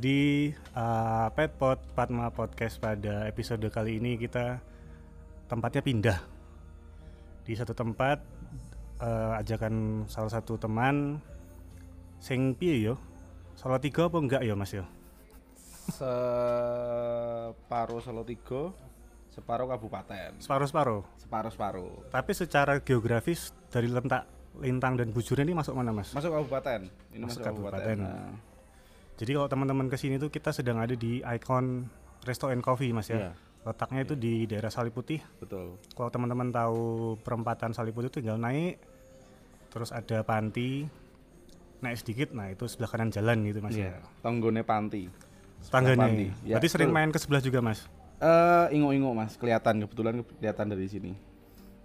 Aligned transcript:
di 0.00 0.48
uh, 0.72 1.28
Petpot 1.36 1.76
Padma 1.92 2.32
Podcast 2.32 2.80
pada 2.80 3.28
episode 3.28 3.68
kali 3.68 4.00
ini 4.00 4.16
kita 4.16 4.56
tempatnya 5.44 5.84
pindah. 5.84 6.16
Di 7.44 7.52
satu 7.52 7.76
tempat 7.76 8.24
uh, 9.04 9.36
ajakan 9.44 10.08
salah 10.08 10.32
satu 10.32 10.56
teman 10.56 11.20
sing 12.16 12.56
piye 12.56 12.80
yo? 12.80 12.96
Solo 13.60 13.76
tiga 13.76 14.08
apa 14.08 14.16
enggak 14.16 14.40
ya 14.40 14.56
Mas 14.56 14.72
yo? 14.72 14.88
Separuh 15.92 17.20
Solo 18.00 18.24
tiga 18.24 18.72
separuh 19.28 19.68
kabupaten. 19.68 20.40
Separuh-separuh 20.40 21.04
separuh? 21.20 21.52
Separuh 21.52 22.08
tapi 22.08 22.32
secara 22.32 22.80
geografis 22.80 23.52
dari 23.68 23.92
letak 23.92 24.24
Lintang 24.64 24.98
dan 24.98 25.12
Bujur 25.12 25.38
ini 25.44 25.52
masuk 25.52 25.76
mana 25.76 25.92
Mas? 25.92 26.16
Masuk 26.16 26.32
kabupaten. 26.32 26.88
Ini 26.88 27.20
Masuk 27.20 27.44
masuk, 27.44 27.52
kabupaten, 27.52 27.84
kabupaten. 27.84 28.00
Nah, 28.00 28.49
jadi 29.20 29.36
kalau 29.36 29.52
teman-teman 29.52 29.92
ke 29.92 30.00
sini 30.00 30.16
tuh 30.16 30.32
kita 30.32 30.48
sedang 30.48 30.80
ada 30.80 30.96
di 30.96 31.20
Icon 31.20 31.84
Resto 32.24 32.48
and 32.48 32.64
Coffee 32.64 32.96
Mas 32.96 33.12
ya. 33.12 33.28
Iya. 33.28 33.32
letaknya 33.60 34.00
itu 34.08 34.14
di 34.16 34.48
daerah 34.48 34.72
Salih 34.72 34.88
Putih. 34.88 35.20
Betul. 35.36 35.76
Kalau 35.92 36.08
teman-teman 36.08 36.48
tahu 36.48 36.80
perempatan 37.20 37.76
Salih 37.76 37.92
Putih 37.92 38.08
tinggal 38.08 38.40
naik 38.40 38.80
terus 39.68 39.92
ada 39.92 40.24
panti 40.24 40.88
naik 41.84 42.00
sedikit 42.00 42.32
nah 42.32 42.48
itu 42.48 42.64
sebelah 42.64 42.88
kanan 42.88 43.12
jalan 43.12 43.44
gitu 43.44 43.60
mas 43.60 43.76
Iya. 43.76 44.00
ya. 44.00 44.08
Tonggone 44.24 44.64
Panti. 44.64 45.12
Tangganya 45.68 46.08
Panti. 46.08 46.26
Ya, 46.40 46.56
berarti 46.56 46.68
sering 46.72 46.88
betul. 46.88 46.96
main 46.96 47.10
ke 47.12 47.18
sebelah 47.20 47.42
juga 47.44 47.60
mas? 47.60 47.84
Eh 48.16 48.80
ingo-ingo 48.80 49.12
mas. 49.12 49.36
Kelihatan 49.36 49.84
kebetulan 49.84 50.24
kelihatan 50.40 50.66
dari 50.72 50.88
sini. 50.88 51.12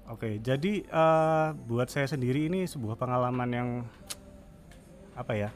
Oke 0.08 0.40
jadi 0.40 0.74
eh, 0.80 1.48
buat 1.68 1.92
saya 1.92 2.08
sendiri 2.08 2.48
ini 2.48 2.64
sebuah 2.64 2.96
pengalaman 2.96 3.50
yang 3.52 3.70
apa 5.20 5.36
ya 5.36 5.50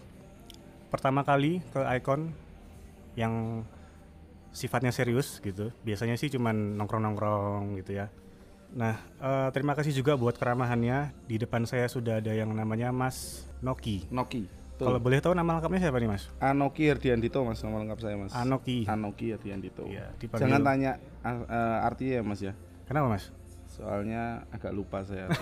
pertama 0.90 1.22
kali 1.22 1.62
ke 1.70 1.80
Icon 1.96 2.34
yang 3.14 3.64
sifatnya 4.50 4.90
serius 4.90 5.38
gitu 5.40 5.70
biasanya 5.82 6.16
sih 6.16 6.28
cuman 6.28 6.76
nongkrong-nongkrong 6.76 7.78
gitu 7.78 7.96
ya 7.96 8.10
nah 8.70 8.98
eh, 9.18 9.48
terima 9.50 9.74
kasih 9.74 9.92
juga 9.92 10.14
buat 10.14 10.34
keramahannya 10.34 11.14
di 11.26 11.36
depan 11.38 11.64
saya 11.64 11.86
sudah 11.86 12.18
ada 12.18 12.30
yang 12.30 12.50
namanya 12.50 12.90
Mas 12.90 13.46
Noki 13.60 14.08
Noki 14.10 14.48
Kalau 14.80 14.96
boleh 14.96 15.20
tahu 15.20 15.36
nama 15.36 15.60
lengkapnya 15.60 15.84
siapa 15.84 16.00
nih 16.00 16.08
mas? 16.08 16.32
Anoki 16.40 16.88
Herdiandito 16.88 17.44
mas 17.44 17.60
nama 17.60 17.84
lengkap 17.84 18.00
saya 18.00 18.16
mas 18.16 18.32
Anoki. 18.32 18.88
Anoki 18.88 19.28
Herdiandito 19.30 19.84
Iya, 19.84 20.08
dipanggil- 20.16 20.48
jangan 20.48 20.62
tanya 20.64 20.92
eh, 21.20 21.78
artinya 21.84 22.14
ya 22.16 22.24
mas 22.24 22.40
ya 22.40 22.54
Kenapa 22.88 23.12
mas? 23.12 23.24
soalnya 23.70 24.48
agak 24.50 24.72
lupa 24.72 25.04
saya. 25.04 25.28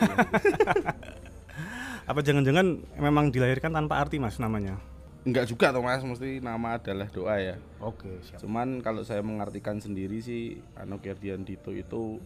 Apa 2.09 2.20
jangan-jangan 2.22 2.82
memang 2.98 3.30
dilahirkan 3.30 3.70
tanpa 3.70 3.98
arti 3.98 4.17
mas 4.17 4.38
namanya? 4.38 4.78
Enggak 5.26 5.46
juga 5.50 5.73
tuh 5.73 5.82
mas 5.84 6.04
mesti 6.06 6.40
nama 6.40 6.78
adalah 6.78 7.08
doa 7.10 7.36
ya 7.40 7.56
Oke 7.78 8.10
siap. 8.26 8.42
Cuman 8.42 8.82
kalau 8.82 9.06
saya 9.06 9.22
mengartikan 9.22 9.78
sendiri 9.78 10.18
sih 10.18 10.58
Anoki 10.73 11.14
Herdiandito 11.14 11.70
itu 11.73 12.18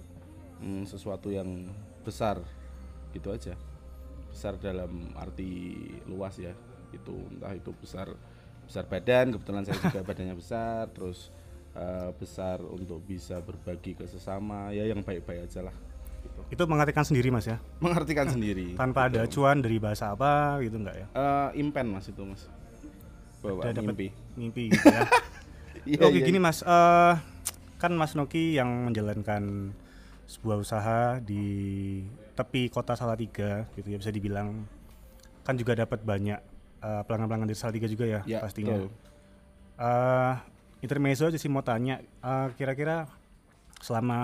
mm, 0.63 0.87
sesuatu 0.87 1.27
yang 1.27 1.67
besar 2.07 2.39
gitu 3.11 3.35
aja. 3.35 3.59
Besar 4.31 4.55
dalam 4.55 5.11
arti 5.19 5.75
luas 6.07 6.39
ya. 6.39 6.55
Itu 6.95 7.15
entah 7.35 7.51
itu 7.51 7.75
besar 7.75 8.15
besar 8.63 8.87
badan, 8.87 9.35
kebetulan 9.35 9.67
saya 9.67 9.75
juga 9.83 9.99
badannya 10.07 10.35
besar, 10.39 10.87
terus 10.95 11.35
eh, 11.75 12.09
besar 12.15 12.63
untuk 12.63 13.03
bisa 13.03 13.43
berbagi 13.43 13.99
ke 13.99 14.07
sesama, 14.07 14.71
ya 14.71 14.87
yang 14.87 15.03
baik-baik 15.03 15.51
aja 15.51 15.67
lah. 15.67 15.75
Gitu. 16.23 16.39
Itu 16.55 16.63
mengartikan 16.69 17.03
sendiri 17.03 17.27
mas 17.27 17.43
ya? 17.51 17.59
Mengartikan 17.83 18.31
sendiri. 18.39 18.79
Tanpa 18.79 19.11
ada 19.11 19.27
acuan 19.27 19.59
dari 19.59 19.83
bahasa 19.83 20.15
apa 20.15 20.63
gitu 20.63 20.79
enggak 20.79 20.95
ya? 20.95 21.07
Eh, 21.11 21.59
impen 21.59 21.91
mas 21.91 22.07
itu 22.07 22.23
mas. 22.23 22.47
Bawa 23.41 23.61
Udah 23.67 23.83
mimpi. 23.83 24.07
Mimpi 24.35 24.63
gitu 24.71 24.87
ya. 24.87 25.05
Iya, 25.81 26.03
Oke 26.05 26.21
iya, 26.21 26.27
gini 26.27 26.37
mas, 26.37 26.61
eh, 26.61 27.13
kan 27.75 27.89
mas 27.95 28.13
Noki 28.13 28.53
yang 28.53 28.85
menjalankan 28.85 29.73
sebuah 30.29 30.61
usaha 30.61 31.17
di 31.17 31.43
tepi 32.31 32.69
kota 32.69 32.93
Salatiga 32.93 33.65
gitu 33.73 33.89
ya 33.89 33.97
bisa 33.97 34.13
dibilang 34.13 34.69
kan 35.41 35.57
juga 35.57 35.73
dapat 35.73 36.05
banyak 36.05 36.37
eh, 36.79 37.01
pelanggan-pelanggan 37.01 37.49
dari 37.49 37.57
Salatiga 37.57 37.89
juga 37.89 38.05
ya, 38.05 38.21
Ya, 38.23 38.39
pastinya. 38.39 38.77
betul. 38.77 38.93
eh 39.81 40.35
intermezzo 40.81 41.25
aja 41.25 41.39
sih 41.41 41.49
mau 41.49 41.65
tanya 41.65 41.97
eh, 42.03 42.47
kira-kira 42.53 43.09
selama 43.81 44.19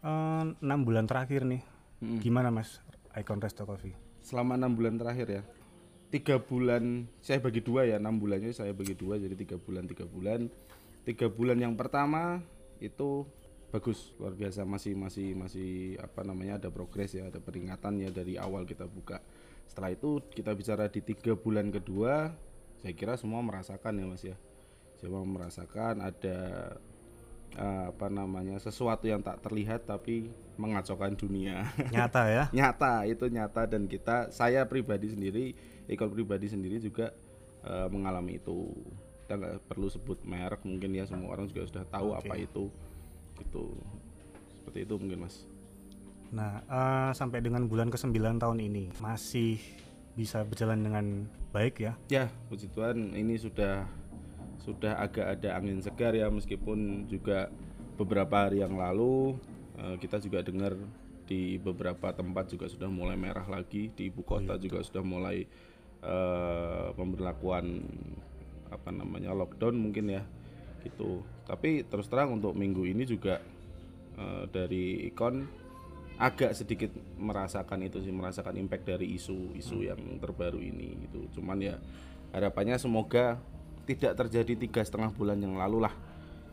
eh, 0.00 0.44
enam 0.56 0.80
bulan 0.80 1.04
terakhir 1.04 1.44
nih 1.44 1.60
Mm-mm. 2.00 2.20
gimana 2.20 2.48
mas 2.48 2.80
Icon 3.12 3.36
Resto 3.36 3.64
Coffee 3.64 3.92
selama 4.22 4.56
enam 4.56 4.72
bulan 4.72 4.96
terakhir 4.96 5.26
ya 5.30 5.42
tiga 6.08 6.38
bulan 6.38 7.10
saya 7.18 7.42
bagi 7.42 7.60
dua 7.60 7.84
ya 7.86 7.98
enam 7.98 8.16
bulannya 8.16 8.54
saya 8.54 8.70
bagi 8.70 8.94
dua 8.94 9.18
jadi 9.18 9.34
tiga 9.34 9.56
bulan 9.58 9.84
tiga 9.90 10.06
bulan. 10.06 10.48
Tiga 11.06 11.30
bulan 11.30 11.62
yang 11.62 11.78
pertama 11.78 12.42
itu 12.82 13.22
bagus 13.70 14.14
luar 14.18 14.34
biasa 14.34 14.62
masih 14.66 14.94
masih 14.94 15.34
masih 15.34 15.70
apa 15.98 16.22
namanya 16.22 16.58
ada 16.58 16.68
progres 16.70 17.14
ya 17.14 17.30
ada 17.30 17.38
peringatan 17.42 18.02
ya 18.02 18.10
dari 18.10 18.38
awal 18.38 18.66
kita 18.66 18.86
buka. 18.90 19.22
Setelah 19.66 19.94
itu 19.94 20.22
kita 20.34 20.54
bicara 20.54 20.86
di 20.90 21.02
tiga 21.02 21.34
bulan 21.34 21.70
kedua 21.70 22.34
saya 22.82 22.92
kira 22.94 23.18
semua 23.18 23.42
merasakan 23.42 23.98
ya 23.98 24.06
mas 24.06 24.22
ya. 24.22 24.36
Semua 24.96 25.22
merasakan 25.22 26.00
ada 26.00 26.38
eh, 27.56 27.84
apa 27.90 28.06
namanya 28.12 28.60
sesuatu 28.60 29.08
yang 29.08 29.24
tak 29.24 29.40
terlihat 29.40 29.88
tapi 29.88 30.28
mengacaukan 30.60 31.16
dunia. 31.16 31.64
Nyata 31.94 32.22
ya? 32.28 32.44
Nyata 32.52 33.08
itu 33.08 33.24
nyata. 33.32 33.64
Dan 33.64 33.88
kita 33.88 34.28
saya 34.30 34.68
pribadi 34.68 35.10
sendiri 35.10 35.44
Ikon 35.86 36.10
pribadi 36.10 36.50
sendiri 36.50 36.76
juga 36.82 37.14
eh, 37.64 37.88
mengalami 37.88 38.38
itu. 38.38 38.70
Kita 39.26 39.34
nggak 39.40 39.54
perlu 39.66 39.88
sebut 39.90 40.22
merek 40.22 40.62
mungkin 40.62 40.94
ya 40.94 41.02
semua 41.08 41.34
orang 41.34 41.50
juga 41.50 41.66
sudah 41.66 41.84
tahu 41.88 42.08
Oke. 42.14 42.28
apa 42.28 42.34
itu. 42.38 42.64
Gitu. 43.40 43.64
Seperti 44.60 44.78
itu 44.84 44.94
mungkin 45.00 45.18
mas. 45.26 45.46
Nah 46.30 46.62
eh, 46.66 47.10
sampai 47.16 47.40
dengan 47.40 47.64
bulan 47.66 47.88
ke-9 47.88 48.12
tahun 48.38 48.58
ini 48.60 48.90
masih 49.00 49.58
bisa 50.16 50.42
berjalan 50.48 50.80
dengan 50.80 51.28
baik 51.52 51.76
ya? 51.76 51.92
Ya 52.08 52.32
puji 52.48 52.72
Tuhan 52.72 53.12
ini 53.12 53.36
sudah 53.36 53.84
sudah 54.66 54.98
agak 54.98 55.38
ada 55.38 55.54
angin 55.54 55.78
segar 55.78 56.10
ya 56.18 56.26
meskipun 56.26 57.06
juga 57.06 57.46
beberapa 57.94 58.50
hari 58.50 58.66
yang 58.66 58.74
lalu 58.74 59.38
eh, 59.78 59.94
kita 60.02 60.18
juga 60.18 60.42
dengar 60.42 60.74
di 61.26 61.58
beberapa 61.58 62.10
tempat 62.10 62.50
juga 62.50 62.66
sudah 62.66 62.90
mulai 62.90 63.14
merah 63.14 63.46
lagi 63.46 63.90
di 63.94 64.10
ibu 64.10 64.26
kota 64.26 64.58
juga 64.58 64.82
sudah 64.82 65.06
mulai 65.06 65.46
eh, 66.02 66.88
pemberlakuan 66.98 67.86
apa 68.66 68.90
namanya 68.90 69.30
lockdown 69.30 69.78
mungkin 69.78 70.10
ya 70.10 70.22
gitu. 70.82 71.22
Tapi 71.46 71.86
terus 71.86 72.10
terang 72.10 72.34
untuk 72.34 72.58
minggu 72.58 72.82
ini 72.90 73.06
juga 73.06 73.38
eh, 74.18 74.44
dari 74.50 75.06
ikon 75.14 75.66
agak 76.16 76.56
sedikit 76.56 76.88
merasakan 77.20 77.86
itu 77.86 78.00
sih 78.00 78.10
merasakan 78.10 78.56
impact 78.56 78.88
dari 78.88 79.14
isu-isu 79.14 79.86
yang 79.86 80.00
terbaru 80.18 80.58
ini 80.58 81.06
gitu. 81.06 81.40
Cuman 81.40 81.60
ya 81.60 81.76
harapannya 82.32 82.80
semoga 82.80 83.38
tidak 83.86 84.12
terjadi 84.18 84.52
tiga 84.58 84.82
setengah 84.82 85.14
bulan 85.14 85.38
yang 85.38 85.54
lalu 85.54 85.86
lah 85.86 85.94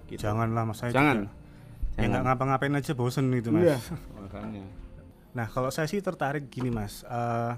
gitu. 0.07 0.21
janganlah 0.21 0.63
mas 0.69 0.77
saya 0.77 0.94
jangan 0.94 1.25
juga. 1.25 1.97
ya 1.97 2.05
nggak 2.07 2.23
ngapa-ngapain 2.29 2.73
aja 2.77 2.94
bosen 2.94 3.33
gitu 3.33 3.49
mas 3.49 3.66
Iya, 3.66 3.77
makanya 4.21 4.63
Nah, 5.33 5.49
kalau 5.49 5.73
saya 5.73 5.89
sih 5.89 5.99
tertarik 5.99 6.47
gini, 6.47 6.69
Mas. 6.69 7.01
Eh, 7.01 7.53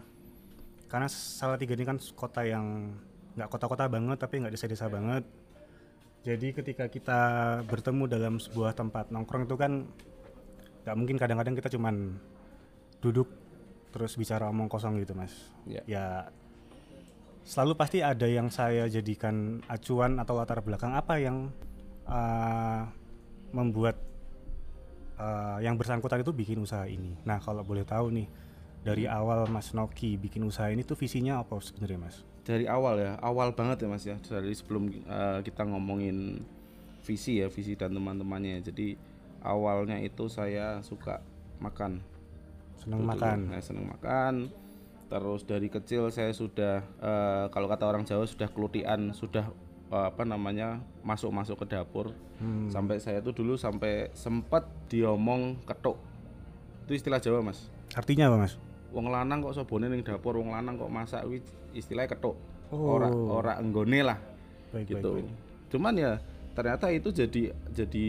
karena 0.88 1.12
Salatiga 1.12 1.75
ini 1.75 1.84
kan 1.84 2.00
kota 2.16 2.47
yang 2.47 2.96
nggak 3.35 3.52
kota-kota 3.52 3.91
banget, 3.91 4.16
tapi 4.16 4.40
nggak 4.40 4.56
desa-desa 4.56 4.88
banget. 4.88 5.28
Jadi 6.24 6.56
ketika 6.56 6.90
kita 6.90 7.22
bertemu 7.70 8.03
dalam 8.09 8.34
sebuah 8.41 8.73
tempat 8.73 9.14
nongkrong 9.14 9.46
itu 9.46 9.55
kan 9.59 9.85
nggak 10.88 10.96
mungkin 10.97 11.17
kadang-kadang 11.20 11.53
kita 11.53 11.70
cuman 11.70 12.17
duduk 13.03 13.29
terus 13.94 14.16
bicara 14.16 14.47
omong 14.50 14.72
kosong 14.72 14.97
gitu, 15.03 15.11
Mas. 15.11 15.35
Ya. 15.67 15.84
Ya 15.85 16.05
selalu 17.46 17.78
pasti 17.78 18.02
ada 18.02 18.26
yang 18.26 18.50
saya 18.50 18.90
jadikan 18.90 19.62
acuan 19.70 20.18
atau 20.18 20.34
latar 20.36 20.66
belakang 20.66 20.97
apa 20.97 21.22
yang 21.22 21.53
eh, 22.09 22.82
membuat 23.53 24.02
eh, 25.22 25.58
yang 25.62 25.78
bersangkutan 25.78 26.26
itu 26.26 26.34
bikin 26.34 26.59
usaha 26.59 26.90
ini. 26.90 27.16
Nah, 27.24 27.38
kalau 27.40 27.62
boleh 27.62 27.86
tahu 27.86 28.09
nih 28.12 28.28
dari 28.82 29.06
awal 29.06 29.46
Mas 29.47 29.72
Noki 29.72 30.18
bikin 30.18 30.44
usaha 30.44 30.70
ini 30.74 30.82
tuh 30.82 30.97
visinya 30.97 31.42
apa 31.42 31.58
sebenarnya, 31.62 32.00
Mas? 32.02 32.18
dari 32.46 32.70
awal 32.70 33.02
ya 33.02 33.18
awal 33.26 33.58
banget 33.58 33.82
ya 33.84 33.88
mas 33.90 34.06
ya 34.06 34.22
dari 34.22 34.53
sebelum 34.53 34.94
eh, 34.94 35.40
kita 35.41 35.66
ngomongin 35.66 36.46
visi 37.02 37.41
ya 37.41 37.50
visi 37.50 37.74
dan 37.74 37.90
teman-temannya 37.98 38.62
jadi 38.62 38.94
awalnya 39.41 39.98
itu 39.98 40.30
saya 40.30 40.78
suka 40.86 41.26
makan 41.58 42.06
dulu. 42.86 43.02
makan. 43.02 43.38
Saya 43.50 43.64
seneng 43.66 43.86
makan. 43.90 44.34
Terus 45.16 45.47
dari 45.47 45.72
kecil 45.72 46.12
saya 46.12 46.35
sudah 46.35 46.84
eh, 47.00 47.46
kalau 47.56 47.72
kata 47.72 47.88
orang 47.88 48.03
Jawa 48.03 48.28
sudah 48.28 48.52
kelutian, 48.52 49.16
sudah 49.16 49.47
eh, 49.96 50.08
apa 50.12 50.28
namanya 50.28 50.84
masuk-masuk 51.08 51.64
ke 51.64 51.72
dapur. 51.72 52.12
Hmm. 52.44 52.67
Sampai 52.67 53.00
saya 53.00 53.23
tuh 53.23 53.32
dulu 53.32 53.56
sampai 53.56 54.12
sempat 54.12 54.67
diomong 54.91 55.64
ketuk. 55.64 55.96
Itu 56.84 57.00
istilah 57.00 57.23
Jawa, 57.23 57.40
Mas. 57.40 57.72
Artinya 57.96 58.28
apa, 58.28 58.44
Mas? 58.44 58.59
Wong 58.91 59.08
lanang 59.08 59.40
kok 59.40 59.56
sobone 59.56 59.88
ning 59.88 60.03
dapur, 60.03 60.35
wong 60.35 60.52
lanang 60.52 60.76
kok 60.76 60.91
masak 60.91 61.23
istilahnya 61.72 62.12
ketuk. 62.12 62.35
Oh. 62.76 63.00
Ora 63.00 63.08
ora 63.08 63.53
enggone 63.56 64.03
lah. 64.03 64.20
baik, 64.76 64.91
gitu 64.91 65.12
baik. 65.23 65.32
cuman 65.72 65.94
ya 65.96 66.12
ternyata 66.52 66.91
itu 66.91 67.09
jadi 67.16 67.56
jadi 67.72 68.08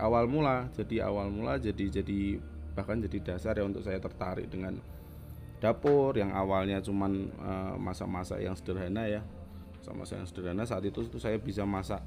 awal 0.00 0.24
mula 0.24 0.72
jadi 0.72 1.04
awal 1.04 1.28
mula 1.28 1.60
jadi 1.60 2.00
jadi 2.00 2.40
bahkan 2.72 3.04
jadi 3.04 3.34
dasar 3.34 3.60
ya 3.60 3.64
untuk 3.68 3.84
saya 3.84 4.00
tertarik 4.00 4.48
dengan 4.48 4.80
dapur 5.58 6.14
yang 6.14 6.30
awalnya 6.34 6.78
cuman 6.82 7.30
eh, 7.30 7.74
masak-masak 7.78 8.42
yang 8.42 8.54
sederhana 8.54 9.06
ya 9.10 9.20
masa-masa 9.78 10.20
yang 10.20 10.26
sederhana 10.28 10.62
saat 10.66 10.84
itu 10.86 11.06
tuh 11.06 11.18
saya 11.22 11.38
bisa 11.38 11.66
masak 11.66 12.02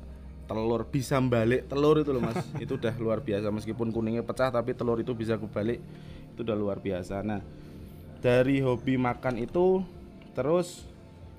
telur 0.45 0.83
bisa 0.88 1.18
balik 1.24 1.71
telur 1.71 2.03
itu 2.03 2.12
loh 2.12 2.24
mas 2.24 2.38
itu 2.63 2.75
udah 2.75 2.95
luar 3.00 3.24
biasa 3.24 3.48
meskipun 3.50 3.89
kuningnya 3.95 4.24
pecah 4.24 4.51
tapi 4.51 4.75
telur 4.75 5.00
itu 5.00 5.15
bisa 5.15 5.39
kebalik 5.39 5.80
itu 6.36 6.39
udah 6.44 6.57
luar 6.57 6.77
biasa 6.83 7.24
nah 7.24 7.39
dari 8.19 8.62
hobi 8.62 9.00
makan 9.00 9.39
itu 9.39 9.81
terus 10.36 10.86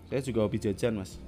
saya 0.09 0.20
juga 0.20 0.44
hobi 0.44 0.59
jajan 0.61 0.99
mas 0.99 1.20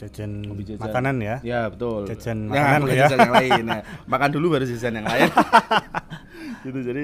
Jajan, 0.00 0.48
Hobi 0.48 0.64
jajan. 0.64 0.80
makanan 0.80 1.16
ya. 1.20 1.36
Ya 1.44 1.60
betul. 1.68 2.08
Jajan 2.08 2.48
ya, 2.48 2.56
makanan 2.56 2.88
ya. 2.88 2.96
jajan 3.04 3.18
yang 3.20 3.34
lain. 3.36 3.62
Nah, 3.68 3.80
makan 4.16 4.28
dulu 4.32 4.46
baru 4.56 4.64
jajan 4.64 4.96
yang 4.96 5.04
lain. 5.04 5.28
gitu 6.64 6.78
jadi 6.80 7.02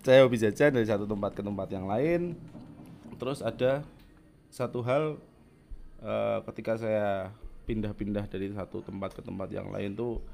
saya 0.00 0.24
hobi 0.24 0.40
jajan 0.40 0.72
dari 0.72 0.88
satu 0.88 1.04
tempat 1.04 1.36
ke 1.36 1.44
tempat 1.44 1.68
yang 1.68 1.84
lain. 1.84 2.40
Terus 3.18 3.42
ada 3.42 3.82
satu 4.48 4.80
hal 4.80 5.18
eh, 6.00 6.38
ketika 6.50 6.78
saya 6.78 7.34
pindah-pindah 7.66 8.24
dari 8.30 8.48
satu 8.54 8.80
tempat 8.80 9.12
ke 9.12 9.20
tempat 9.20 9.52
yang 9.52 9.68
lain 9.68 9.92
tuh 9.92 10.24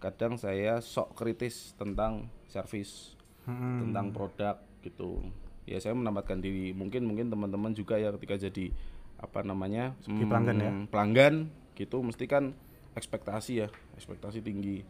kadang 0.00 0.40
saya 0.40 0.80
sok 0.80 1.12
kritis 1.12 1.76
tentang 1.76 2.30
servis, 2.48 3.14
Hmm. 3.44 3.84
tentang 3.88 4.12
produk 4.12 4.56
gitu. 4.80 5.20
Ya 5.64 5.76
saya 5.80 5.92
menempatkan 5.92 6.40
diri. 6.40 6.72
Mungkin 6.72 7.04
mungkin 7.04 7.28
teman-teman 7.28 7.72
juga 7.72 7.96
ya 7.96 8.12
ketika 8.16 8.36
jadi 8.36 8.72
apa 9.20 9.44
namanya 9.44 9.92
Sebagai 10.00 10.28
pelanggan 10.28 10.56
ya? 10.56 10.70
hmm, 10.72 10.84
pelanggan 10.88 11.34
gitu 11.76 12.00
mesti 12.00 12.24
kan 12.24 12.56
ekspektasi 12.96 13.52
ya 13.60 13.68
ekspektasi 13.96 14.40
tinggi 14.40 14.80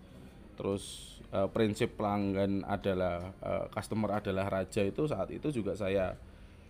terus 0.55 1.19
eh, 1.31 1.49
prinsip 1.51 1.99
pelanggan 1.99 2.63
adalah 2.63 3.35
eh, 3.35 3.67
customer 3.75 4.23
adalah 4.23 4.47
raja 4.47 4.87
itu 4.87 5.03
saat 5.07 5.35
itu 5.35 5.51
juga 5.51 5.75
saya 5.75 6.15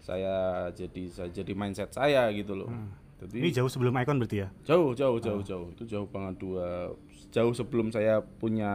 saya 0.00 0.68
jadi 0.72 1.02
saya 1.12 1.28
jadi 1.30 1.52
mindset 1.52 1.92
saya 1.92 2.28
gitu 2.32 2.56
loh. 2.56 2.72
Jadi 3.20 3.36
Ini 3.36 3.50
jauh 3.52 3.68
sebelum 3.68 3.92
Icon 4.00 4.16
berarti 4.16 4.48
ya? 4.48 4.48
jauh 4.64 4.96
jauh 4.96 5.20
jauh 5.20 5.44
jauh. 5.44 5.68
Itu 5.76 5.84
jauh 5.84 6.08
banget 6.08 6.40
dua 6.40 6.96
jauh 7.30 7.52
sebelum 7.52 7.92
saya 7.92 8.24
punya 8.24 8.72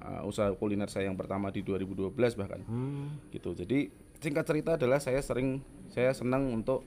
uh, 0.00 0.24
usaha 0.24 0.50
kuliner 0.56 0.88
saya 0.88 1.12
yang 1.12 1.20
pertama 1.20 1.52
di 1.52 1.60
2012 1.60 2.16
bahkan. 2.40 2.64
Hmm. 2.64 3.20
gitu. 3.28 3.52
Jadi 3.52 3.92
singkat 4.24 4.48
cerita 4.48 4.80
adalah 4.80 4.98
saya 5.04 5.20
sering 5.20 5.60
saya 5.92 6.16
senang 6.16 6.48
untuk 6.48 6.80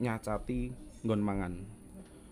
nyacati 0.00 0.72
nggon 1.04 1.20
mangan. 1.20 1.54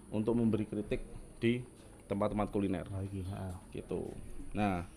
Untuk 0.09 0.33
memberi 0.41 0.65
kritik 0.65 1.05
di 1.37 1.61
tempat-tempat 2.09 2.49
kuliner. 2.49 2.89
Lagi. 2.89 3.29
ah. 3.29 3.61
gitu. 3.77 4.09
Nah 4.57 4.89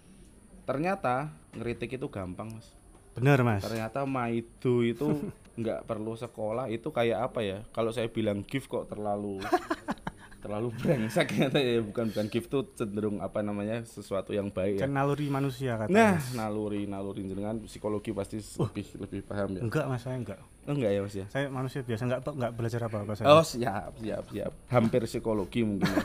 ternyata 0.63 1.35
ngeritik 1.51 1.99
itu 1.99 2.07
gampang 2.07 2.47
mas 2.47 2.71
Bener 3.11 3.39
mas. 3.41 3.61
ternyata 3.61 4.05
maido 4.05 4.81
itu 4.81 5.07
nggak 5.59 5.83
perlu 5.83 6.15
sekolah 6.15 6.67
itu 6.67 6.87
kayak 6.89 7.27
apa 7.27 7.39
ya 7.41 7.57
kalau 7.69 7.91
saya 7.91 8.07
bilang 8.07 8.39
gift 8.41 8.67
kok 8.67 8.87
terlalu 8.87 9.43
terlalu 10.41 10.73
brengsek 10.73 11.27
ya 11.53 11.79
bukan 11.81 12.09
bukan 12.09 12.25
gift 12.27 12.49
tuh 12.49 12.65
cenderung 12.73 13.19
apa 13.19 13.45
namanya 13.45 13.83
sesuatu 13.83 14.31
yang 14.31 14.49
baik 14.49 14.79
ya 14.79 14.83
Kan 14.83 14.95
naluri 14.95 15.29
manusia 15.29 15.77
katanya. 15.77 16.17
nah 16.17 16.47
naluri 16.47 16.89
naluri 16.89 17.21
jenengan 17.21 17.61
psikologi 17.61 18.09
pasti 18.09 18.41
lebih 18.41 18.87
lebih 18.97 19.21
paham 19.21 19.53
ya 19.53 19.61
Enggak 19.61 19.85
mas, 19.85 20.01
saya 20.01 20.17
enggak. 20.17 20.39
oh, 20.41 20.73
enggak 20.73 20.89
ya 20.89 20.99
mas 20.99 21.13
ya 21.13 21.25
Saya 21.29 21.45
manusia 21.47 21.85
biasa 21.85 22.01
enggak 22.03 22.21
enggak 22.25 22.51
belajar 22.55 22.81
apa-apa 22.81 23.13
saya. 23.13 23.27
oh 23.29 23.45
siap 23.45 23.91
siap 23.99 24.25
siap 24.29 24.51
hampir 24.67 25.01
psikologi 25.05 25.61
mungkin 25.61 25.85
ya. 25.85 26.01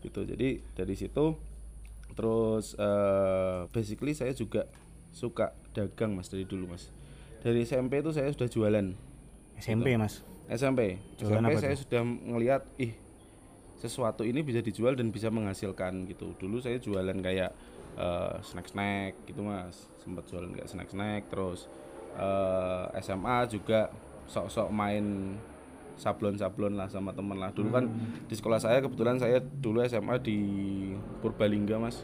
gitu 0.00 0.24
jadi 0.24 0.48
dari 0.72 0.94
situ 0.94 1.36
terus 2.14 2.72
eh, 2.74 3.60
basically 3.68 4.10
saya 4.10 4.32
juga 4.32 4.64
suka 5.10 5.52
dagang 5.78 6.18
mas 6.18 6.26
dari 6.26 6.42
dulu 6.42 6.74
mas. 6.74 6.90
Dari 7.38 7.62
SMP 7.62 8.02
itu 8.02 8.10
saya 8.10 8.26
sudah 8.34 8.50
jualan. 8.50 8.86
SMP 9.56 9.94
mas. 9.94 10.26
SMP 10.48 10.98
Jualan 11.20 11.38
SMP 11.38 11.52
apa 11.54 11.60
saya 11.60 11.74
tuh? 11.76 11.82
sudah 11.86 12.02
ngelihat 12.02 12.62
ih 12.76 12.92
sesuatu 13.76 14.26
ini 14.26 14.42
bisa 14.42 14.58
dijual 14.58 14.98
dan 14.98 15.14
bisa 15.14 15.30
menghasilkan 15.30 16.10
gitu. 16.10 16.34
Dulu 16.34 16.58
saya 16.58 16.82
jualan 16.82 17.14
kayak 17.14 17.54
eh, 17.94 18.34
snack-snack 18.42 19.22
gitu 19.24 19.46
mas. 19.46 19.86
Sempat 20.02 20.26
jualan 20.26 20.50
kayak 20.50 20.66
snack-snack 20.66 21.30
terus 21.30 21.70
eh, 22.18 22.84
SMA 22.98 23.46
juga 23.46 23.94
sok-sok 24.26 24.68
main 24.68 25.36
sablon-sablon 25.94 26.74
lah 26.74 26.86
sama 26.86 27.10
temen 27.10 27.38
lah. 27.38 27.50
Dulu 27.50 27.70
kan 27.70 27.84
Hmm. 27.86 28.26
di 28.26 28.34
sekolah 28.34 28.58
saya 28.58 28.78
kebetulan 28.78 29.18
saya 29.18 29.38
dulu 29.38 29.82
SMA 29.82 30.18
di 30.18 30.38
Purbalingga 31.20 31.78
mas. 31.78 32.02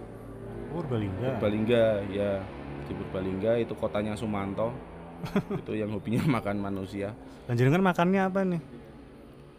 Purbalingga. 0.70 1.38
Purbalingga 1.38 1.82
ya 2.10 2.42
di 2.84 2.92
Purbalingga 2.92 3.56
itu 3.56 3.72
kotanya 3.72 4.14
Sumanto 4.14 4.72
itu 5.60 5.72
yang 5.72 5.88
hobinya 5.90 6.20
makan 6.30 6.60
manusia 6.60 7.12
Dan 7.44 7.56
jenengan 7.56 7.80
makannya 7.82 8.22
apa 8.22 8.40
nih? 8.44 8.62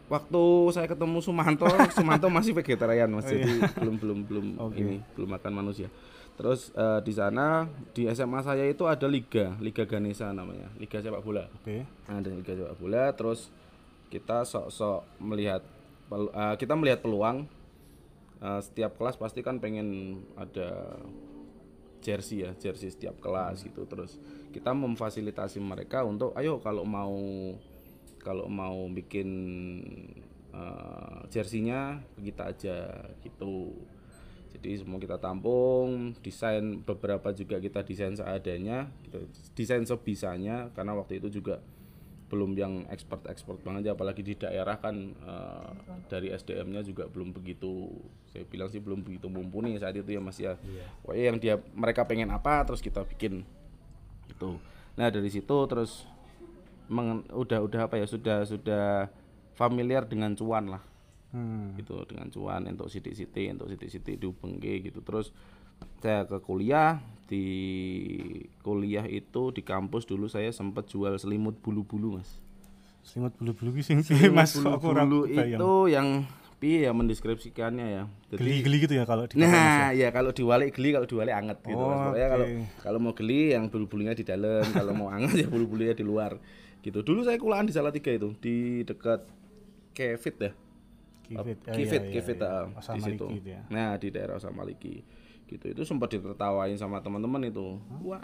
waktu 0.06 0.44
saya 0.69 0.86
ketemu 0.86 1.18
Sumanto, 1.18 1.66
Sumanto 1.98 2.30
masih 2.30 2.54
vegetarian 2.54 3.10
mas, 3.10 3.25
Oh, 3.25 3.33
iya. 3.33 3.42
jadi 3.42 3.54
belum 3.75 3.95
belum 3.98 4.19
belum 4.30 4.45
Oke. 4.69 4.77
ini 4.77 4.95
belum 5.18 5.30
makan 5.33 5.54
manusia. 5.56 5.89
Terus 6.36 6.69
eh, 6.72 7.00
di 7.01 7.10
sana 7.10 7.66
di 7.89 8.06
SMA 8.07 8.44
saya 8.44 8.68
itu 8.68 8.86
ada 8.86 9.07
liga, 9.07 9.57
Liga 9.57 9.81
Ganesha 9.83 10.30
namanya, 10.30 10.69
liga 10.77 11.01
sepak 11.01 11.25
bola. 11.25 11.50
Oke. 11.57 11.89
Ada 12.06 12.30
liga 12.30 12.54
sepak 12.54 12.77
bola, 12.77 13.10
terus 13.18 13.50
kita 14.07 14.45
sok-sok 14.45 15.01
melihat 15.18 15.66
eh, 16.13 16.56
kita 16.56 16.77
melihat 16.77 17.01
peluang. 17.01 17.50
Eh, 18.38 18.62
setiap 18.62 19.00
kelas 19.00 19.18
pasti 19.18 19.42
kan 19.42 19.57
pengen 19.57 20.22
ada 20.36 21.01
jersey 22.06 22.46
ya, 22.46 22.54
jersey 22.54 22.94
setiap 22.94 23.18
kelas 23.18 23.66
gitu. 23.66 23.90
Terus 23.90 24.22
kita 24.54 24.78
memfasilitasi 24.78 25.57
mereka 25.57 26.06
untuk, 26.06 26.38
ayo 26.38 26.62
kalau 26.62 26.86
mau 26.86 27.18
kalau 28.25 28.50
mau 28.50 28.90
bikin 28.90 29.30
eh, 30.50 31.19
jersinya 31.30 32.02
kita 32.18 32.50
aja 32.50 32.78
gitu 33.22 33.74
jadi 34.57 34.81
semua 34.81 34.98
kita 34.98 35.22
tampung 35.22 36.18
desain 36.25 36.81
beberapa 36.81 37.30
juga 37.36 37.62
kita 37.62 37.86
desain 37.86 38.18
seadanya 38.18 38.89
kita 39.06 39.22
desain 39.53 39.86
sebisanya 39.86 40.74
karena 40.74 40.98
waktu 40.98 41.22
itu 41.22 41.38
juga 41.38 41.62
belum 42.25 42.58
yang 42.58 42.74
expert 42.89 43.30
expert 43.30 43.62
banget 43.62 43.91
ya 43.91 43.94
apalagi 43.94 44.25
di 44.25 44.34
daerah 44.34 44.82
kan 44.82 45.13
eh, 45.13 45.70
dari 46.10 46.34
SDM-nya 46.34 46.82
juga 46.82 47.06
belum 47.06 47.30
begitu 47.36 47.94
saya 48.36 48.44
bilang 48.51 48.68
sih 48.68 48.84
belum 48.84 49.00
begitu 49.00 49.32
mumpuni 49.32 49.80
saat 49.80 49.96
itu 49.96 50.12
ya 50.12 50.20
mas 50.20 50.36
ya. 50.36 50.60
Pokoknya 51.00 51.24
yang 51.24 51.38
dia 51.39 51.56
mereka 51.72 52.04
pengen 52.04 52.36
apa 52.36 52.68
terus 52.68 52.84
kita 52.84 53.08
bikin. 53.08 53.48
Gitu. 54.27 54.60
Nah 55.00 55.08
dari 55.08 55.32
situ 55.32 55.56
terus 55.72 56.04
mengen- 56.92 57.24
udah 57.32 57.63
udah 57.63 57.88
apa 57.88 57.96
ya 57.96 58.06
sudah 58.12 58.44
sudah 58.44 59.08
familiar 59.56 60.04
dengan 60.04 60.36
cuan 60.36 60.68
lah. 60.68 60.84
Hmm. 61.36 61.75
gitu 61.75 62.00
dengan 62.08 62.32
cuan 62.32 62.63
untuk 62.63 62.88
sidik-sidik 62.88 63.60
untuk 63.60 63.68
sidik-sidik 63.68 64.20
diubengke 64.20 64.88
gitu. 64.88 65.00
Terus 65.04 65.36
saya 66.00 66.24
ke 66.24 66.39
kuliah 66.39 67.04
di 67.27 67.44
kuliah 68.63 69.04
itu 69.04 69.51
di 69.51 69.60
kampus 69.65 70.08
dulu 70.08 70.32
saya 70.32 70.54
sempat 70.56 70.88
jual 70.88 71.18
selimut 71.20 71.60
bulu-bulu 71.60 72.22
mas. 72.22 72.39
Selimut 73.04 73.36
bulu-bulu 73.36 73.84
sing 73.84 74.00
mas? 74.32 74.56
Kok 74.56 74.80
aku 74.80 74.88
ora 74.96 75.04
bulu 75.04 75.27
kebayang. 75.27 75.60
itu 75.60 75.72
yang 75.92 76.08
piye 76.56 76.88
ya 76.88 76.92
mendeskripsikannya 76.96 77.88
ya 77.92 78.04
jadi 78.32 78.40
Geli-geli 78.40 78.78
gitu 78.88 78.94
ya 78.96 79.04
kalau 79.04 79.28
di 79.28 79.36
Nah, 79.38 79.92
ya 79.92 80.08
kalau 80.16 80.32
diwalik 80.32 80.72
geli, 80.76 80.96
kalau 80.96 81.08
diwalik 81.08 81.36
anget 81.36 81.60
gitu. 81.68 81.78
Oh. 81.78 81.92
Pokoknya 82.12 82.30
kalau 82.32 82.46
kalau 82.80 83.00
mau 83.04 83.14
geli 83.14 83.52
yang 83.52 83.68
bulu-bulunya 83.68 84.14
di 84.16 84.24
dalam, 84.24 84.64
kalau 84.72 84.92
mau 84.96 85.10
anget 85.12 85.46
ya 85.46 85.48
bulu-bulunya 85.52 85.92
di 85.92 86.04
luar. 86.08 86.40
Gitu. 86.80 87.02
Dulu 87.04 87.26
saya 87.26 87.36
kulaan 87.42 87.68
di 87.68 87.74
Salatiga 87.74 88.14
itu, 88.14 88.32
di 88.40 88.86
dekat 88.88 89.26
Kevit 89.96 90.36
ya. 90.40 90.52
Kivit, 91.26 91.58
iya, 91.66 91.74
iya, 91.74 92.00
Kivit 92.14 92.38
iya. 92.38 92.70
ah, 92.70 92.78
Osama 92.78 92.98
di 93.02 93.02
situ. 93.02 93.26
Liki 93.26 93.40
itu 93.42 93.50
ya. 93.50 93.62
Nah, 93.74 93.92
di 93.98 94.08
daerah 94.14 94.38
Osamaliki. 94.38 94.96
Gitu. 95.50 95.66
Itu 95.74 95.82
sempat 95.82 96.14
ditertawain 96.14 96.78
sama 96.78 97.02
teman-teman 97.02 97.50
itu. 97.50 97.82
Wah, 98.06 98.22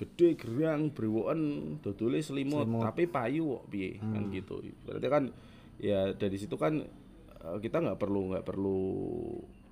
gede 0.00 0.40
gerang 0.40 0.88
brewoken 0.88 1.40
dodole 1.84 2.24
selimut, 2.24 2.64
tapi 2.80 3.04
payu 3.04 3.60
kok 3.60 3.64
piye 3.68 4.00
kan 4.00 4.24
Hmm. 4.24 4.32
gitu. 4.32 4.64
Berarti 4.88 5.06
kan 5.12 5.24
ya 5.76 6.16
dari 6.16 6.36
situ 6.40 6.56
kan 6.56 6.88
kita 7.40 7.80
nggak 7.80 7.98
perlu 8.00 8.20
nggak 8.34 8.46
perlu 8.46 8.80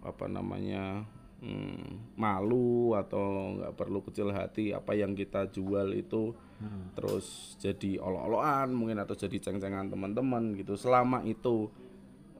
apa 0.01 0.25
namanya 0.31 1.05
hmm, 1.45 2.17
malu 2.17 2.97
atau 2.97 3.57
nggak 3.61 3.75
perlu 3.77 3.99
kecil 4.09 4.33
hati. 4.33 4.73
Apa 4.73 4.97
yang 4.97 5.13
kita 5.13 5.49
jual 5.53 5.93
itu 5.95 6.35
Hmm. 6.59 6.91
terus 6.99 7.55
jadi 7.63 8.03
olok-olokan 8.03 8.75
mungkin 8.75 8.99
atau 8.99 9.15
jadi 9.15 9.39
ceng-cengan 9.39 9.95
teman-teman 9.95 10.59
gitu. 10.59 10.75
Selama 10.75 11.23
itu 11.23 11.71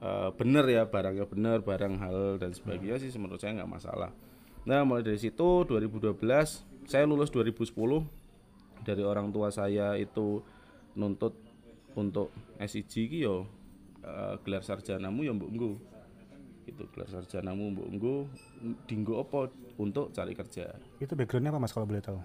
eh, 0.03 0.29
bener 0.35 0.67
ya 0.67 0.83
barangnya 0.91 1.23
bener 1.23 1.63
barang 1.63 1.95
halal 2.03 2.35
dan 2.35 2.51
sebagainya 2.51 2.99
sih 2.99 3.15
menurut 3.15 3.39
saya 3.39 3.63
nggak 3.63 3.71
masalah. 3.71 4.11
Nah 4.67 4.83
mulai 4.83 5.07
dari 5.07 5.15
situ 5.15 5.63
2012 5.63 6.19
saya 6.83 7.07
lulus 7.07 7.31
2010 7.31 7.71
dari 8.83 9.03
orang 9.07 9.31
tua 9.31 9.55
saya 9.55 9.95
itu 9.95 10.43
nuntut 10.99 11.39
untuk 11.95 12.35
SIG 12.59 13.23
yo 13.23 13.47
eh, 14.03 14.35
gelar 14.43 14.63
sarjanamu 14.63 15.21
ya 15.25 15.31
mbok 15.35 15.51
nggo. 15.51 15.71
Gitu 16.67 16.83
gelar 16.93 17.09
sarjanamu 17.09 17.73
mbok 17.73 17.87
nggo 17.95 18.15
dinggo 18.85 19.21
apa 19.21 19.49
untuk 19.79 20.11
cari 20.11 20.33
kerja. 20.35 20.75
Itu 20.99 21.15
backgroundnya 21.15 21.55
apa 21.55 21.59
mas 21.59 21.73
kalau 21.73 21.87
boleh 21.87 22.03
tahu? 22.03 22.19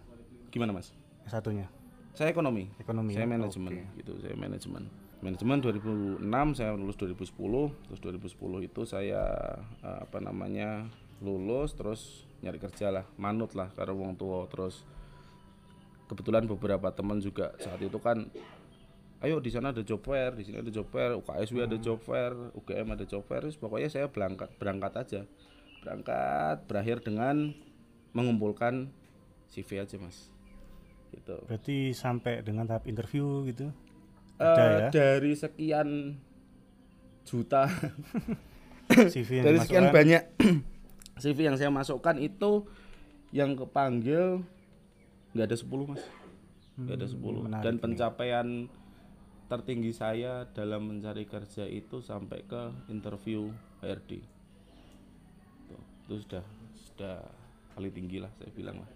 gimana 0.54 0.70
mas? 0.70 0.94
Satunya. 1.26 1.66
Saya 2.14 2.30
ekonomi. 2.30 2.70
Ekonomi. 2.78 3.10
saya 3.18 3.26
ya? 3.26 3.34
manajemen 3.34 3.72
gitu 3.98 4.14
saya 4.22 4.38
manajemen. 4.38 4.86
Manajemen 5.18 5.58
2006 5.66 6.22
saya 6.54 6.70
lulus 6.78 6.94
2010 6.94 7.90
terus 7.90 8.00
2010 8.38 8.70
itu 8.70 8.80
saya 8.86 9.22
eh, 9.82 9.98
apa 10.06 10.22
namanya 10.22 10.86
lulus 11.18 11.74
terus 11.74 12.22
nyari 12.38 12.62
kerja 12.62 12.94
lah 12.94 13.04
manut 13.18 13.58
lah 13.58 13.74
karena 13.74 13.98
wong 13.98 14.14
tua. 14.14 14.46
Terus 14.46 14.86
kebetulan 16.06 16.46
beberapa 16.46 16.86
teman 16.94 17.18
juga 17.18 17.50
saat 17.58 17.82
itu 17.82 17.98
kan 17.98 18.30
ayo 19.24 19.40
di 19.40 19.48
sana 19.48 19.72
ada 19.72 19.80
job 19.80 20.04
fair 20.04 20.36
di 20.36 20.44
sini 20.44 20.60
ada 20.60 20.68
job 20.68 20.84
fair 20.92 21.16
UKSW 21.16 21.64
ada 21.64 21.80
job 21.80 21.96
fair 22.04 22.36
UGM 22.52 22.92
ada 22.92 23.08
job 23.08 23.24
fair 23.24 23.40
terus 23.48 23.56
pokoknya 23.56 23.88
saya 23.88 24.06
berangkat 24.12 24.52
berangkat 24.60 24.92
aja. 25.00 25.20
Berangkat 25.80 26.68
berakhir 26.68 27.00
dengan 27.00 27.56
mengumpulkan 28.12 28.92
CV 29.48 29.80
aja 29.80 29.96
mas. 29.96 30.28
Gitu. 31.12 31.36
Berarti 31.48 31.96
sampai 31.96 32.44
dengan 32.44 32.68
tahap 32.68 32.84
interview 32.84 33.48
gitu. 33.48 33.72
Ada 34.36 34.64
ya? 34.64 34.88
dari 34.92 35.32
sekian 35.32 36.20
juta. 37.24 37.68
CV 39.16 39.40
yang 39.40 39.44
dari 39.48 39.58
sekian 39.64 39.88
banyak 39.88 40.22
CV 41.24 41.38
yang 41.48 41.56
saya 41.56 41.72
masukkan 41.72 42.20
itu 42.20 42.68
yang 43.32 43.56
kepanggil 43.56 44.44
nggak 45.32 45.48
ada 45.48 45.56
10 45.56 45.90
mas. 45.90 46.04
Nggak 46.76 46.96
ada 47.00 47.06
10 47.08 47.24
Hmm, 47.24 47.62
dan 47.62 47.74
pencapaian 47.78 48.46
tertinggi 49.46 49.90
saya 49.90 50.48
dalam 50.48 50.88
mencari 50.88 51.24
kerja 51.24 51.64
itu 51.64 52.00
sampai 52.00 52.42
ke 52.42 52.62
interview 52.88 53.48
HRD 53.78 54.24
Tuh, 55.64 55.80
itu 56.02 56.14
sudah 56.20 56.44
sudah 56.74 57.16
paling 57.72 57.90
tinggi 57.90 58.18
lah 58.18 58.30
saya 58.34 58.50
bilang 58.50 58.78
lah 58.78 58.90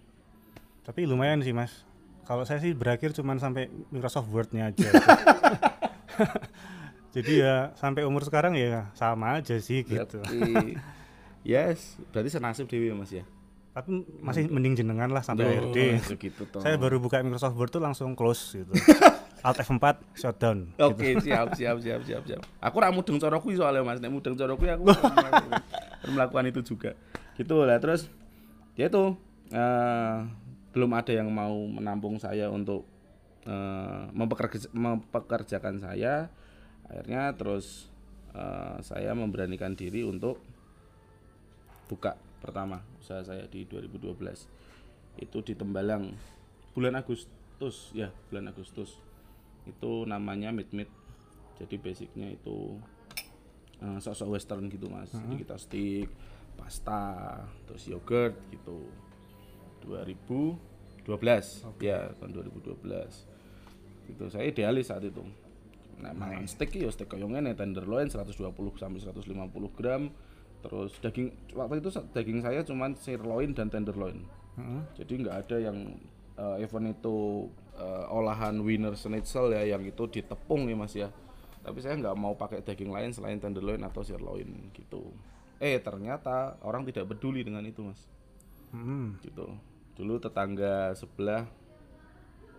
Tapi 0.81 1.05
lumayan 1.05 1.39
sih 1.39 1.51
mas. 1.51 1.85
Kalau 2.23 2.41
saya 2.43 2.57
sih 2.57 2.73
berakhir 2.73 3.09
cuman 3.11 3.37
sampai 3.37 3.65
Microsoft 3.89 4.29
Word-nya 4.29 4.69
aja. 4.69 4.89
Jadi 7.15 7.41
ya 7.41 7.73
sampai 7.73 8.05
umur 8.05 8.21
sekarang 8.21 8.53
ya 8.53 8.89
sama 8.93 9.37
aja 9.37 9.57
sih 9.57 9.81
gitu. 9.81 10.17
Berarti- 10.19 10.77
yes 11.47 11.97
berarti 12.09 12.29
senasib 12.29 12.65
dewi 12.65 12.89
ya 12.89 12.95
mas 12.95 13.09
ya 13.09 13.25
Tapi 13.69 14.01
masih 14.19 14.49
mending 14.49 14.75
jenengan 14.75 15.07
lah 15.07 15.21
sampai 15.21 15.45
HRD. 15.47 15.77
gitu 16.17 16.43
toh. 16.49 16.59
Saya 16.59 16.75
baru 16.75 16.97
buka 16.97 17.21
Microsoft 17.21 17.55
Word 17.55 17.69
tuh 17.69 17.79
langsung 17.79 18.11
close 18.13 18.55
gitu. 18.55 18.73
Alt 19.39 19.63
F4 19.63 19.85
shutdown. 20.15 20.75
Oke, 20.75 21.15
siap, 21.23 21.55
siap, 21.55 21.79
siap, 21.79 22.01
siap, 22.03 22.23
siap. 22.27 22.41
Aku 22.59 22.75
ra 22.83 22.91
mudeng 22.91 23.15
cara 23.17 23.39
kuwi 23.39 23.55
soalnya 23.55 23.87
Mas, 23.87 24.03
nek 24.03 24.11
mudeng 24.11 24.35
cara 24.35 24.51
kuwi 24.53 24.69
aku 24.75 24.83
melakukan, 24.91 25.61
melakukan 26.11 26.45
itu 26.51 26.61
juga. 26.75 26.91
Gitu 27.39 27.55
lah 27.63 27.79
terus 27.79 28.11
ya 28.75 28.91
itu 28.91 29.15
eh, 29.55 30.17
belum 30.75 30.91
ada 30.91 31.11
yang 31.15 31.31
mau 31.31 31.55
menampung 31.71 32.19
saya 32.19 32.51
untuk 32.51 32.83
eh, 33.47 34.03
mempekerja, 34.11 34.67
mempekerjakan 34.75 35.79
saya. 35.79 36.27
Akhirnya 36.91 37.31
terus 37.39 37.87
eh, 38.35 38.77
saya 38.83 39.15
memberanikan 39.15 39.71
diri 39.71 40.03
untuk 40.03 40.43
buka 41.87 42.19
pertama 42.39 42.85
usaha 43.01 43.19
saya 43.25 43.49
di 43.49 43.65
2012 43.67 44.15
itu 45.19 45.37
di 45.43 45.53
Tembalang 45.57 46.13
bulan 46.71 46.95
Agustus 46.95 47.91
ya 47.91 48.13
bulan 48.31 48.53
Agustus 48.53 48.95
itu 49.67 49.91
namanya 50.07 50.53
meat 50.53 50.71
meat 50.71 50.89
jadi 51.59 51.75
basicnya 51.75 52.31
itu 52.31 52.79
eh, 53.83 53.99
sok-sok 53.99 54.39
western 54.39 54.71
gitu 54.71 54.87
mas. 54.87 55.11
Jadi 55.11 55.35
kita 55.43 55.55
steak 55.59 56.07
pasta 56.55 57.43
terus 57.67 57.83
yogurt 57.91 58.35
gitu. 58.51 58.87
2012 59.79 61.07
ya 61.79 62.11
tahun 62.19 62.31
2012 62.35 62.83
itu 64.11 64.23
saya 64.31 64.43
idealis 64.47 64.91
saat 64.91 65.03
itu. 65.03 65.23
Nah 65.99 66.15
mangan 66.15 66.47
steak 66.47 66.75
ya 66.75 66.91
steak 66.91 67.11
kayak 67.11 67.27
ngene 67.27 67.55
tenderloin 67.55 68.07
120 68.07 68.39
sampai 68.79 68.99
150 68.99 69.75
gram. 69.75 70.11
Terus 70.59 70.91
daging 70.99 71.55
waktu 71.55 71.79
itu 71.79 71.89
daging 72.11 72.39
saya 72.43 72.59
cuman 72.67 72.95
sirloin 72.99 73.55
dan 73.55 73.71
tenderloin. 73.71 74.19
Heeh. 74.59 74.81
jadi 74.99 75.13
nggak 75.23 75.35
ada 75.47 75.57
yang 75.71 75.77
eh, 76.35 76.57
event 76.67 76.91
itu 76.91 77.47
eh, 77.79 78.05
olahan 78.11 78.59
winner 78.59 78.93
schnitzel 78.99 79.55
ya 79.55 79.63
yang 79.63 79.81
itu 79.87 80.03
ditepung 80.05 80.67
ya 80.67 80.75
mas 80.75 80.93
ya. 80.93 81.09
Tapi 81.63 81.79
saya 81.79 81.95
nggak 81.95 82.15
mau 82.19 82.35
pakai 82.35 82.59
daging 82.63 82.91
lain 82.91 83.11
selain 83.15 83.39
tenderloin 83.39 83.79
atau 83.87 84.03
sirloin 84.03 84.71
gitu. 84.75 85.15
Eh 85.59 85.79
ternyata 85.79 86.59
orang 86.63 86.83
tidak 86.87 87.15
peduli 87.15 87.43
dengan 87.47 87.63
itu 87.63 87.83
mas. 87.83 88.03
Hmm. 88.69 89.17
gitu. 89.23 89.49
Dulu 89.97 90.21
tetangga 90.21 90.93
sebelah 90.93 91.49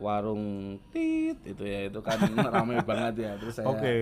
warung 0.00 0.76
tit 0.90 1.36
itu 1.44 1.62
ya 1.68 1.86
itu 1.86 2.00
kan 2.00 2.18
ramai 2.56 2.80
banget 2.80 3.28
ya. 3.28 3.32
Terus 3.36 3.60
saya 3.60 3.68
Oke. 3.68 3.94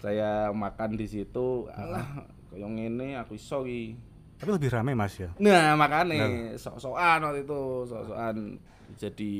saya 0.00 0.30
makan 0.52 0.96
di 0.96 1.06
situ 1.08 1.68
alah 1.72 2.28
kayak 2.50 2.70
ngene 2.70 3.16
aku 3.20 3.38
iso 3.38 3.62
ki 3.62 4.09
Tapi 4.40 4.56
lebih 4.56 4.72
ramai 4.72 4.96
mas 4.96 5.20
ya. 5.20 5.28
Nah 5.36 5.76
makanya 5.76 6.56
sok-sokan 6.56 7.20
waktu 7.28 7.44
itu 7.44 7.84
sok-sokan 7.84 8.56
jadi 8.96 9.34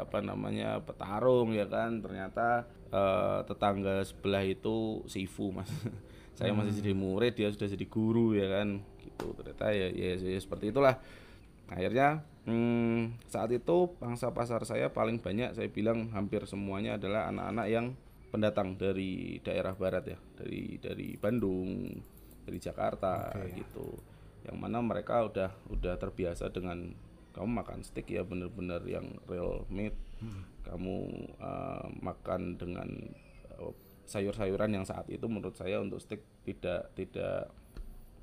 apa 0.00 0.24
namanya 0.24 0.80
petarung 0.80 1.52
ya 1.52 1.68
kan. 1.68 2.00
Ternyata 2.00 2.64
eh, 2.88 3.38
tetangga 3.44 4.00
sebelah 4.08 4.40
itu 4.48 5.04
sifu 5.04 5.52
mas. 5.52 5.68
Saya 6.40 6.56
masih 6.56 6.80
jadi 6.80 6.92
murid 6.96 7.36
dia 7.36 7.52
sudah 7.52 7.68
jadi 7.68 7.84
guru 7.84 8.32
ya 8.32 8.48
kan. 8.48 8.80
Gitu. 9.04 9.26
Ternyata 9.36 9.66
ya 9.76 9.92
ya, 9.92 10.16
ya 10.16 10.40
seperti 10.40 10.72
itulah. 10.72 11.04
Akhirnya 11.68 12.24
hmm, 12.48 13.28
saat 13.28 13.52
itu 13.52 13.92
pangsa 14.00 14.32
pasar 14.32 14.64
saya 14.64 14.88
paling 14.88 15.20
banyak 15.20 15.52
saya 15.52 15.68
bilang 15.68 16.08
hampir 16.16 16.48
semuanya 16.48 16.96
adalah 16.96 17.28
anak-anak 17.28 17.66
yang 17.68 17.86
pendatang 18.32 18.80
dari 18.80 19.36
daerah 19.44 19.76
barat 19.76 20.16
ya. 20.16 20.18
Dari 20.40 20.80
dari 20.80 21.12
Bandung 21.20 21.92
dari 22.48 22.56
Jakarta 22.56 23.36
gitu 23.52 24.15
yang 24.46 24.56
mana 24.62 24.78
mereka 24.78 25.26
udah 25.26 25.50
udah 25.74 25.98
terbiasa 25.98 26.54
dengan 26.54 26.94
kamu 27.34 27.60
makan 27.60 27.84
steak 27.84 28.08
ya 28.08 28.22
bener-bener 28.22 28.80
yang 28.86 29.18
real 29.26 29.66
meat. 29.68 29.92
Kamu 30.64 30.96
uh, 31.36 31.86
makan 32.00 32.56
dengan 32.56 32.88
uh, 33.60 33.74
sayur-sayuran 34.08 34.72
yang 34.72 34.86
saat 34.86 35.10
itu 35.12 35.26
menurut 35.28 35.58
saya 35.58 35.82
untuk 35.82 36.00
steak 36.00 36.22
tidak 36.46 36.94
tidak 36.96 37.52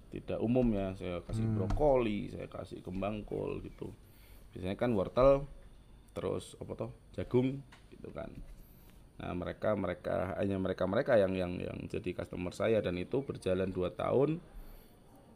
tidak 0.09 0.39
umum 0.41 0.65
ya. 0.73 0.95
Saya 0.97 1.21
kasih 1.21 1.45
brokoli 1.45 2.31
saya 2.31 2.47
kasih 2.49 2.79
kembang 2.81 3.21
kol 3.27 3.61
gitu. 3.61 3.93
Biasanya 4.55 4.79
kan 4.79 4.95
wortel 4.95 5.45
terus 6.17 6.57
apa 6.57 6.73
toh 6.73 6.91
jagung 7.13 7.61
gitu 7.93 8.09
kan. 8.15 8.33
Nah 9.21 9.31
mereka 9.37 9.77
mereka 9.77 10.33
hanya 10.41 10.57
mereka 10.57 10.89
mereka 10.89 11.13
yang 11.21 11.37
yang 11.37 11.61
yang 11.61 11.77
jadi 11.85 12.17
customer 12.17 12.49
saya 12.55 12.81
dan 12.81 12.97
itu 12.97 13.21
berjalan 13.21 13.69
dua 13.69 13.93
tahun 13.93 14.41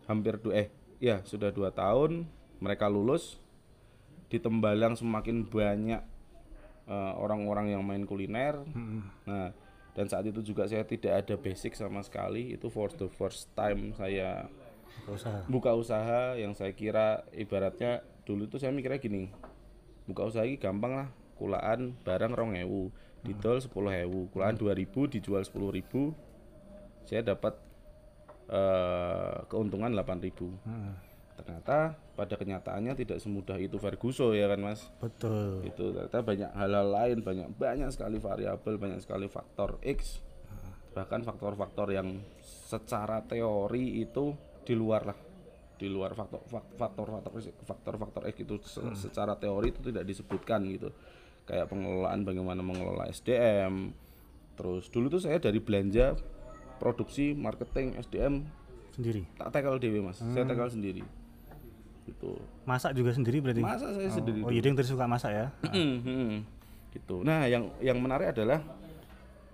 hampir 0.08 0.40
dua 0.40 0.66
eh 0.66 0.68
ya 0.98 1.22
sudah 1.22 1.54
dua 1.54 1.70
tahun 1.70 2.26
mereka 2.58 2.90
lulus 2.90 3.38
di 4.28 4.42
Tembalang 4.42 4.98
semakin 4.98 5.46
banyak 5.46 6.02
eh, 6.88 7.14
orang-orang 7.20 7.76
yang 7.76 7.84
main 7.86 8.04
kuliner. 8.04 8.64
Nah 9.28 9.52
dan 9.98 10.06
saat 10.06 10.30
itu 10.30 10.46
juga 10.46 10.70
saya 10.70 10.86
tidak 10.86 11.26
ada 11.26 11.36
basic 11.38 11.74
sama 11.74 12.02
sekali. 12.02 12.54
Itu 12.54 12.70
for 12.70 12.90
the 12.94 13.10
first 13.10 13.50
time 13.54 13.94
saya 13.98 14.46
Gak 15.06 15.14
usah. 15.14 15.36
buka 15.46 15.72
usaha 15.78 16.34
yang 16.34 16.58
saya 16.58 16.74
kira 16.74 17.22
ibaratnya 17.30 18.02
dulu 18.26 18.50
tuh 18.50 18.58
saya 18.58 18.74
mikirnya 18.74 18.98
gini 18.98 19.30
buka 20.10 20.26
usaha 20.26 20.42
ini 20.44 20.58
gampang 20.58 20.98
lah 20.98 21.08
kulaan 21.38 21.94
barang 22.02 22.34
rong 22.34 22.58
ewu 22.58 22.90
didol 23.22 23.62
sepuluh 23.62 23.94
ewu 23.94 24.26
kulaan 24.34 24.58
dua 24.58 24.74
ribu 24.74 25.06
dijual 25.06 25.46
sepuluh 25.46 25.70
ribu 25.70 26.18
saya 27.06 27.22
dapat 27.24 27.56
eh, 28.48 29.38
keuntungan 29.46 29.92
delapan 29.92 30.20
ribu. 30.20 30.52
Heeh. 30.64 31.06
ternyata 31.38 31.94
pada 32.18 32.34
kenyataannya 32.34 32.98
tidak 32.98 33.22
semudah 33.22 33.62
itu 33.62 33.78
Ferguso 33.78 34.34
ya 34.34 34.50
kan 34.50 34.58
mas? 34.58 34.90
Betul. 34.98 35.62
itu 35.64 35.94
ternyata 35.94 36.26
banyak 36.26 36.50
hal-hal 36.50 36.88
lain 36.90 37.18
banyak 37.22 37.48
banyak 37.54 37.94
sekali 37.94 38.18
variabel 38.18 38.82
banyak 38.82 38.98
sekali 38.98 39.30
faktor 39.30 39.78
X. 39.86 40.26
Bahkan 40.98 41.22
faktor-faktor 41.22 41.94
yang 41.94 42.26
secara 42.42 43.22
teori 43.22 44.02
itu 44.02 44.34
di 44.66 44.74
luar 44.74 45.06
lah. 45.06 45.18
Di 45.78 45.86
luar 45.86 46.18
faktor 46.18 46.42
fak- 46.44 46.74
faktor-faktor 46.74 47.32
faktor-faktor 47.62 48.24
X 48.26 48.36
itu 48.42 48.56
se- 48.66 48.98
secara 48.98 49.38
teori 49.38 49.70
itu 49.70 49.86
tidak 49.86 50.10
disebutkan 50.10 50.66
gitu. 50.66 50.90
Kayak 51.46 51.70
pengelolaan 51.70 52.26
bagaimana 52.26 52.66
mengelola 52.66 53.06
SDM 53.06 53.94
terus 54.58 54.90
dulu 54.90 55.06
tuh 55.08 55.22
saya 55.22 55.38
dari 55.38 55.62
belanja 55.62 56.18
produksi 56.78 57.34
marketing 57.34 57.98
SDM 57.98 58.46
Sendiri. 58.90 59.26
tak 59.36 59.52
tackle 59.52 59.78
dewe 59.78 60.00
mas 60.00 60.18
saya 60.18 60.42
tackle 60.44 60.70
sendiri 60.70 61.02
gitu 62.04 62.40
Masak 62.64 62.96
juga 62.96 63.12
sendiri 63.12 63.38
berarti. 63.40 63.60
masa 63.60 63.92
saya 63.92 64.08
sendiri 64.08 64.40
Oh, 64.40 64.50
jadi 64.50 64.64
yang 64.66 64.76
tadi 64.76 64.88
suka 64.88 65.06
masak 65.06 65.32
ya? 65.34 65.46
Hmm, 65.76 66.48
gitu. 66.90 67.20
Nah, 67.20 67.46
yang 67.46 67.68
yang 67.78 68.00
menarik 68.00 68.32
adalah 68.32 68.64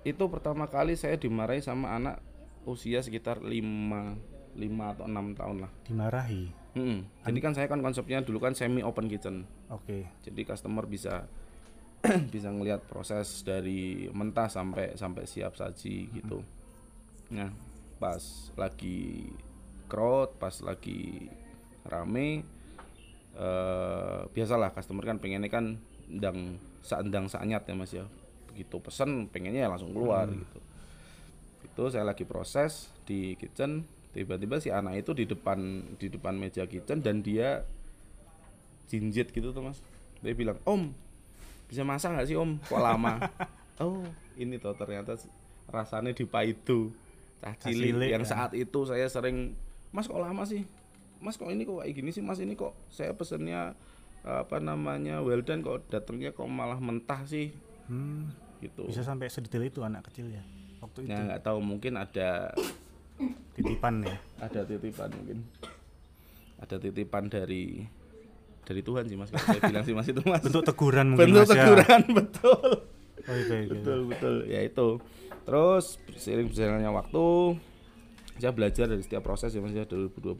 itu 0.03 0.21
pertama 0.27 0.63
kali 0.65 0.93
saya 0.93 1.15
dimarahi 1.15 1.59
sama 1.59 1.91
anak 1.91 2.21
usia 2.63 2.99
sekitar 2.99 3.39
5 3.39 3.49
lima 4.53 4.85
atau 4.87 5.03
enam 5.03 5.33
tahun 5.33 5.65
lah 5.65 5.71
Dimarahi. 5.81 6.53
Mm-mm. 6.73 6.99
jadi 7.21 7.39
kan 7.39 7.53
saya 7.53 7.65
kan 7.65 7.79
konsepnya 7.79 8.19
dulu 8.19 8.37
kan 8.39 8.53
semi 8.53 8.79
open 8.79 9.05
kitchen 9.05 9.45
Oke. 9.67 10.05
jadi 10.21 10.41
customer 10.43 10.85
bisa 10.85 11.25
bisa 12.29 12.49
ngelihat 12.49 12.83
proses 12.83 13.41
dari 13.41 14.05
mentah 14.09 14.45
sampai 14.45 14.93
sampai 14.93 15.23
siap 15.23 15.53
saji 15.53 16.11
gitu 16.11 16.45
nah 17.33 17.49
pas 17.97 18.21
lagi 18.53 19.25
crowd 19.89 20.37
pas 20.37 20.53
lagi 20.61 21.27
rame 21.83 22.45
eh 23.33 24.21
biasalah 24.29 24.69
customer 24.69 25.01
kan 25.01 25.17
pengennya 25.17 25.49
kan 25.49 25.81
ndang 26.05 26.61
saendang 26.85 27.25
saanyat 27.31 27.65
ya 27.65 27.73
mas 27.73 27.91
ya. 27.95 28.05
Begitu 28.53 28.77
pesen 28.77 29.31
pengennya 29.33 29.65
ya 29.65 29.69
langsung 29.71 29.95
keluar 29.95 30.29
gitu. 30.29 30.59
Itu 31.65 31.83
saya 31.89 32.05
lagi 32.05 32.27
proses 32.27 32.93
di 33.09 33.33
kitchen 33.39 33.89
tiba-tiba 34.13 34.61
si 34.61 34.69
anak 34.69 35.01
itu 35.01 35.17
di 35.17 35.25
depan 35.25 35.57
di 35.97 36.05
depan 36.13 36.37
meja 36.37 36.69
kitchen 36.69 37.01
dan 37.01 37.25
dia 37.25 37.65
jinjit 38.85 39.33
gitu 39.33 39.49
tuh 39.49 39.65
mas. 39.65 39.81
Dia 40.21 40.37
bilang 40.37 40.61
om 40.69 40.93
bisa 41.65 41.81
masak 41.81 42.13
nggak 42.13 42.27
sih 42.29 42.37
om? 42.37 42.61
Kok 42.69 42.81
lama? 42.81 43.17
Oh 43.81 44.05
ini 44.37 44.61
tuh 44.61 44.77
ternyata 44.77 45.17
rasanya 45.65 46.13
di 46.13 46.29
paidu 46.29 46.93
cah 47.43 47.55
cilik 47.59 47.91
cilik, 47.91 48.09
yang 48.15 48.23
ya. 48.23 48.29
saat 48.31 48.55
itu 48.55 48.79
saya 48.87 49.03
sering 49.11 49.59
mas 49.91 50.07
kok 50.07 50.15
lama 50.15 50.47
sih? 50.47 50.63
Mas 51.19 51.35
kok 51.35 51.51
ini 51.51 51.67
kok 51.67 51.83
kayak 51.83 51.91
gini 51.91 52.09
sih? 52.15 52.23
Mas 52.23 52.39
ini 52.39 52.55
kok 52.55 52.71
saya 52.87 53.11
pesennya 53.11 53.75
apa 54.23 54.63
namanya 54.63 55.19
well 55.19 55.43
done 55.43 55.59
kok 55.59 55.83
datangnya 55.91 56.31
kok 56.31 56.47
malah 56.47 56.79
mentah 56.79 57.27
sih? 57.27 57.51
Hmm, 57.91 58.31
gitu. 58.63 58.87
Bisa 58.87 59.03
sampai 59.03 59.27
sedetail 59.27 59.67
itu 59.67 59.83
anak 59.83 60.07
kecil 60.07 60.31
ya. 60.31 60.43
Waktu 60.79 61.03
itu. 61.03 61.11
ya 61.11 61.19
nggak 61.19 61.43
tahu 61.43 61.59
mungkin 61.59 61.99
ada 61.99 62.55
titipan 63.55 64.07
ya. 64.07 64.15
ada 64.39 64.63
titipan 64.63 65.11
mungkin. 65.11 65.43
Ada 66.63 66.79
titipan 66.79 67.27
dari 67.27 67.83
dari 68.63 68.79
Tuhan 68.79 69.03
sih 69.11 69.19
mas. 69.19 69.27
Kalau 69.35 69.43
saya 69.43 69.61
bilang 69.67 69.83
sih 69.83 69.91
mas 69.91 70.07
itu 70.07 70.23
mas. 70.23 70.39
Bentuk 70.39 70.63
teguran 70.63 71.11
mungkin 71.11 71.35
bentuk 71.35 71.43
Mas 71.43 71.51
ya. 71.51 71.55
teguran 71.59 72.01
betul 72.23 72.92
Oh, 73.23 73.35
itu, 73.35 73.53
itu. 73.55 73.71
betul 73.71 73.99
betul. 74.11 74.35
Ya 74.47 74.59
itu. 74.63 74.99
Terus 75.43 75.99
seiring 76.19 76.47
berjalannya 76.51 76.91
waktu 76.91 77.25
saya 78.39 78.51
belajar 78.51 78.85
dari 78.89 79.03
setiap 79.03 79.23
proses 79.23 79.53
ya 79.53 79.61
mas 79.61 79.75
ya. 79.75 79.85
2012 79.87 80.39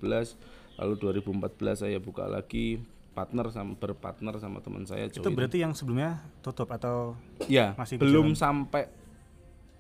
lalu 0.74 0.94
2014 0.98 1.86
saya 1.86 1.98
buka 2.02 2.26
lagi 2.26 2.82
partner 3.14 3.54
sama 3.54 3.78
berpartner 3.78 4.36
sama 4.42 4.58
teman 4.66 4.90
saya 4.90 5.06
Itu 5.06 5.22
join. 5.22 5.38
berarti 5.38 5.62
yang 5.62 5.78
sebelumnya 5.78 6.18
tutup 6.42 6.66
atau 6.74 7.14
ya 7.46 7.78
masih 7.78 8.02
belum 8.02 8.34
sampai 8.34 8.90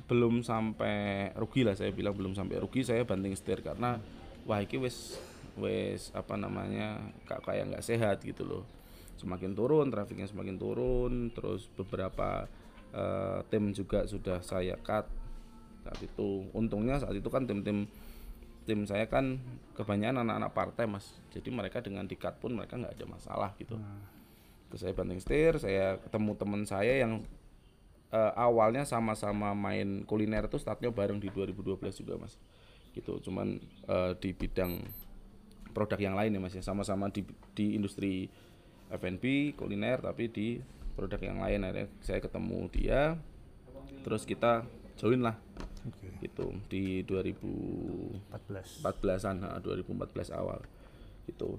belum 0.06 0.46
sampai 0.46 1.32
rugi 1.34 1.66
lah 1.66 1.74
saya 1.74 1.90
bilang 1.90 2.14
belum 2.14 2.38
sampai 2.38 2.62
rugi 2.62 2.86
saya 2.86 3.02
banting 3.08 3.34
setir 3.34 3.66
karena 3.66 3.98
wah 4.46 4.62
ini 4.62 4.78
wes 4.78 5.18
wes 5.58 6.14
apa 6.14 6.38
namanya 6.38 7.02
kak 7.26 7.42
kayak 7.42 7.74
nggak 7.74 7.86
sehat 7.86 8.22
gitu 8.22 8.46
loh. 8.46 8.64
Semakin 9.18 9.56
turun 9.58 9.90
trafiknya 9.90 10.30
semakin 10.30 10.60
turun 10.60 11.32
terus 11.34 11.66
beberapa 11.74 12.46
eh, 12.94 13.40
tim 13.50 13.74
juga 13.74 14.06
sudah 14.06 14.40
saya 14.46 14.78
cut 14.80 15.10
saat 15.84 16.00
itu. 16.00 16.48
Untungnya 16.56 17.02
saat 17.02 17.18
itu 17.18 17.28
kan 17.28 17.44
tim-tim 17.50 17.90
tim 18.64 18.88
saya 18.88 19.12
kan 19.12 19.44
kebanyakan 19.76 20.24
anak-anak 20.24 20.52
partai 20.56 20.86
mas. 20.88 21.20
Jadi 21.36 21.52
mereka 21.52 21.84
dengan 21.84 22.08
di 22.08 22.16
cut 22.16 22.40
pun 22.40 22.56
mereka 22.56 22.80
nggak 22.80 22.96
ada 22.96 23.06
masalah 23.10 23.52
gitu. 23.60 23.76
Terus 24.72 24.80
saya 24.80 24.94
banting 24.96 25.20
setir 25.20 25.60
saya 25.60 26.00
ketemu 26.00 26.32
teman 26.40 26.62
saya 26.64 27.04
yang 27.04 27.28
eh, 28.10 28.34
awalnya 28.40 28.88
sama-sama 28.88 29.52
main 29.52 30.08
kuliner 30.08 30.48
tuh 30.48 30.62
startnya 30.62 30.90
bareng 30.90 31.20
di 31.20 31.28
2012 31.30 32.02
juga 32.02 32.16
mas. 32.18 32.40
Gitu 32.96 33.20
cuman 33.28 33.60
eh, 33.90 34.12
di 34.18 34.32
bidang 34.32 34.80
produk 35.76 36.00
yang 36.00 36.16
lain 36.16 36.38
ya 36.38 36.40
mas 36.40 36.56
ya. 36.56 36.64
Sama-sama 36.64 37.12
di 37.12 37.28
di 37.52 37.76
industri 37.76 38.32
F&B 38.94 39.58
kuliner 39.58 40.00
tapi 40.00 40.30
di 40.30 40.48
produk 40.94 41.20
yang 41.22 41.42
lain 41.42 41.66
akhirnya 41.66 41.88
saya 42.02 42.20
ketemu 42.22 42.60
dia 42.70 43.02
terus 44.06 44.24
kita 44.24 44.64
join 44.98 45.22
lah 45.26 45.36
Oke. 45.90 46.08
gitu 46.22 46.54
di 46.70 47.02
2014 47.04 48.86
14. 48.86 49.30
an 49.30 49.38
2014 49.60 50.32
awal 50.32 50.62
gitu 51.26 51.58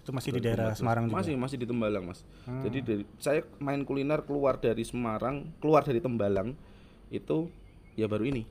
Itu 0.00 0.16
masih 0.16 0.32
di 0.32 0.40
daerah 0.40 0.72
Semarang 0.72 1.06
juga. 1.12 1.20
masih 1.20 1.34
masih 1.36 1.56
di 1.60 1.66
Tembalang 1.68 2.04
mas 2.08 2.24
jadi 2.64 2.78
dari 2.80 3.04
saya 3.20 3.44
main 3.60 3.84
kuliner 3.84 4.24
keluar 4.24 4.56
dari 4.56 4.82
Semarang 4.82 5.44
keluar 5.60 5.84
dari 5.84 6.00
Tembalang 6.00 6.56
itu 7.12 7.52
ya 7.98 8.08
baru 8.08 8.24
ini 8.26 8.48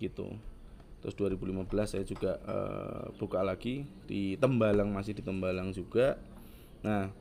gitu 0.00 0.32
terus 1.04 1.14
2015 1.14 1.70
saya 1.86 2.04
juga 2.08 2.40
eh, 2.40 3.04
buka 3.20 3.44
lagi 3.44 3.84
di 4.08 4.34
Tembalang 4.40 4.90
masih 4.90 5.12
di 5.12 5.22
Tembalang 5.22 5.70
juga 5.76 6.16
nah 6.80 7.12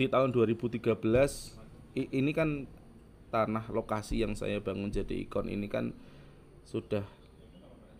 di 0.00 0.08
tahun 0.08 0.32
2013 0.32 1.60
i- 1.92 2.08
ini 2.08 2.32
kan 2.32 2.64
tanah 3.28 3.68
lokasi 3.68 4.24
yang 4.24 4.32
saya 4.32 4.56
bangun 4.64 4.88
jadi 4.88 5.28
ikon 5.28 5.52
ini 5.52 5.68
kan 5.68 5.92
sudah 6.64 7.04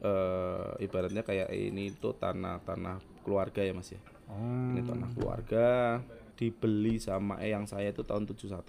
eh, 0.00 0.70
ibaratnya 0.80 1.20
kayak 1.20 1.52
ini 1.52 1.92
itu 1.92 2.16
tanah-tanah 2.16 3.04
keluarga 3.20 3.60
ya 3.60 3.76
mas 3.76 3.92
ya? 3.92 4.00
Oh, 4.32 4.72
ini 4.72 4.80
tanah 4.80 5.12
keluarga 5.12 6.00
dibeli 6.40 6.96
sama 6.96 7.36
eyang 7.44 7.68
saya 7.68 7.92
itu 7.92 8.00
tahun 8.00 8.24
71 8.24 8.64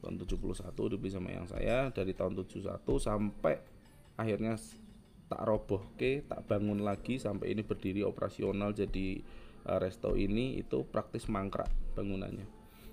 tahun 0.00 0.14
71 0.16 0.72
dibeli 0.72 1.12
sama 1.12 1.28
eyang 1.36 1.52
saya 1.52 1.92
dari 1.92 2.16
tahun 2.16 2.32
71 2.32 2.80
sampai 2.96 3.60
akhirnya 4.16 4.56
tak 5.28 5.42
roboh 5.44 5.84
ke 6.00 6.24
tak 6.24 6.48
bangun 6.48 6.80
lagi 6.80 7.20
sampai 7.20 7.52
ini 7.52 7.60
berdiri 7.60 8.00
operasional 8.00 8.72
jadi 8.72 9.20
eh, 9.68 9.78
resto 9.84 10.16
ini 10.16 10.56
itu 10.56 10.80
praktis 10.88 11.28
mangkrak 11.28 11.68
bangunannya. 11.96 12.46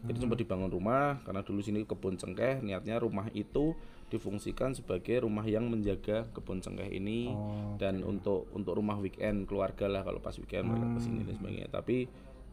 Jadi 0.03 0.17
sempat 0.19 0.35
dibangun 0.35 0.67
rumah 0.67 1.23
karena 1.23 1.47
dulu 1.47 1.63
sini 1.63 1.87
kebun 1.87 2.19
cengkeh 2.19 2.59
niatnya 2.59 2.99
rumah 2.99 3.31
itu 3.31 3.71
difungsikan 4.11 4.75
sebagai 4.75 5.23
rumah 5.23 5.47
yang 5.47 5.71
menjaga 5.71 6.27
kebun 6.35 6.59
cengkeh 6.59 6.91
ini. 6.91 7.31
Oh, 7.31 7.79
dan 7.79 8.03
untuk 8.03 8.51
untuk 8.51 8.75
rumah 8.75 8.99
weekend 8.99 9.47
keluarga 9.47 9.87
lah 9.87 10.03
kalau 10.03 10.19
pas 10.19 10.35
weekend 10.35 10.67
mereka 10.67 10.87
ke 10.91 10.99
sini 10.99 11.21
dan 11.23 11.35
sebagainya. 11.39 11.69
Tapi 11.71 11.97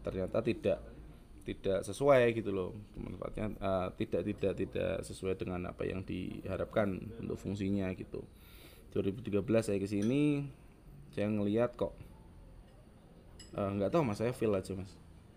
ternyata 0.07 0.39
tidak 0.47 0.79
tidak 1.41 1.83
sesuai 1.83 2.37
gitu 2.39 2.55
loh 2.55 2.71
manfaatnya 2.95 3.51
eh, 3.59 3.89
tidak 3.99 4.23
tidak 4.31 4.53
tidak 4.55 4.95
sesuai 5.03 5.35
dengan 5.35 5.67
apa 5.67 5.83
yang 5.83 6.07
diharapkan 6.07 7.03
untuk 7.19 7.35
fungsinya 7.35 7.91
gitu. 7.99 8.23
2013 8.95 9.43
saya 9.59 9.79
ke 9.79 9.89
sini 9.91 10.47
saya 11.11 11.27
ngelihat 11.27 11.75
kok 11.75 11.99
eh, 13.59 13.71
nggak 13.75 13.91
tahu 13.91 14.07
mas 14.07 14.23
saya 14.23 14.31
feel 14.31 14.55
aja 14.55 14.79
mas 14.79 14.95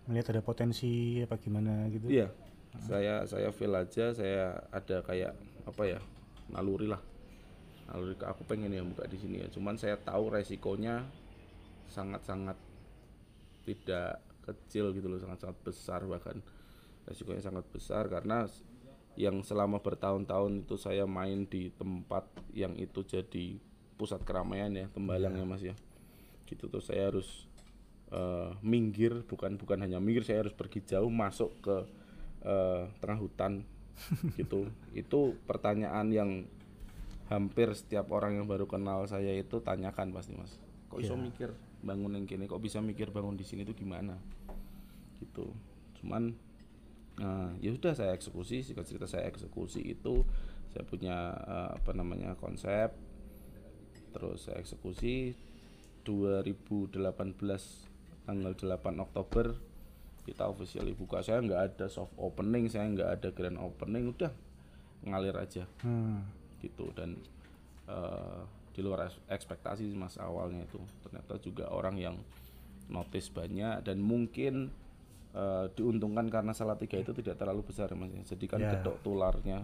melihat 0.08 0.36
ada 0.36 0.42
potensi 0.44 1.20
apa 1.24 1.40
gimana 1.40 1.88
gitu. 1.88 2.08
Iya. 2.08 2.28
Saya 2.74 3.22
saya 3.24 3.54
feel 3.54 3.70
aja 3.72 4.10
saya 4.10 4.58
ada 4.74 4.98
kayak 5.06 5.32
apa 5.64 5.84
ya? 5.86 6.00
naluri 6.52 6.90
lah. 6.90 7.00
Naluri 7.88 8.16
ke 8.20 8.26
aku 8.28 8.44
pengen 8.44 8.72
ya 8.72 8.84
buka 8.84 9.08
di 9.08 9.16
sini 9.16 9.40
ya. 9.40 9.48
Cuman 9.48 9.80
saya 9.80 9.96
tahu 9.96 10.28
resikonya 10.28 11.04
sangat-sangat 11.88 12.56
tidak 13.64 14.20
kecil 14.44 14.92
gitu 14.92 15.08
loh, 15.08 15.20
sangat-sangat 15.20 15.56
besar 15.64 16.04
bahkan. 16.04 16.44
Resikonya 17.08 17.40
sangat 17.44 17.64
besar 17.72 18.08
karena 18.12 18.44
yang 19.14 19.40
selama 19.46 19.78
bertahun-tahun 19.78 20.66
itu 20.66 20.76
saya 20.76 21.06
main 21.06 21.46
di 21.46 21.70
tempat 21.70 22.26
yang 22.50 22.74
itu 22.76 23.06
jadi 23.06 23.56
pusat 23.94 24.20
keramaian 24.26 24.74
ya, 24.74 24.86
Tembalang 24.90 25.38
ya 25.38 25.44
Mas 25.46 25.62
ya. 25.64 25.76
Gitu 26.44 26.68
tuh 26.68 26.82
saya 26.84 27.08
harus 27.08 27.48
eh, 28.12 28.50
minggir 28.60 29.24
bukan 29.24 29.56
bukan 29.56 29.80
hanya 29.80 30.02
minggir 30.02 30.26
saya 30.26 30.44
harus 30.44 30.56
pergi 30.56 30.84
jauh 30.84 31.08
masuk 31.08 31.50
ke 31.64 31.76
eh, 32.44 32.82
tengah 33.00 33.18
hutan 33.20 33.64
gitu. 34.38 34.68
Itu 34.92 35.38
pertanyaan 35.46 36.10
yang 36.10 36.30
hampir 37.32 37.72
setiap 37.72 38.12
orang 38.12 38.36
yang 38.36 38.44
baru 38.44 38.68
kenal 38.68 39.08
saya 39.08 39.32
itu 39.32 39.60
tanyakan 39.64 40.12
pasti 40.12 40.36
mas. 40.36 40.52
Kok 40.92 41.00
iso 41.00 41.16
mikir 41.16 41.56
bangun 41.84 42.16
yang 42.16 42.24
gini 42.24 42.48
kok 42.48 42.60
bisa 42.60 42.80
mikir 42.80 43.12
bangun 43.12 43.36
di 43.36 43.44
sini 43.44 43.64
itu 43.64 43.72
gimana? 43.72 44.16
Gitu. 45.16 45.48
Cuman 46.00 46.36
nah, 47.16 47.54
ya 47.62 47.72
sudah 47.72 47.96
saya 47.96 48.12
eksekusi 48.12 48.60
singkat 48.60 48.84
cerita 48.84 49.06
saya 49.08 49.30
eksekusi 49.30 49.80
itu 49.80 50.26
saya 50.68 50.84
punya 50.84 51.32
eh, 51.32 51.70
apa 51.80 51.90
namanya 51.96 52.36
konsep 52.36 52.92
terus 54.12 54.46
saya 54.46 54.60
eksekusi. 54.60 55.34
2018 56.04 57.00
tanggal 58.24 58.52
8 58.52 58.80
Oktober 58.98 59.52
kita 60.24 60.48
official 60.48 60.88
buka. 60.92 61.20
Saya 61.20 61.38
nggak 61.38 61.62
ada 61.70 61.86
soft 61.86 62.16
opening 62.16 62.66
saya 62.66 62.88
nggak 62.88 63.10
ada 63.14 63.28
grand 63.30 63.60
opening 63.60 64.08
udah 64.10 64.32
ngalir 65.04 65.36
aja. 65.36 65.68
Hmm. 65.80 66.24
gitu. 66.58 66.88
Dan 66.96 67.20
eh, 67.84 68.40
di 68.72 68.80
luar 68.80 69.04
eks- 69.04 69.20
ekspektasi 69.28 69.84
mas 69.92 70.16
awalnya 70.16 70.64
itu. 70.64 70.80
Ternyata 71.04 71.36
juga 71.38 71.68
orang 71.68 71.96
yang 71.96 72.16
notice 72.88 73.28
banyak 73.28 73.84
dan 73.84 74.00
mungkin 74.00 74.72
eh, 75.36 75.66
diuntungkan 75.76 76.32
karena 76.32 76.56
salah 76.56 76.74
tiga 76.74 76.96
itu 76.96 77.12
tidak 77.12 77.36
terlalu 77.36 77.60
besar 77.62 77.92
mas. 77.92 78.08
Jadi 78.24 78.48
kan 78.48 78.58
Ya. 78.58 78.72
gedok 78.74 79.04
tularnya. 79.04 79.60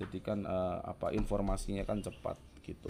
Jadi 0.00 0.18
kan 0.18 0.40
eh, 0.42 0.78
apa 0.80 1.12
informasinya 1.12 1.84
kan 1.84 2.00
cepat 2.00 2.40
gitu. 2.64 2.88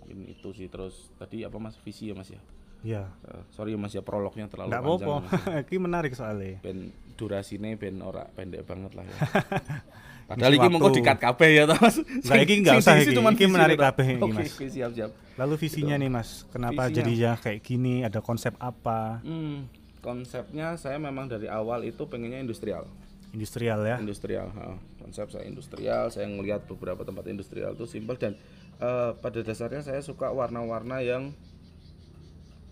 Mungkin 0.00 0.32
itu 0.32 0.48
sih. 0.56 0.72
Terus 0.72 1.12
tadi 1.20 1.44
apa 1.44 1.60
mas? 1.60 1.76
Visi 1.76 2.08
ya 2.08 2.16
mas 2.16 2.32
ya 2.32 2.40
Iya. 2.84 3.08
Eh, 3.24 3.42
sorry 3.48 3.72
mas 3.74 3.90
ya 3.90 4.00
prolognya 4.00 4.44
terlalu 4.44 4.68
Enggak 4.68 4.82
panjang 4.82 5.08
apa-apa. 5.08 5.60
Iki 5.66 5.76
menarik 5.78 6.12
soalnya. 6.12 6.60
ben 6.60 6.78
durasine 7.14 7.74
ben 7.74 7.98
ora 7.98 8.28
pendek 8.28 8.62
banget 8.62 8.92
lah 8.92 9.02
ya 9.02 9.14
padahal 10.26 10.52
iki 10.52 10.66
waktu. 10.68 10.96
dikat 10.96 11.18
kabeh 11.20 11.48
ya 11.52 11.64
toh 11.64 11.78
mas 11.78 11.96
Nah, 12.00 12.36
iki 12.38 12.54
nggak 12.58 12.74
Sing 12.74 12.82
usah 12.82 12.94
iki. 12.98 13.12
cuman 13.12 13.32
Iki 13.32 13.46
menarik 13.46 13.78
kabeh 13.78 14.06
iki, 14.10 14.24
Mas. 14.24 14.50
oke, 14.50 14.66
siap 14.68 14.90
siap 14.92 15.10
Lalu 15.34 15.54
visinya 15.58 15.94
nih 15.94 16.08
Mas, 16.08 16.42
kenapa 16.48 16.82
Visinya. 16.84 16.96
jadi 16.96 17.12
ya 17.14 17.32
kayak 17.36 17.60
gini? 17.60 17.94
Ada 18.00 18.18
konsep 18.18 18.54
apa? 18.56 19.18
Hmm, 19.20 19.66
konsepnya 19.98 20.74
saya 20.74 20.96
memang 20.96 21.26
dari 21.26 21.46
awal 21.46 21.82
itu 21.82 22.02
pengennya 22.04 22.38
industrial 22.38 22.86
Industrial 23.30 23.78
ya. 23.80 23.96
industrial 23.96 24.46
ha. 24.52 24.74
konsep 24.96 25.26
saya 25.28 25.42
industrial 25.44 26.06
saya 26.08 26.24
ngelihat 26.24 26.66
beberapa 26.66 27.00
tempat 27.00 27.26
industrial 27.26 27.72
itu 27.72 27.84
simpel 27.84 28.14
dan 28.14 28.38
eh, 28.76 29.10
pada 29.12 29.38
dasarnya 29.40 29.82
saya 29.82 30.00
suka 30.00 30.28
warna-warna 30.28 30.98
yang 30.98 31.34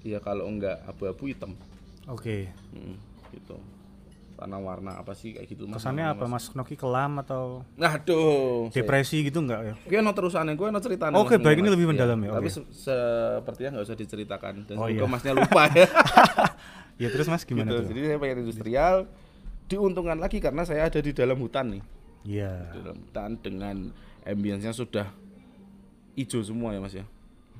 ya 0.03 0.19
kalau 0.19 0.47
enggak 0.47 0.83
abu-abu 0.85 1.27
hitam 1.27 1.55
Oke. 2.05 2.51
Hmm, 2.71 2.99
gitu 3.31 3.55
warna-warna 4.33 4.99
apa 4.99 5.15
sih 5.15 5.31
kayak 5.33 5.47
gitu 5.47 5.71
mas 5.71 5.79
Kesannya 5.79 6.03
apa 6.09 6.27
Mas 6.27 6.51
Noki 6.51 6.75
kelam 6.75 7.23
atau 7.23 7.63
Aduh, 7.77 8.67
saya- 8.67 8.83
depresi 8.83 9.23
gitu 9.23 9.39
enggak 9.39 9.61
ya? 9.63 9.75
Gue 9.79 9.99
no 9.99 10.11
terusannya, 10.11 10.53
gue 10.53 10.67
no 10.67 10.83
ceritanya. 10.83 11.15
Oke, 11.15 11.39
Mas, 11.39 11.47
baik, 11.47 11.57
ini 11.57 11.63
Mas. 11.63 11.73
lebih 11.73 11.87
Iya, 11.87 11.93
mendalam 11.95 12.19
ya, 12.19 12.31
Tapi 12.33 12.43
oke. 12.43 12.51
se- 12.51 12.69
sepertinya 12.75 13.71
nggak 13.73 13.87
usah 13.87 13.95
diceritakan 13.95 14.55
dan 14.67 14.75
Oh, 14.77 14.91
iya. 14.91 15.07
masnya 15.07 15.33
lupa 15.33 15.71
ya. 15.71 15.87
Ya 16.99 17.09
terus 17.09 17.25
Mas 17.25 17.43
gimana 17.43 17.71
gitu. 17.71 17.79
tuh? 17.79 17.87
Jadi 17.89 18.01
saya 18.05 18.19
pengen 18.19 18.39
industrial, 18.43 18.95
diuntungkan 19.65 20.19
lagi 20.19 20.39
karena 20.39 20.63
saya 20.63 20.87
ada 20.87 20.99
di 20.99 21.11
dalam 21.11 21.39
hutan 21.39 21.79
nih, 21.79 21.83
Iya. 22.25 22.53
di 22.69 22.79
dalam 22.81 22.99
hutan 23.01 23.31
dengan 23.39 23.77
ambience-nya 24.23 24.71
sudah 24.71 25.07
hijau 26.13 26.43
semua 26.43 26.71
ya 26.71 26.79
mas 26.79 26.93
ya, 26.93 27.07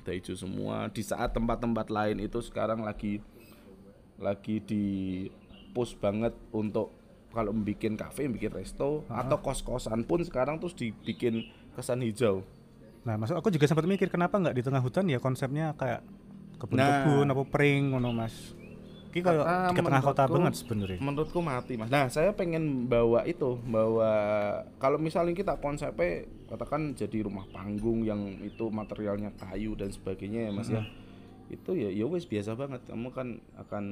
udah 0.03 0.15
hijau 0.15 0.35
semua. 0.35 0.91
Di 0.91 1.03
saat 1.07 1.31
tempat-tempat 1.33 1.87
lain 1.89 2.23
itu 2.23 2.43
sekarang 2.43 2.83
lagi 2.83 3.23
lagi 4.19 4.63
di 4.63 4.85
push 5.73 5.97
banget 5.99 6.35
untuk 6.53 6.95
kalau 7.33 7.51
bikin 7.57 7.97
kafe, 7.97 8.29
bikin 8.29 8.53
resto 8.53 9.09
atau 9.09 9.41
kos-kosan 9.41 10.05
pun 10.05 10.21
sekarang 10.21 10.61
terus 10.61 10.77
dibikin 10.77 11.49
kesan 11.73 12.05
hijau. 12.05 12.45
Nah, 13.03 13.19
maksud 13.19 13.35
aku 13.35 13.51
juga 13.51 13.67
sempat 13.67 13.89
mikir 13.89 14.13
kenapa 14.13 14.37
nggak 14.39 14.55
di 14.55 14.63
tengah 14.63 14.79
hutan 14.85 15.09
ya 15.09 15.19
konsepnya 15.19 15.75
kayak 15.75 16.05
Nah. 16.63 16.71
kebun-kebun 17.03 17.27
apa 17.27 17.43
pering 17.51 17.83
ngono 17.91 18.15
Mas. 18.15 18.55
Ki 19.13 19.21
Karena 19.21 19.69
di 19.69 19.77
tengah 19.77 20.01
kota 20.01 20.25
banget 20.25 20.57
sebenarnya. 20.57 20.99
Menurutku 21.05 21.45
mati 21.45 21.77
mas. 21.77 21.93
Nah 21.93 22.09
saya 22.09 22.33
pengen 22.33 22.89
bawa 22.89 23.29
itu, 23.29 23.61
bawa 23.69 24.13
kalau 24.81 24.97
misalnya 24.97 25.37
kita 25.37 25.61
konsepnya 25.61 26.25
katakan 26.49 26.97
jadi 26.97 27.29
rumah 27.29 27.45
panggung 27.53 28.09
yang 28.09 28.41
itu 28.41 28.73
materialnya 28.73 29.29
kayu 29.37 29.77
dan 29.77 29.93
sebagainya 29.93 30.49
ya 30.49 30.51
mas 30.57 30.73
ya, 30.73 30.81
itu 31.53 31.77
ya 31.77 31.93
ya 31.93 32.09
wes 32.09 32.25
biasa 32.25 32.57
banget. 32.57 32.89
Kamu 32.89 33.13
kan 33.13 33.37
akan 33.61 33.85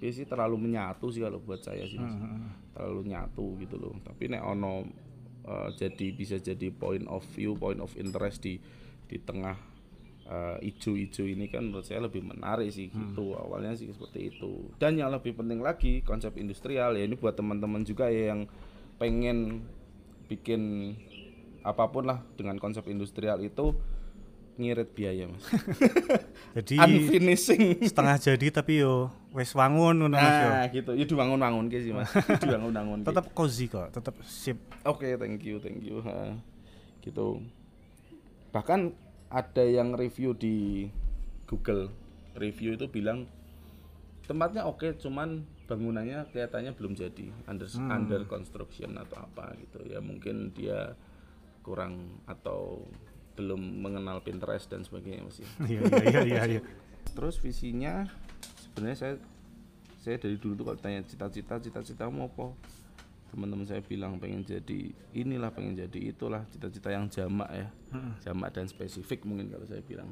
ya 0.00 0.10
sih 0.12 0.24
terlalu 0.24 0.64
menyatu 0.64 1.12
sih 1.12 1.20
kalau 1.20 1.36
buat 1.36 1.60
saya 1.60 1.84
sih 1.84 2.00
mas. 2.00 2.16
terlalu 2.72 3.12
nyatu 3.12 3.60
gitu 3.60 3.76
loh. 3.76 3.92
Tapi 4.00 4.32
nek 4.32 4.40
ono 4.40 4.88
eh, 5.44 5.68
jadi 5.76 6.06
bisa 6.16 6.40
jadi 6.40 6.72
point 6.72 7.04
of 7.04 7.20
view, 7.36 7.52
point 7.52 7.84
of 7.84 7.92
interest 8.00 8.40
di 8.48 8.56
di 9.06 9.20
tengah 9.20 9.75
eh, 10.26 10.68
ijo-ijo 10.68 11.24
ini 11.24 11.46
kan 11.46 11.70
menurut 11.70 11.86
saya 11.86 12.02
lebih 12.02 12.22
menarik 12.22 12.68
sih 12.70 12.90
gitu 12.90 13.38
awalnya 13.38 13.72
sih 13.78 13.88
seperti 13.90 14.34
itu 14.34 14.70
dan 14.82 14.98
yang 14.98 15.10
lebih 15.14 15.34
penting 15.38 15.62
lagi 15.62 16.02
konsep 16.02 16.34
industrial 16.36 16.94
ya 16.98 17.06
ini 17.06 17.14
buat 17.14 17.38
teman-teman 17.38 17.86
juga 17.86 18.10
ya 18.10 18.34
yang 18.34 18.50
pengen 18.98 19.62
bikin 20.26 20.94
apa 21.62 21.90
pun 21.90 22.06
lah 22.06 22.22
dengan 22.38 22.58
konsep 22.58 22.86
industrial 22.90 23.42
itu 23.42 23.74
ngirit 24.56 24.88
biaya 24.96 25.28
mas 25.28 25.44
Jadi 26.56 26.80
unfinishing 26.80 27.76
setengah 27.84 28.16
jadi 28.16 28.46
tapi 28.48 28.80
yo 28.80 29.12
wes 29.36 29.52
wangun 29.52 30.00
ngono 30.00 30.16
Mas 30.16 30.24
yo. 30.40 30.48
nah 30.48 30.66
gitu 30.72 30.90
ya 30.96 31.04
dibangun-bangun 31.04 31.68
ke 31.68 31.84
sih 31.84 31.92
mas 31.92 32.08
dibangun-bangun 32.42 33.04
ke. 33.04 33.12
Tetap 33.12 33.26
cozy 33.36 33.68
kok, 33.68 33.92
tetap 33.92 34.16
sip. 34.24 34.56
Oke, 34.88 35.12
thank 35.20 35.44
you, 35.44 35.60
thank 35.60 35.84
you. 35.84 36.00
Ha, 36.00 36.32
gitu. 37.04 37.44
Bahkan 38.56 38.96
ada 39.30 39.64
yang 39.66 39.94
review 39.98 40.32
di 40.36 40.86
Google 41.46 41.90
review 42.36 42.76
itu 42.76 42.86
bilang 42.86 43.26
tempatnya 44.26 44.66
oke, 44.66 44.98
cuman 44.98 45.46
bangunannya 45.66 46.30
kelihatannya 46.30 46.74
belum 46.74 46.94
jadi, 46.98 47.30
under 47.46 47.66
under 47.90 48.22
construction 48.26 48.98
atau 48.98 49.22
apa 49.22 49.54
gitu. 49.62 49.82
Ya 49.86 50.02
mungkin 50.02 50.50
dia 50.54 50.94
kurang 51.62 52.22
atau 52.26 52.86
belum 53.34 53.82
mengenal 53.82 54.22
Pinterest 54.22 54.70
dan 54.70 54.82
sebagainya 54.82 55.26
masih. 55.26 55.46
Iya 55.70 55.80
iya 55.82 56.02
iya 56.02 56.22
iya 56.22 56.42
iya. 56.58 56.60
Terus 57.14 57.38
visinya 57.38 58.06
sebenarnya 58.62 58.98
saya 58.98 59.14
saya 60.02 60.16
dari 60.22 60.38
dulu 60.38 60.54
tuh 60.54 60.64
kalau 60.70 60.78
tanya 60.78 61.02
cita-cita 61.02 61.58
cita-cita 61.58 62.06
mau 62.06 62.30
apa 62.30 62.54
teman-teman 63.36 63.68
saya 63.68 63.84
bilang 63.84 64.16
pengen 64.16 64.40
jadi 64.40 64.96
inilah 65.12 65.52
pengen 65.52 65.76
jadi 65.76 66.16
itulah 66.16 66.48
cita-cita 66.48 66.88
yang 66.88 67.12
jamak 67.12 67.52
ya. 67.52 67.68
Jamak 68.24 68.56
dan 68.56 68.64
spesifik 68.64 69.28
mungkin 69.28 69.52
kalau 69.52 69.68
saya 69.68 69.84
bilang. 69.84 70.08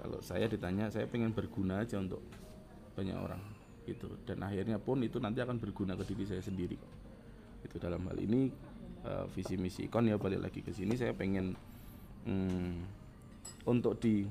Kalau 0.00 0.16
saya 0.24 0.48
ditanya 0.48 0.88
saya 0.88 1.04
pengen 1.04 1.36
berguna 1.36 1.84
aja 1.84 2.00
untuk 2.00 2.24
banyak 2.96 3.12
orang 3.12 3.44
gitu. 3.84 4.08
Dan 4.24 4.40
akhirnya 4.40 4.80
pun 4.80 5.04
itu 5.04 5.20
nanti 5.20 5.44
akan 5.44 5.60
berguna 5.60 5.92
ke 5.92 6.08
diri 6.08 6.24
saya 6.24 6.40
sendiri 6.40 6.80
itu 7.62 7.76
dalam 7.78 8.02
hal 8.10 8.18
ini 8.18 8.50
eh, 9.06 9.24
visi 9.36 9.54
misi 9.54 9.86
ikon 9.86 10.10
ya 10.10 10.18
balik 10.18 10.42
lagi 10.42 10.60
ke 10.66 10.74
sini 10.74 10.98
saya 10.98 11.14
pengen 11.14 11.54
hmm, 12.26 12.74
untuk 13.70 14.02
di 14.02 14.26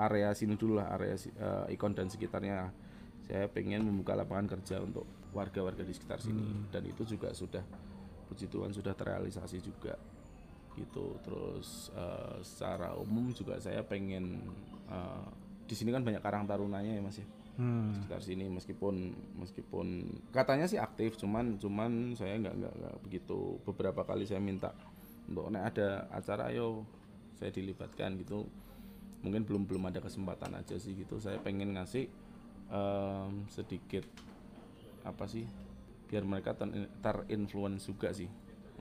area 0.00 0.32
sini 0.34 0.56
dulu 0.56 0.80
lah 0.80 0.96
area 0.96 1.14
eh, 1.14 1.76
ikon 1.76 1.92
dan 1.92 2.08
sekitarnya. 2.08 2.72
Saya 3.30 3.46
pengen 3.46 3.86
membuka 3.86 4.18
lapangan 4.18 4.58
kerja 4.58 4.82
untuk 4.82 5.06
warga-warga 5.30 5.82
di 5.86 5.94
sekitar 5.94 6.18
sini. 6.22 6.70
Dan 6.70 6.86
itu 6.86 7.02
juga 7.06 7.30
sudah 7.34 7.62
puji 8.30 8.46
Tuhan 8.46 8.70
sudah 8.70 8.94
terrealisasi 8.94 9.58
juga 9.58 9.94
gitu. 10.78 11.18
Terus 11.22 11.90
eh, 11.94 12.38
secara 12.46 12.94
umum 12.94 13.34
juga 13.34 13.58
saya 13.58 13.82
pengen 13.82 14.38
eh, 14.86 15.26
di 15.66 15.74
sini 15.74 15.90
kan 15.94 16.02
banyak 16.02 16.22
karang 16.22 16.46
tarunanya 16.46 16.94
ya 16.94 17.02
mas 17.02 17.18
ya? 17.18 17.26
Hmm. 17.60 17.92
sekitar 17.92 18.24
sini 18.24 18.48
meskipun 18.48 19.12
meskipun 19.36 19.86
katanya 20.32 20.64
sih 20.64 20.80
aktif 20.80 21.20
cuman 21.20 21.60
cuman 21.60 22.16
saya 22.16 22.40
nggak 22.40 22.54
nggak 22.56 22.74
nggak 22.78 22.96
begitu. 23.04 23.58
Beberapa 23.66 24.06
kali 24.06 24.24
saya 24.24 24.40
minta 24.40 24.72
untuk 25.28 25.52
nek 25.52 25.74
ada 25.74 26.08
acara 26.14 26.48
ayo 26.48 26.86
saya 27.36 27.52
dilibatkan 27.52 28.16
gitu. 28.22 28.48
Mungkin 29.20 29.44
belum 29.44 29.68
belum 29.68 29.92
ada 29.92 30.00
kesempatan 30.00 30.56
aja 30.56 30.80
sih 30.80 30.96
gitu. 30.96 31.20
Saya 31.20 31.36
pengen 31.44 31.76
ngasih 31.76 32.08
em, 32.72 33.44
sedikit 33.52 34.08
apa 35.04 35.24
sih 35.26 35.46
biar 36.10 36.26
mereka 36.26 36.58
ter- 36.58 36.90
terinfluence 36.98 37.86
juga 37.86 38.10
sih 38.10 38.26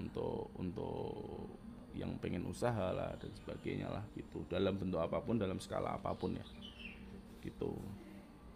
untuk 0.02 0.50
untuk 0.58 1.46
yang 1.94 2.16
pengen 2.18 2.46
usaha 2.50 2.94
lah 2.94 3.14
dan 3.18 3.32
sebagainya 3.34 3.90
lah 3.90 4.06
gitu. 4.18 4.46
Dalam 4.50 4.78
bentuk 4.78 5.02
apa 5.02 5.22
pun 5.22 5.38
dalam 5.38 5.62
skala 5.62 5.98
apa 5.98 6.14
pun 6.18 6.38
ya. 6.38 6.46
Gitu. 7.46 7.76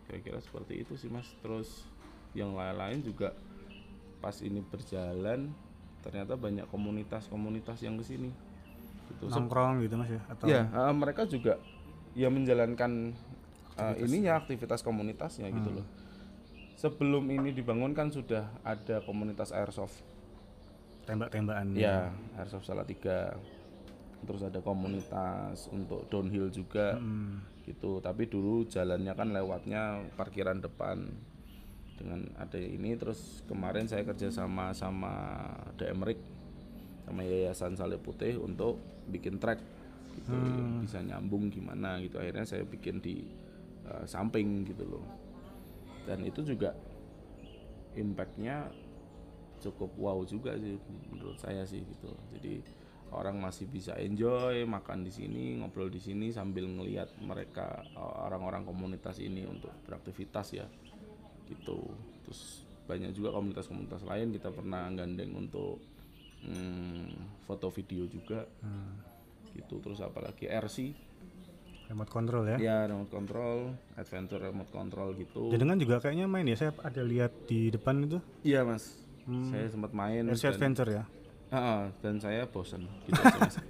Kira-kira 0.10 0.40
seperti 0.42 0.86
itu 0.86 0.98
sih 0.98 1.10
mas. 1.10 1.30
Terus 1.42 1.86
yang 2.34 2.58
lain-lain 2.58 3.06
juga 3.06 3.34
pas 4.24 4.34
ini 4.42 4.64
berjalan 4.64 5.52
ternyata 6.02 6.34
banyak 6.40 6.68
komunitas-komunitas 6.72 7.84
yang 7.84 8.00
ke 8.00 8.06
sini 8.06 8.32
gitu. 9.12 9.28
Nongkrong 9.30 9.84
gitu 9.84 9.96
Mas 10.00 10.12
ya? 10.12 10.22
Atau 10.32 10.46
ya 10.48 10.62
eh, 10.68 10.94
mereka 10.96 11.28
juga 11.28 11.60
ya 12.16 12.28
menjalankan 12.32 13.12
eh, 13.80 13.96
ininya 14.04 14.40
aktivitas 14.40 14.84
komunitasnya 14.84 15.52
gitu 15.52 15.80
loh 15.80 15.86
sebelum 16.78 17.30
ini 17.30 17.54
dibangun 17.54 17.94
kan 17.94 18.10
sudah 18.10 18.50
ada 18.66 19.02
komunitas 19.06 19.54
airsoft. 19.54 20.02
Tembak-tembakan. 21.04 21.76
ya 21.76 22.12
airsoft 22.40 22.68
Salatiga. 22.68 23.36
Terus 24.24 24.40
ada 24.48 24.64
komunitas 24.64 25.68
untuk 25.72 26.08
downhill 26.08 26.48
juga. 26.50 26.98
Hmm. 26.98 27.44
gitu. 27.64 28.04
Tapi 28.04 28.28
dulu 28.28 28.68
jalannya 28.68 29.16
kan 29.16 29.32
lewatnya 29.32 30.04
parkiran 30.20 30.60
depan 30.60 31.08
dengan 31.96 32.28
ada 32.36 32.60
ini. 32.60 32.96
Terus 33.00 33.44
kemarin 33.48 33.88
saya 33.88 34.04
kerja 34.04 34.28
sama 34.32 34.76
sama 34.76 35.48
DMRIK 35.80 36.20
sama 37.04 37.24
Yayasan 37.24 37.76
Salib 37.80 38.04
Putih 38.04 38.40
untuk 38.40 38.80
bikin 39.08 39.40
track. 39.40 39.60
Gitu. 40.20 40.36
Bisa 40.84 41.00
nyambung 41.04 41.48
gimana 41.48 42.00
gitu. 42.04 42.20
Akhirnya 42.20 42.44
saya 42.44 42.68
bikin 42.68 43.00
di 43.00 43.24
uh, 43.88 44.04
samping 44.04 44.68
gitu 44.68 44.84
loh 44.88 45.23
dan 46.04 46.24
itu 46.24 46.44
juga 46.44 46.76
impactnya 47.94 48.68
cukup 49.64 49.96
wow 49.96 50.20
juga 50.28 50.60
sih 50.60 50.76
menurut 51.08 51.40
saya 51.40 51.64
sih 51.64 51.80
gitu. 51.80 52.12
Jadi 52.36 52.60
orang 53.14 53.40
masih 53.40 53.70
bisa 53.70 53.96
enjoy 53.96 54.66
makan 54.66 55.06
di 55.06 55.12
sini 55.14 55.62
ngobrol 55.62 55.88
di 55.88 56.02
sini 56.02 56.34
sambil 56.34 56.66
ngelihat 56.66 57.14
mereka 57.22 57.86
uh, 57.96 58.28
orang-orang 58.28 58.66
komunitas 58.66 59.22
ini 59.22 59.48
untuk 59.48 59.72
beraktivitas 59.88 60.58
ya 60.58 60.68
gitu. 61.48 61.80
Terus 62.28 62.68
banyak 62.84 63.16
juga 63.16 63.32
komunitas-komunitas 63.32 64.04
lain 64.04 64.36
kita 64.36 64.52
pernah 64.52 64.92
gandeng 64.92 65.32
untuk 65.40 65.80
hmm, 66.44 67.40
foto 67.48 67.72
video 67.72 68.04
juga 68.12 68.44
gitu. 69.56 69.80
Terus 69.80 70.04
apalagi 70.04 70.52
RC 70.52 70.78
remote 71.90 72.12
control 72.12 72.44
ya. 72.48 72.58
ya 72.58 72.78
remote 72.88 73.12
control 73.12 73.58
adventure 73.96 74.40
remote 74.40 74.72
control 74.72 75.10
gitu. 75.16 75.52
Jenengan 75.52 75.78
juga 75.78 75.96
kayaknya 76.00 76.26
main 76.26 76.48
ya. 76.48 76.56
Saya 76.56 76.72
ada 76.80 77.02
lihat 77.04 77.32
di 77.46 77.70
depan 77.70 78.04
itu. 78.04 78.18
Iya 78.42 78.64
mas. 78.64 78.96
Saya 79.24 79.68
sempat 79.72 79.92
main 79.96 80.28
RC 80.28 80.44
dan- 80.44 80.52
Adventure 80.56 80.90
ya. 80.92 81.04
Ah, 81.54 81.86
dan 82.02 82.18
saya 82.18 82.50
bosen 82.50 82.90
gitu. 83.06 83.14
Aja, 83.14 83.62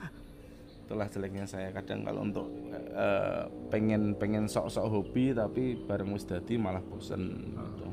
itulah 0.86 1.08
jeleknya 1.10 1.44
saya. 1.44 1.74
Kadang 1.74 2.06
kalau 2.06 2.20
untuk 2.22 2.46
eh, 2.72 3.42
pengen 3.74 4.14
pengen 4.14 4.46
sok-sok 4.46 4.86
hobi 4.86 5.34
tapi 5.34 5.74
bareng 5.74 6.14
wis 6.14 6.24
dadi 6.24 6.54
malah 6.54 6.80
bosen 6.80 7.20
gitu. 7.52 7.88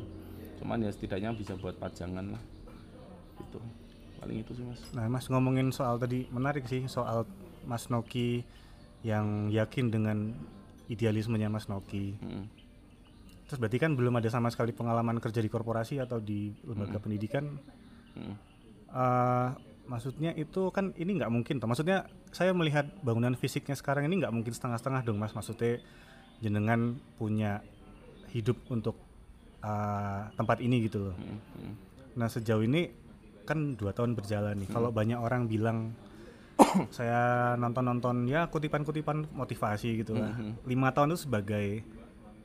Cuman 0.62 0.86
ya 0.86 0.93
setidaknya 0.93 1.34
bisa 1.34 1.57
buat 1.57 1.73
pajangan 1.81 2.38
lah. 2.38 2.43
Gitu. 3.41 3.60
Paling 4.21 4.38
itu 4.45 4.51
sih 4.53 4.62
mas. 4.62 4.79
Nah, 4.93 5.10
Mas 5.10 5.25
ngomongin 5.25 5.73
soal 5.73 5.97
tadi 5.97 6.29
menarik 6.29 6.69
sih 6.69 6.86
soal 6.86 7.25
Mas 7.65 7.89
Noki 7.89 8.45
yang 9.01 9.49
yakin 9.49 9.89
dengan 9.89 10.33
idealismenya 10.91 11.49
Mas 11.49 11.65
Noki. 11.71 12.19
Mm. 12.19 12.45
Terus 13.47 13.57
berarti 13.59 13.79
kan 13.81 13.95
belum 13.95 14.15
ada 14.19 14.29
sama 14.31 14.47
sekali 14.47 14.71
pengalaman 14.71 15.19
kerja 15.19 15.43
di 15.43 15.49
korporasi 15.51 15.99
atau 15.99 16.21
di 16.21 16.51
lembaga 16.63 17.01
pendidikan. 17.01 17.57
Mm. 18.15 18.35
Eh, 18.91 19.49
maksudnya 19.87 20.31
itu 20.35 20.71
kan 20.71 20.95
ini 20.95 21.19
nggak 21.19 21.31
mungkin 21.31 21.59
toh. 21.59 21.67
Maksudnya 21.67 22.07
saya 22.31 22.55
melihat 22.55 22.87
bangunan 23.03 23.35
fisiknya 23.35 23.75
sekarang 23.75 24.07
ini 24.07 24.23
nggak 24.23 24.31
mungkin 24.31 24.53
setengah-setengah 24.53 25.01
dong 25.07 25.19
Mas. 25.19 25.33
Maksudnya 25.33 25.81
jenengan 26.43 26.99
punya 27.15 27.63
hidup 28.31 28.59
untuk 28.69 28.99
eh, 29.63 30.21
tempat 30.35 30.61
ini 30.61 30.85
gitu 30.85 31.11
loh. 31.11 31.15
Mm, 31.17 31.39
mm. 31.39 31.73
Nah 32.19 32.27
sejauh 32.27 32.63
ini 32.63 32.91
kan 33.47 33.73
dua 33.75 33.91
tahun 33.91 34.13
berjalan 34.13 34.59
nih. 34.61 34.69
Kalau 34.69 34.93
banyak 34.93 35.17
orang 35.17 35.49
bilang 35.49 35.91
saya 36.97 37.21
nonton-nonton 37.55 38.25
ya 38.25 38.47
kutipan-kutipan 38.47 39.29
motivasi 39.31 40.01
gitu 40.01 40.13
lah. 40.13 40.34
Lima 40.63 40.91
tahun 40.91 41.12
itu 41.12 41.25
sebagai 41.25 41.84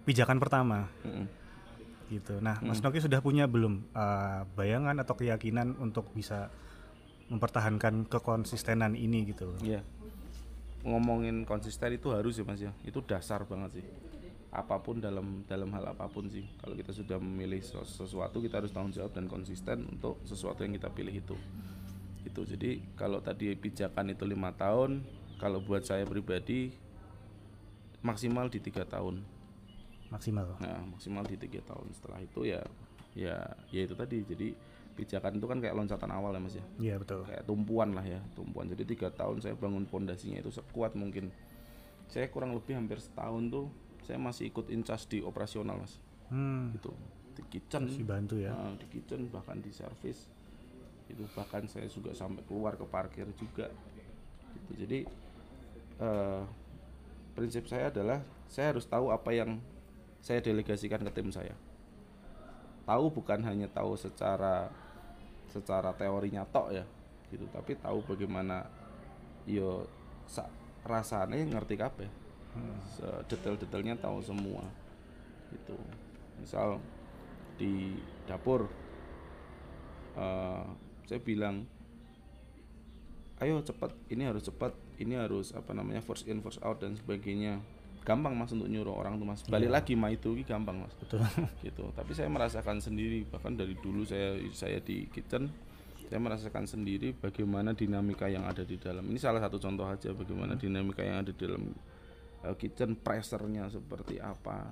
pijakan 0.03 0.39
pertama 0.39 0.87
Mm. 1.03 1.27
gitu. 2.09 2.39
Nah 2.39 2.59
Mas 2.61 2.79
Noki 2.79 2.99
sudah 2.99 3.19
punya 3.19 3.45
belum 3.45 3.83
uh, 3.91 4.47
bayangan 4.55 4.95
atau 4.99 5.15
keyakinan 5.15 5.75
untuk 5.77 6.07
bisa 6.12 6.51
mempertahankan 7.27 8.07
kekonsistenan 8.07 8.95
ini 8.95 9.27
gitu? 9.27 9.51
Iya. 9.59 9.83
Ngomongin 10.87 11.43
konsisten 11.43 11.91
itu 11.93 12.15
harus 12.15 12.39
ya 12.39 12.45
Mas 12.47 12.62
ya. 12.62 12.71
Itu 12.83 13.03
dasar 13.03 13.43
banget 13.43 13.83
sih. 13.83 13.87
Apa 14.55 14.79
pun 14.79 15.03
dalam 15.03 15.43
dalam 15.45 15.75
hal 15.75 15.91
apa 15.91 16.07
pun 16.07 16.31
sih. 16.31 16.47
Kalau 16.57 16.79
kita 16.79 16.95
sudah 16.95 17.19
memilih 17.19 17.59
sesu- 17.59 18.07
sesuatu 18.07 18.39
kita 18.39 18.62
harus 18.62 18.71
tanggung 18.71 18.95
jawab 18.95 19.11
dan 19.11 19.27
konsisten 19.27 19.91
untuk 19.91 20.23
sesuatu 20.23 20.62
yang 20.62 20.73
kita 20.73 20.87
pilih 20.89 21.12
itu. 21.12 21.35
Itu. 22.27 22.43
Jadi 22.43 22.83
kalau 22.95 23.19
tadi 23.19 23.55
pijakan 23.55 24.11
itu 24.11 24.27
lima 24.27 24.51
tahun, 24.53 25.07
kalau 25.39 25.62
buat 25.62 25.83
saya 25.83 26.03
pribadi 26.03 26.75
maksimal 28.03 28.47
di 28.49 28.59
tiga 28.59 28.83
tahun. 28.83 29.23
Maksimal. 30.09 30.59
Nah, 30.59 30.83
maksimal 30.87 31.23
di 31.23 31.35
tiga 31.37 31.62
tahun. 31.65 31.91
Setelah 31.91 32.21
itu 32.21 32.47
ya 32.47 32.62
ya 33.15 33.37
ya 33.71 33.81
itu 33.83 33.95
tadi. 33.95 34.23
Jadi 34.23 34.49
pijakan 34.97 35.37
itu 35.37 35.47
kan 35.47 35.59
kayak 35.61 35.77
loncatan 35.77 36.09
awal 36.09 36.33
ya 36.33 36.41
Mas 36.41 36.57
ya 36.57 36.65
Iya 36.81 36.95
betul. 36.97 37.21
kayak 37.29 37.45
tumpuan 37.45 37.93
lah 37.93 38.01
ya 38.01 38.17
tumpuan 38.33 38.65
jadi 38.65 38.81
tiga 38.89 39.12
tahun 39.12 39.45
saya 39.45 39.53
bangun 39.53 39.85
pondasinya 39.85 40.41
itu 40.41 40.49
sekuat 40.49 40.97
mungkin 40.97 41.29
saya 42.09 42.33
kurang 42.33 42.57
lebih 42.57 42.81
hampir 42.81 42.97
setahun 42.97 43.45
tuh 43.53 43.69
saya 44.09 44.17
masih 44.17 44.49
ikut 44.49 44.73
incas 44.73 45.05
di 45.05 45.21
operasional 45.21 45.77
mas 45.77 46.01
Hmm, 46.33 46.73
gitu 46.73 46.97
di 47.37 47.45
kitchen 47.45 47.85
masih 47.93 48.09
bantu 48.09 48.41
ya. 48.41 48.57
nah, 48.57 48.73
di 48.73 48.89
kitchen 48.89 49.29
bahkan 49.29 49.61
di 49.61 49.69
service 49.69 50.33
itu 51.07 51.23
bahkan 51.38 51.62
saya 51.71 51.87
juga 51.87 52.11
sampai 52.12 52.42
keluar 52.47 52.75
ke 52.75 52.85
parkir 52.87 53.27
juga. 53.38 53.71
Gitu. 54.55 54.73
Jadi 54.87 54.99
eh, 56.03 56.42
prinsip 57.37 57.71
saya 57.71 57.92
adalah 57.92 58.21
saya 58.51 58.75
harus 58.75 58.87
tahu 58.87 59.11
apa 59.14 59.31
yang 59.35 59.59
saya 60.23 60.42
delegasikan 60.42 61.03
ke 61.07 61.11
tim 61.14 61.31
saya. 61.31 61.55
Tahu 62.87 63.11
bukan 63.11 63.42
hanya 63.47 63.66
tahu 63.71 63.99
secara 63.99 64.71
secara 65.51 65.95
teorinya 65.95 66.45
tok 66.45 66.69
ya 66.75 66.85
gitu 67.27 67.42
tapi 67.51 67.75
tahu 67.79 68.03
bagaimana 68.07 68.71
yo 69.49 69.87
sa, 70.27 70.47
rasanya 70.87 71.42
ngerti 71.47 71.75
kabeh. 71.79 72.11
Detail-detailnya 73.29 74.01
tahu 74.01 74.19
semua 74.25 74.64
gitu. 75.53 75.77
Misal 76.40 76.81
di 77.57 77.97
dapur 78.27 78.66
eh, 80.16 80.66
saya 81.07 81.23
bilang 81.23 81.64
ayo 83.38 83.62
cepat 83.62 83.92
ini 84.11 84.27
harus 84.27 84.42
cepat 84.42 84.73
ini 84.97 85.14
harus 85.14 85.53
apa 85.53 85.77
namanya 85.77 86.01
first 86.03 86.27
in 86.27 86.42
first 86.42 86.61
out 86.66 86.83
dan 86.83 86.99
sebagainya. 86.99 87.62
Gampang 88.07 88.38
mas 88.38 88.55
untuk 88.55 88.71
nyuruh 88.71 88.95
orang 88.95 89.19
tuh 89.19 89.27
mas. 89.27 89.42
Balik 89.51 89.71
lagi 89.71 89.99
mah 89.99 90.14
itu 90.14 90.31
gampang 90.47 90.79
mas. 90.79 90.95
Betul. 90.95 91.23
gitu. 91.66 91.90
Tapi 91.90 92.12
saya 92.14 92.31
merasakan 92.31 92.79
sendiri 92.79 93.27
bahkan 93.27 93.55
dari 93.59 93.75
dulu 93.79 94.07
saya 94.07 94.38
saya 94.55 94.79
di 94.79 95.11
kitchen 95.11 95.51
saya 96.07 96.23
merasakan 96.23 96.71
sendiri 96.71 97.19
bagaimana 97.19 97.75
dinamika 97.75 98.31
yang 98.31 98.47
ada 98.47 98.62
di 98.62 98.79
dalam. 98.79 99.03
Ini 99.11 99.19
salah 99.19 99.42
satu 99.42 99.59
contoh 99.59 99.90
aja 99.90 100.14
bagaimana 100.14 100.55
dinamika 100.55 101.03
yang 101.03 101.27
ada 101.27 101.35
di 101.35 101.40
dalam 101.42 101.66
uh, 102.47 102.55
kitchen 102.55 102.95
pressure-nya 102.95 103.66
seperti 103.66 104.23
apa. 104.23 104.71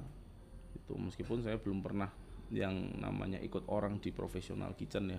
Itu 0.78 0.94
meskipun 0.94 1.42
saya 1.42 1.58
belum 1.58 1.82
pernah 1.82 2.06
yang 2.54 3.02
namanya 3.02 3.42
ikut 3.42 3.66
orang 3.66 3.98
di 3.98 4.14
profesional 4.14 4.78
kitchen 4.78 5.10
ya 5.10 5.18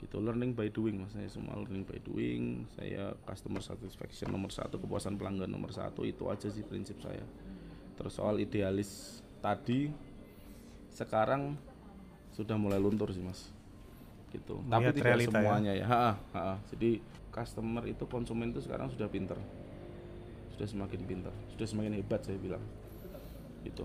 gitu. 0.00 0.20
Learning 0.20 0.52
by 0.52 0.68
doing 0.68 1.00
mas 1.02 1.12
saya 1.16 1.28
semua 1.28 1.56
learning 1.56 1.84
by 1.84 1.98
doing. 2.04 2.64
Saya 2.76 3.16
customer 3.24 3.60
satisfaction 3.60 4.28
nomor 4.28 4.52
satu 4.52 4.76
kepuasan 4.76 5.16
pelanggan 5.16 5.48
nomor 5.48 5.72
satu 5.72 6.04
itu 6.04 6.28
aja 6.28 6.48
sih 6.48 6.64
prinsip 6.64 7.00
saya. 7.00 7.24
Terus 7.96 8.12
soal 8.12 8.36
idealis 8.38 9.20
tadi 9.40 9.88
sekarang 10.92 11.56
sudah 12.32 12.56
mulai 12.60 12.76
luntur 12.76 13.12
sih 13.12 13.24
mas. 13.24 13.48
Gitu. 14.32 14.60
Tapi 14.68 14.68
Melihat 14.68 14.94
tidak 14.96 15.06
realita 15.08 15.28
ya. 15.30 15.36
semuanya 15.40 15.72
ya, 15.72 15.86
Ha, 15.88 15.96
ha, 15.96 16.12
ha. 16.36 16.54
jadi 16.68 17.00
customer 17.32 17.84
itu 17.88 18.04
konsumen 18.04 18.52
itu 18.52 18.60
sekarang 18.60 18.92
sudah 18.92 19.08
pinter. 19.08 19.38
Sudah 20.52 20.68
semakin 20.68 21.00
pinter. 21.04 21.32
Sudah 21.56 21.64
semakin 21.68 21.96
hebat 21.96 22.20
saya 22.24 22.36
bilang. 22.36 22.60
Gitu. 23.64 23.84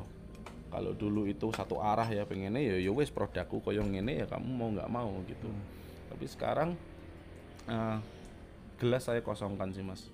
Kalau 0.72 0.96
dulu 0.96 1.28
itu 1.28 1.52
satu 1.52 1.84
arah 1.84 2.08
ya 2.08 2.24
pengennya 2.24 2.64
ya 2.64 2.80
ya 2.80 2.92
wes 2.96 3.12
produkku 3.12 3.60
koyo 3.60 3.84
ngene 3.84 4.24
ya 4.24 4.26
kamu 4.28 4.48
mau 4.48 4.72
nggak 4.72 4.88
mau 4.88 5.12
gitu 5.28 5.52
tapi 6.12 6.26
sekarang 6.28 6.76
eh, 7.66 7.98
gelas 8.78 9.08
saya 9.08 9.22
kosongkan 9.22 9.72
sih 9.72 9.82
mas 9.82 10.12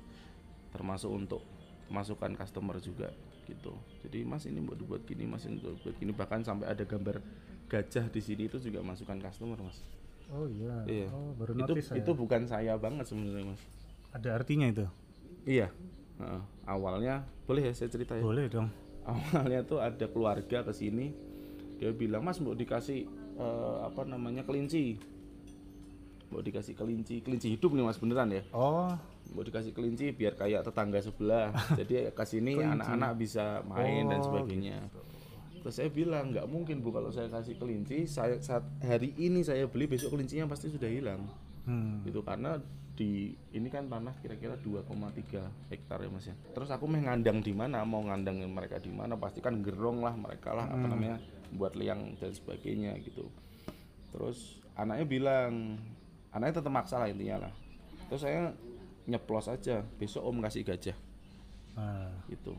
termasuk 0.69 1.09
untuk 1.09 1.41
masukan 1.87 2.35
customer 2.35 2.77
juga 2.77 3.09
gitu 3.45 3.71
jadi 4.03 4.21
mas 4.21 4.43
ini 4.43 4.59
mau 4.59 4.75
dibuat 4.75 5.01
gini 5.03 5.23
mas 5.23 5.43
ini 5.43 5.57
mau 5.57 5.73
dibuat 5.73 5.95
gini 5.95 6.11
bahkan 6.11 6.43
sampai 6.43 6.67
ada 6.67 6.83
gambar 6.83 7.23
gajah 7.65 8.05
di 8.07 8.19
sini 8.19 8.45
itu 8.45 8.59
juga 8.59 8.79
masukan 8.79 9.17
customer 9.17 9.57
mas 9.59 9.81
Oh 10.27 10.43
iya. 10.43 10.83
Iya. 10.83 11.07
Oh 11.07 11.31
baru 11.33 11.55
itu 11.55 11.63
notice 11.71 11.87
saya. 11.87 12.03
itu 12.03 12.11
bukan 12.11 12.43
saya 12.43 12.75
banget 12.75 13.07
sebenarnya 13.07 13.47
mas 13.47 13.63
Ada 14.11 14.35
artinya 14.35 14.67
itu. 14.67 14.83
iya 15.47 15.71
Heeh. 16.19 16.41
awalnya 16.67 17.23
boleh 17.47 17.63
ya 17.63 17.71
saya 17.71 17.87
cerita 17.87 18.11
ya 18.11 18.19
Boleh 18.19 18.51
dong. 18.51 18.67
awalnya 19.07 19.63
tuh 19.63 19.79
ada 19.79 20.03
keluarga 20.03 20.67
ke 20.67 20.73
sini 20.75 21.15
dia 21.79 21.95
bilang 21.95 22.27
mas 22.27 22.43
mau 22.43 22.51
dikasih 22.51 23.07
eh, 23.39 23.77
apa 23.87 24.03
namanya 24.03 24.43
kelinci 24.43 24.99
mau 26.27 26.39
dikasih 26.39 26.73
kelinci. 26.73 27.19
Kelinci 27.19 27.47
hidup 27.49 27.71
nih 27.71 27.83
mas 27.83 27.97
beneran 27.97 28.29
ya? 28.29 28.43
Oh. 28.51 28.91
Mau 29.31 29.41
dikasih 29.41 29.71
kelinci 29.71 30.11
biar 30.11 30.33
kayak 30.33 30.63
tetangga 30.63 30.99
sebelah. 30.99 31.51
Jadi 31.79 32.09
ke 32.09 32.23
sini 32.23 32.55
anak-anak 32.55 33.11
bisa 33.15 33.63
main 33.63 34.07
dan 34.07 34.19
Oh, 34.19 34.25
sebagainya. 34.25 34.79
terus 35.57 35.73
saya 35.73 35.89
bilang 35.89 36.31
nggak 36.31 36.47
mungkin 36.47 36.79
bu 36.79 36.91
kalau 36.91 37.09
saya 37.09 37.27
kasih 37.27 37.57
kelinci 37.57 38.07
saya 38.07 38.39
saat 38.39 38.63
hari 38.79 39.11
ini 39.17 39.41
saya 39.41 39.67
beli 39.67 39.83
besok 39.83 40.15
kelincinya 40.15 40.47
pasti 40.47 40.69
sudah 40.69 40.87
hilang. 40.87 41.27
Hmm. 41.67 41.99
gitu 42.01 42.23
karena 42.23 42.55
di 42.95 43.29
ini 43.51 43.67
kan 43.67 43.85
tanah 43.85 44.15
kira-kira 44.17 44.55
2,3 44.55 45.43
hektar 45.67 45.99
ya 45.99 46.07
mas 46.07 46.23
ya. 46.23 46.35
Terus 46.55 46.71
aku 46.71 46.87
mau 46.87 46.95
ngandang 46.97 47.43
di 47.43 47.51
mana 47.51 47.83
mau 47.83 47.99
ngandangin 47.99 48.47
mereka 48.47 48.79
di 48.79 48.87
mana 48.87 49.19
pasti 49.19 49.43
kan 49.43 49.59
gerong 49.59 49.99
lah 49.99 50.15
mereka 50.15 50.55
lah 50.55 50.65
apa 50.65 50.87
namanya 50.87 51.19
buat 51.51 51.75
liang 51.75 52.15
dan 52.15 52.31
sebagainya 52.31 52.95
gitu. 53.03 53.27
Terus 54.09 54.63
anaknya 54.73 55.05
bilang 55.05 55.75
anaknya 56.37 56.61
tetap 56.61 56.71
maksa 56.71 57.01
lah 57.01 57.09
intinya 57.09 57.49
lah. 57.49 57.53
Terus 58.07 58.21
saya 58.23 58.53
nyeplos 59.09 59.49
aja 59.49 59.81
besok 59.97 60.23
om 60.23 60.39
kasih 60.39 60.63
gajah. 60.63 60.97
Nah, 61.73 62.13
gitu. 62.29 62.53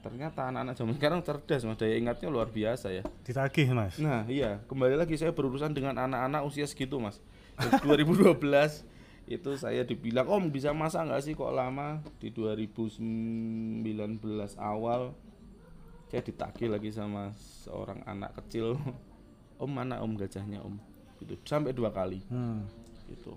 Ternyata 0.00 0.48
anak-anak 0.48 0.74
zaman 0.80 0.94
sekarang 0.96 1.20
cerdas 1.20 1.62
mas. 1.68 1.76
Daya 1.76 2.00
ingatnya 2.00 2.32
luar 2.32 2.48
biasa 2.48 2.88
ya. 2.88 3.04
Ditagih 3.20 3.76
mas. 3.76 4.00
Nah 4.00 4.24
iya. 4.32 4.64
Kembali 4.64 4.96
lagi 4.96 5.20
saya 5.20 5.28
berurusan 5.36 5.76
dengan 5.76 5.92
anak-anak 6.00 6.40
usia 6.48 6.64
segitu 6.64 6.96
mas. 6.96 7.20
Dari 7.60 8.00
2012 8.08 8.40
itu 9.28 9.50
saya 9.60 9.84
dibilang 9.84 10.26
om 10.26 10.48
bisa 10.48 10.72
masak 10.72 11.04
nggak 11.04 11.20
sih 11.20 11.36
kok 11.36 11.52
lama? 11.52 12.00
Di 12.16 12.32
2019 12.32 13.84
awal 14.56 15.12
saya 16.08 16.22
ditagih 16.24 16.72
lagi 16.72 16.90
sama 16.90 17.36
seorang 17.62 18.00
anak 18.08 18.40
kecil. 18.40 18.74
Om 19.60 19.68
mana 19.68 20.00
om 20.00 20.16
gajahnya 20.16 20.64
om. 20.64 20.80
Gitu. 21.20 21.36
Sampai 21.44 21.76
dua 21.76 21.92
kali. 21.92 22.24
Hmm. 22.32 22.64
Gitu. 23.10 23.34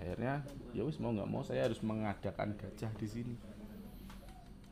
Akhirnya 0.00 0.40
ya 0.72 0.82
wis 0.88 0.96
mau 0.96 1.12
nggak 1.12 1.28
mau 1.28 1.44
saya 1.44 1.68
harus 1.68 1.84
mengadakan 1.84 2.56
gajah 2.56 2.92
di 2.96 3.06
sini. 3.06 3.36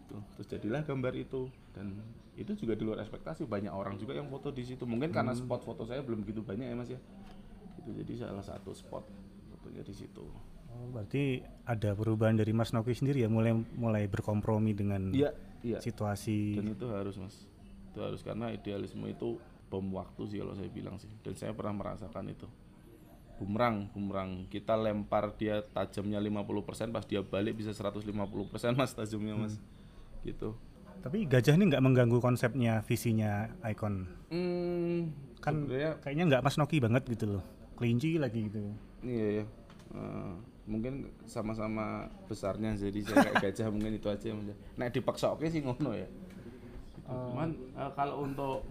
Gitu. 0.09 0.17
Terus 0.41 0.47
jadilah 0.49 0.83
gambar 0.89 1.13
itu. 1.13 1.53
Dan 1.77 2.01
itu 2.35 2.57
juga 2.57 2.73
di 2.73 2.83
luar 2.89 3.05
ekspektasi. 3.05 3.45
Banyak 3.45 3.71
orang 3.71 4.01
juga 4.01 4.17
yang 4.17 4.33
foto 4.33 4.49
di 4.49 4.65
situ. 4.65 4.89
Mungkin 4.89 5.13
karena 5.13 5.37
spot 5.37 5.69
foto 5.69 5.85
saya 5.85 6.01
belum 6.01 6.25
begitu 6.25 6.41
banyak 6.41 6.65
ya 6.65 6.75
mas 6.75 6.89
ya. 6.89 7.01
Itu 7.77 7.93
jadi 7.93 8.25
salah 8.25 8.43
satu 8.43 8.73
spot 8.73 9.05
fotonya 9.53 9.85
di 9.85 9.95
situ. 9.95 10.25
Oh, 10.69 10.89
berarti 10.93 11.41
ada 11.65 11.97
perubahan 11.97 12.37
dari 12.37 12.53
Mas 12.53 12.77
Noki 12.77 12.93
sendiri 12.93 13.25
ya? 13.25 13.29
Mulai 13.33 13.57
mulai 13.77 14.05
berkompromi 14.05 14.77
dengan 14.77 15.13
iya 15.17 15.33
iya. 15.65 15.81
situasi. 15.81 16.61
Dan 16.61 16.73
itu 16.73 16.87
harus 16.89 17.17
mas. 17.21 17.37
Itu 17.93 18.05
harus. 18.05 18.21
Karena 18.25 18.53
idealisme 18.53 19.05
itu 19.09 19.41
bom 19.69 19.85
waktu 19.97 20.23
sih 20.29 20.37
kalau 20.41 20.57
saya 20.57 20.69
bilang 20.73 20.97
sih. 20.97 21.09
Dan 21.25 21.37
saya 21.37 21.53
pernah 21.57 21.77
merasakan 21.77 22.33
itu 22.33 22.49
bumerang 23.39 23.89
bumerang. 23.95 24.45
Kita 24.51 24.75
lempar 24.75 25.33
dia 25.39 25.63
tajamnya 25.63 26.19
50% 26.19 26.91
pas 26.91 27.07
dia 27.07 27.23
balik 27.23 27.63
bisa 27.63 27.71
150% 27.71 28.05
mas 28.75 28.93
tajamnya 28.93 29.35
mas. 29.39 29.55
Gitu. 30.27 30.53
Tapi 30.99 31.31
gajah 31.31 31.55
ini 31.55 31.71
nggak 31.71 31.85
mengganggu 31.85 32.19
konsepnya 32.19 32.83
visinya 32.83 33.47
Icon? 33.63 34.11
Hmm, 34.35 35.15
kan 35.39 35.63
sebenarnya 35.63 35.93
kayaknya 36.03 36.25
nggak 36.35 36.43
Mas 36.43 36.59
Noki 36.59 36.83
banget 36.83 37.07
gitu 37.07 37.39
loh. 37.39 37.45
Kelinci 37.79 38.19
lagi 38.19 38.51
gitu. 38.51 38.75
Iya 39.07 39.27
ya 39.41 39.45
Eh, 39.89 40.33
mungkin 40.69 41.09
sama-sama 41.25 42.13
besarnya 42.29 42.77
jadi 42.77 43.01
saya 43.01 43.33
kayak 43.33 43.41
gajah 43.41 43.69
mungkin 43.73 43.97
itu 43.97 44.09
aja 44.13 44.37
mas. 44.37 44.53
Nah 44.77 44.93
dipaksa 44.93 45.33
oke 45.33 45.49
sih 45.49 45.65
ngono 45.65 45.97
ya. 45.97 46.05
Gitu. 46.05 47.09
cuman 47.09 47.57
eh, 47.57 47.91
kalau 47.97 48.29
untuk 48.29 48.69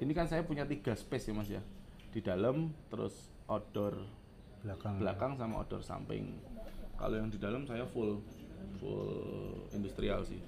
ini 0.00 0.16
kan 0.16 0.24
saya 0.24 0.40
punya 0.48 0.64
tiga 0.64 0.96
space 0.96 1.28
ya 1.28 1.34
mas 1.36 1.48
ya. 1.52 1.60
Di 2.08 2.24
dalam 2.24 2.72
terus 2.88 3.28
outdoor 3.48 4.04
belakang. 4.60 4.94
belakang 5.00 5.32
sama 5.40 5.64
outdoor 5.64 5.82
samping. 5.82 6.36
Kalau 7.00 7.14
yang 7.16 7.32
di 7.32 7.40
dalam 7.40 7.64
saya 7.64 7.88
full 7.88 8.20
full 8.78 9.64
industrial 9.72 10.22
sih. 10.22 10.38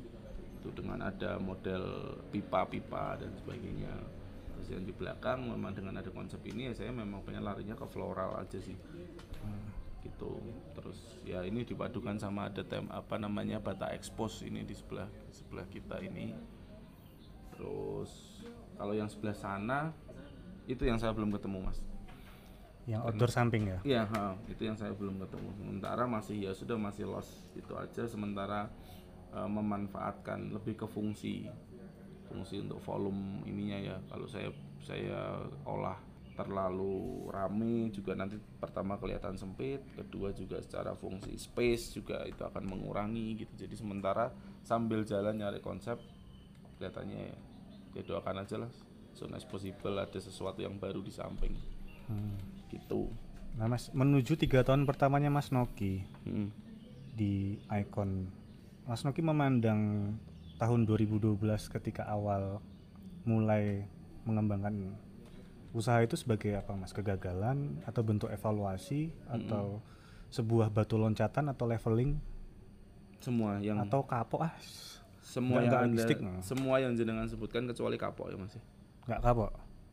Itu 0.61 0.69
dengan 0.77 1.01
ada 1.09 1.41
model 1.41 2.15
pipa-pipa 2.29 3.17
dan 3.17 3.33
sebagainya. 3.41 3.97
Terus 4.55 4.69
yang 4.77 4.85
di 4.85 4.93
belakang 4.93 5.49
memang 5.49 5.73
dengan 5.73 5.97
ada 5.97 6.13
konsep 6.13 6.45
ini 6.45 6.69
ya 6.71 6.73
saya 6.77 6.93
memang 6.93 7.25
pengen 7.25 7.49
larinya 7.49 7.73
ke 7.73 7.87
floral 7.89 8.37
aja 8.37 8.61
sih. 8.61 8.77
Gitu. 10.05 10.33
Terus 10.77 10.99
ya 11.25 11.41
ini 11.49 11.65
dipadukan 11.65 12.21
sama 12.21 12.53
ada 12.53 12.61
tem 12.61 12.85
apa 12.93 13.17
namanya 13.17 13.57
bata 13.57 13.89
expose 13.97 14.45
ini 14.45 14.69
di 14.69 14.77
sebelah 14.77 15.09
sebelah 15.33 15.65
kita 15.73 15.97
ini. 16.05 16.37
Terus 17.57 18.45
kalau 18.77 18.93
yang 18.93 19.09
sebelah 19.09 19.37
sana 19.37 19.97
itu 20.69 20.85
yang 20.85 21.01
saya 21.01 21.17
belum 21.17 21.33
ketemu 21.33 21.67
mas 21.73 21.90
yang 22.89 23.05
outdoor 23.05 23.29
samping 23.29 23.69
ya 23.69 23.79
Iya, 23.85 24.03
ha, 24.09 24.35
itu 24.49 24.63
yang 24.65 24.77
saya 24.77 24.93
belum 24.97 25.21
ketemu. 25.21 25.53
Sementara 25.57 26.09
masih 26.09 26.49
ya 26.49 26.53
sudah 26.57 26.81
masih 26.81 27.05
lost 27.07 27.53
itu 27.53 27.73
aja. 27.77 28.09
Sementara 28.09 28.73
eh, 29.37 29.49
memanfaatkan 29.49 30.51
lebih 30.51 30.81
ke 30.81 30.87
fungsi, 30.89 31.47
fungsi 32.27 32.65
untuk 32.65 32.81
volume 32.81 33.45
ininya 33.45 33.79
ya. 33.79 33.97
Kalau 34.09 34.27
saya 34.27 34.49
saya 34.81 35.45
olah 35.69 36.01
terlalu 36.35 37.29
rame 37.29 37.93
juga 37.93 38.17
nanti 38.17 38.41
pertama 38.41 38.97
kelihatan 38.97 39.37
sempit, 39.37 39.85
kedua 39.93 40.33
juga 40.33 40.57
secara 40.65 40.97
fungsi 40.97 41.37
space 41.37 42.01
juga 42.01 42.25
itu 42.25 42.41
akan 42.41 42.65
mengurangi 42.65 43.45
gitu. 43.45 43.53
Jadi 43.61 43.77
sementara 43.77 44.33
sambil 44.65 45.05
jalan 45.05 45.37
nyari 45.37 45.61
konsep 45.61 46.01
kelihatannya 46.81 47.29
ya, 47.29 47.37
ya 47.93 48.03
doakan 48.09 48.41
aja 48.41 48.57
lah 48.57 48.73
soon 49.13 49.37
as 49.37 49.45
possible 49.45 49.93
ada 50.01 50.17
sesuatu 50.17 50.65
yang 50.65 50.81
baru 50.81 51.05
di 51.05 51.13
samping 51.13 51.53
Hmm. 52.11 52.35
Gitu. 52.71 53.11
nah 53.51 53.67
Mas 53.67 53.91
menuju 53.91 54.39
tiga 54.39 54.63
tahun 54.63 54.87
pertamanya 54.87 55.27
Mas 55.29 55.51
Noki 55.51 56.07
Mm. 56.23 56.49
di 57.13 57.59
Icon. 57.67 58.31
Mas 58.87 59.03
Noki 59.03 59.21
memandang 59.21 60.15
tahun 60.57 60.87
2012 60.87 61.35
ketika 61.69 62.07
awal 62.07 62.63
mulai 63.23 63.85
mengembangkan 64.23 64.95
usaha 65.71 65.99
itu 66.01 66.15
sebagai 66.15 66.55
apa 66.55 66.73
Mas? 66.75 66.91
Kegagalan 66.91 67.83
atau 67.85 68.03
bentuk 68.03 68.31
evaluasi 68.31 69.11
atau 69.27 69.83
sebuah 70.31 70.71
batu 70.71 70.95
loncatan 70.95 71.51
atau 71.51 71.67
leveling? 71.67 72.17
Semua 73.21 73.59
yang 73.61 73.83
atau 73.83 74.01
kapok 74.01 74.47
ah? 74.47 74.55
Semua 75.21 75.63
yang 75.63 75.91
anda, 75.91 76.03
no? 76.19 76.41
semua 76.43 76.83
yang 76.83 76.95
jenengan 76.97 77.27
sebutkan 77.27 77.63
kecuali 77.67 77.95
kapok 77.95 78.31
ya 78.31 78.37
mas 78.39 78.55
ya? 78.57 78.63
nggak 79.07 79.21
kapok? 79.23 79.51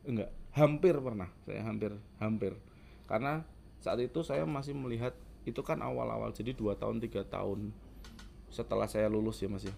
Enggak. 0.08 0.30
Hampir 0.50 0.94
pernah. 0.98 1.28
Saya 1.46 1.62
hampir 1.62 1.92
hampir 2.18 2.52
karena 3.08 3.42
saat 3.80 3.98
itu 3.98 4.20
saya 4.20 4.44
masih 4.44 4.76
melihat 4.76 5.16
itu 5.48 5.64
kan 5.64 5.80
awal-awal 5.80 6.28
jadi 6.30 6.52
dua 6.52 6.76
tahun 6.76 7.00
tiga 7.00 7.24
tahun 7.24 7.72
setelah 8.52 8.84
saya 8.84 9.08
lulus 9.08 9.40
ya 9.40 9.48
mas 9.48 9.64
ya. 9.64 9.74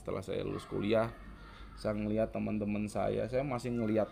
Setelah 0.00 0.24
saya 0.24 0.40
lulus 0.44 0.64
kuliah 0.64 1.12
saya 1.74 1.92
ngelihat 1.98 2.32
teman-teman 2.32 2.88
saya 2.88 3.26
saya 3.28 3.42
masih 3.44 3.74
ngelihat 3.74 4.08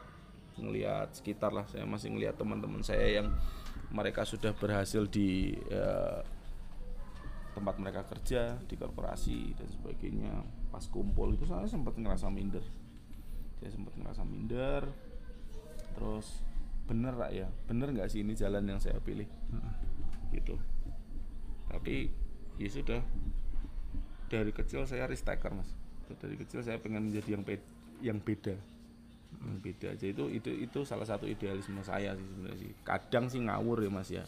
ngelihat 0.61 1.09
sekitar 1.17 1.55
lah 1.55 1.65
saya 1.65 1.89
masih 1.89 2.13
ngelihat 2.13 2.37
teman-teman 2.37 2.85
saya 2.85 3.23
yang 3.23 3.33
mereka 3.93 4.25
sudah 4.25 4.53
berhasil 4.57 5.05
di 5.09 5.57
eh, 5.69 6.21
tempat 7.53 7.77
mereka 7.77 8.03
kerja 8.09 8.57
di 8.65 8.75
korporasi 8.81 9.53
dan 9.57 9.69
sebagainya. 9.69 10.35
Pas 10.73 10.85
kumpul 10.89 11.37
itu 11.37 11.45
saya 11.45 11.69
sempat 11.69 11.97
ngerasa 12.01 12.33
minder. 12.33 12.65
Saya 13.61 13.71
sempat 13.71 13.93
ngerasa 14.01 14.25
minder. 14.25 14.89
Terus 15.93 16.41
bener 16.93 17.15
lah 17.17 17.33
ya. 17.33 17.49
Bener 17.65 17.89
nggak 17.89 18.13
sih 18.13 18.21
ini 18.21 18.37
jalan 18.37 18.69
yang 18.69 18.77
saya 18.77 19.01
pilih? 19.01 19.25
Gitu. 20.29 20.61
Tapi 21.73 22.13
ya 22.61 22.69
sudah. 22.69 23.01
Dari 24.29 24.53
kecil 24.53 24.85
saya 24.85 25.09
risk 25.09 25.25
taker 25.25 25.57
mas. 25.57 25.73
Dari 26.21 26.37
kecil 26.37 26.61
saya 26.61 26.77
pengen 26.77 27.09
menjadi 27.09 27.41
yang 27.41 27.45
pe- 27.45 27.65
yang 28.05 28.19
beda. 28.21 28.53
Yang 29.41 29.59
beda 29.65 29.87
aja. 29.97 30.07
Itu 30.13 30.25
itu 30.29 30.51
itu 30.53 30.79
salah 30.85 31.09
satu 31.09 31.25
idealisme 31.25 31.81
saya 31.81 32.13
sih 32.13 32.27
sebenarnya 32.29 32.59
sih. 32.61 32.71
Kadang 32.85 33.25
sih 33.33 33.41
ngawur 33.41 33.81
ya 33.81 33.91
mas 33.93 34.09
ya. 34.13 34.25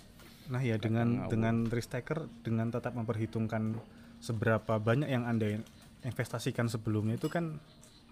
Nah 0.49 0.61
ya 0.61 0.81
dengan 0.81 1.25
ngawur. 1.25 1.31
dengan 1.33 1.57
risk 1.69 1.93
taker 1.93 2.29
dengan 2.41 2.73
tetap 2.73 2.97
memperhitungkan 2.97 3.77
seberapa 4.25 4.81
banyak 4.81 5.09
yang 5.13 5.29
anda 5.29 5.61
investasikan 6.05 6.69
sebelumnya 6.69 7.17
itu 7.21 7.29
kan 7.29 7.61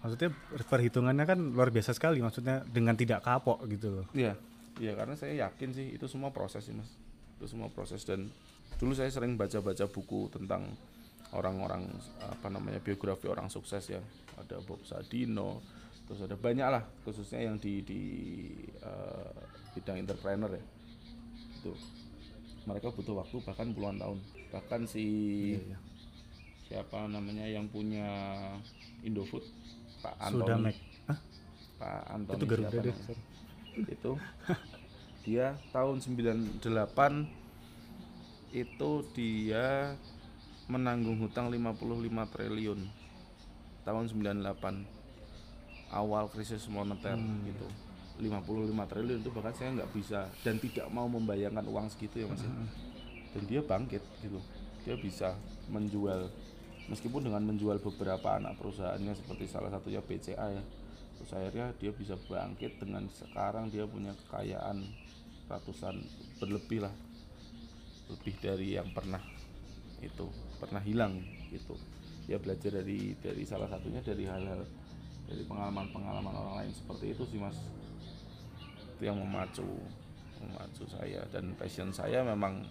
maksudnya 0.03 0.35
perhitungannya 0.67 1.23
kan 1.23 1.39
luar 1.39 1.71
biasa 1.71 1.95
sekali 1.95 2.19
maksudnya 2.19 2.59
dengan 2.67 2.91
tidak 2.99 3.23
kapok 3.23 3.63
gitu 3.71 4.03
loh. 4.03 4.05
Iya, 4.11 4.35
iya 4.83 4.91
karena 4.99 5.15
saya 5.15 5.47
yakin 5.47 5.71
sih 5.71 5.95
itu 5.95 6.11
semua 6.11 6.35
proses 6.35 6.67
sih 6.67 6.75
mas, 6.75 6.91
itu 7.39 7.47
semua 7.47 7.71
proses 7.71 8.03
dan 8.03 8.27
dulu 8.75 8.91
saya 8.91 9.07
sering 9.07 9.39
baca-baca 9.39 9.87
buku 9.87 10.27
tentang 10.27 10.67
orang-orang 11.31 11.87
apa 12.19 12.51
namanya 12.51 12.83
biografi 12.83 13.31
orang 13.31 13.47
sukses 13.47 13.87
ya, 13.87 14.03
ada 14.35 14.59
Bob 14.67 14.83
Sadino, 14.83 15.63
terus 16.03 16.27
ada 16.27 16.35
banyak 16.35 16.67
lah 16.67 16.83
khususnya 17.07 17.47
yang 17.47 17.55
di 17.55 17.79
di 17.81 18.01
eh, 18.83 19.33
bidang 19.71 20.03
entrepreneur 20.03 20.51
ya, 20.51 20.63
itu. 21.63 21.73
Mereka 22.63 22.95
butuh 22.95 23.23
waktu 23.23 23.43
bahkan 23.43 23.75
puluhan 23.75 23.99
tahun, 23.99 24.19
bahkan 24.51 24.83
si 24.83 25.05
Iya, 25.63 25.79
siapa 26.67 27.07
namanya 27.07 27.47
yang 27.47 27.67
punya 27.67 28.07
Indofood 29.03 29.43
Pak 30.03 30.15
Sudah 30.27 30.59
Antoni 30.59 30.67
Mac. 30.67 30.75
Hah? 31.07 31.19
Pak 31.79 32.01
Antoni 32.11 32.37
Itu 32.37 32.45
Garuda 32.45 32.79
deh. 32.83 32.97
itu 33.73 34.11
dia 35.25 35.57
tahun 35.73 35.97
98 35.97 36.61
itu 38.53 38.89
dia 39.17 39.97
menanggung 40.69 41.17
hutang 41.25 41.49
55 41.49 41.89
triliun 42.37 42.85
tahun 43.81 44.05
98 44.13 44.85
awal 45.89 46.29
krisis 46.29 46.69
moneter 46.69 47.17
gitu 47.49 47.65
55 48.21 48.91
triliun 48.93 49.19
itu 49.25 49.31
bahkan 49.33 49.53
saya 49.57 49.73
nggak 49.73 49.89
bisa 49.89 50.29
dan 50.45 50.61
tidak 50.61 50.85
mau 50.93 51.09
membayangkan 51.09 51.65
uang 51.65 51.89
segitu 51.89 52.21
ya 52.23 52.27
mas 52.29 52.45
ya. 52.45 52.53
dan 53.33 53.43
dia 53.49 53.61
bangkit 53.65 54.03
gitu 54.21 54.37
dia 54.85 54.95
bisa 55.01 55.33
menjual 55.71 56.29
meskipun 56.93 57.25
dengan 57.25 57.43
menjual 57.43 57.81
beberapa 57.81 58.37
anak 58.37 58.61
perusahaannya 58.61 59.13
seperti 59.17 59.49
salah 59.49 59.73
satunya 59.73 59.99
BCA 59.99 60.47
ya 60.53 60.63
terus 61.17 61.31
akhirnya 61.33 61.73
dia 61.81 61.91
bisa 61.93 62.15
bangkit 62.29 62.77
dengan 62.77 63.09
sekarang 63.09 63.73
dia 63.73 63.89
punya 63.89 64.13
kekayaan 64.25 64.85
ratusan 65.49 65.99
berlebih 66.37 66.85
lah 66.85 66.93
lebih 68.11 68.35
dari 68.39 68.77
yang 68.77 68.89
pernah 68.93 69.21
itu 70.03 70.27
pernah 70.59 70.83
hilang 70.83 71.23
gitu. 71.49 71.79
Dia 72.27 72.39
belajar 72.39 72.83
dari 72.83 73.15
dari 73.19 73.43
salah 73.47 73.67
satunya 73.71 74.03
dari 74.03 74.27
hal-hal 74.27 74.63
dari 75.27 75.43
pengalaman-pengalaman 75.47 76.35
orang 76.35 76.55
lain 76.63 76.71
seperti 76.75 77.15
itu 77.15 77.23
sih 77.31 77.39
mas. 77.39 77.57
Itu 78.95 79.01
yang 79.07 79.19
memacu 79.19 79.67
memacu 80.43 80.83
saya 80.91 81.23
dan 81.31 81.55
passion 81.55 81.95
saya 81.95 82.19
memang 82.19 82.67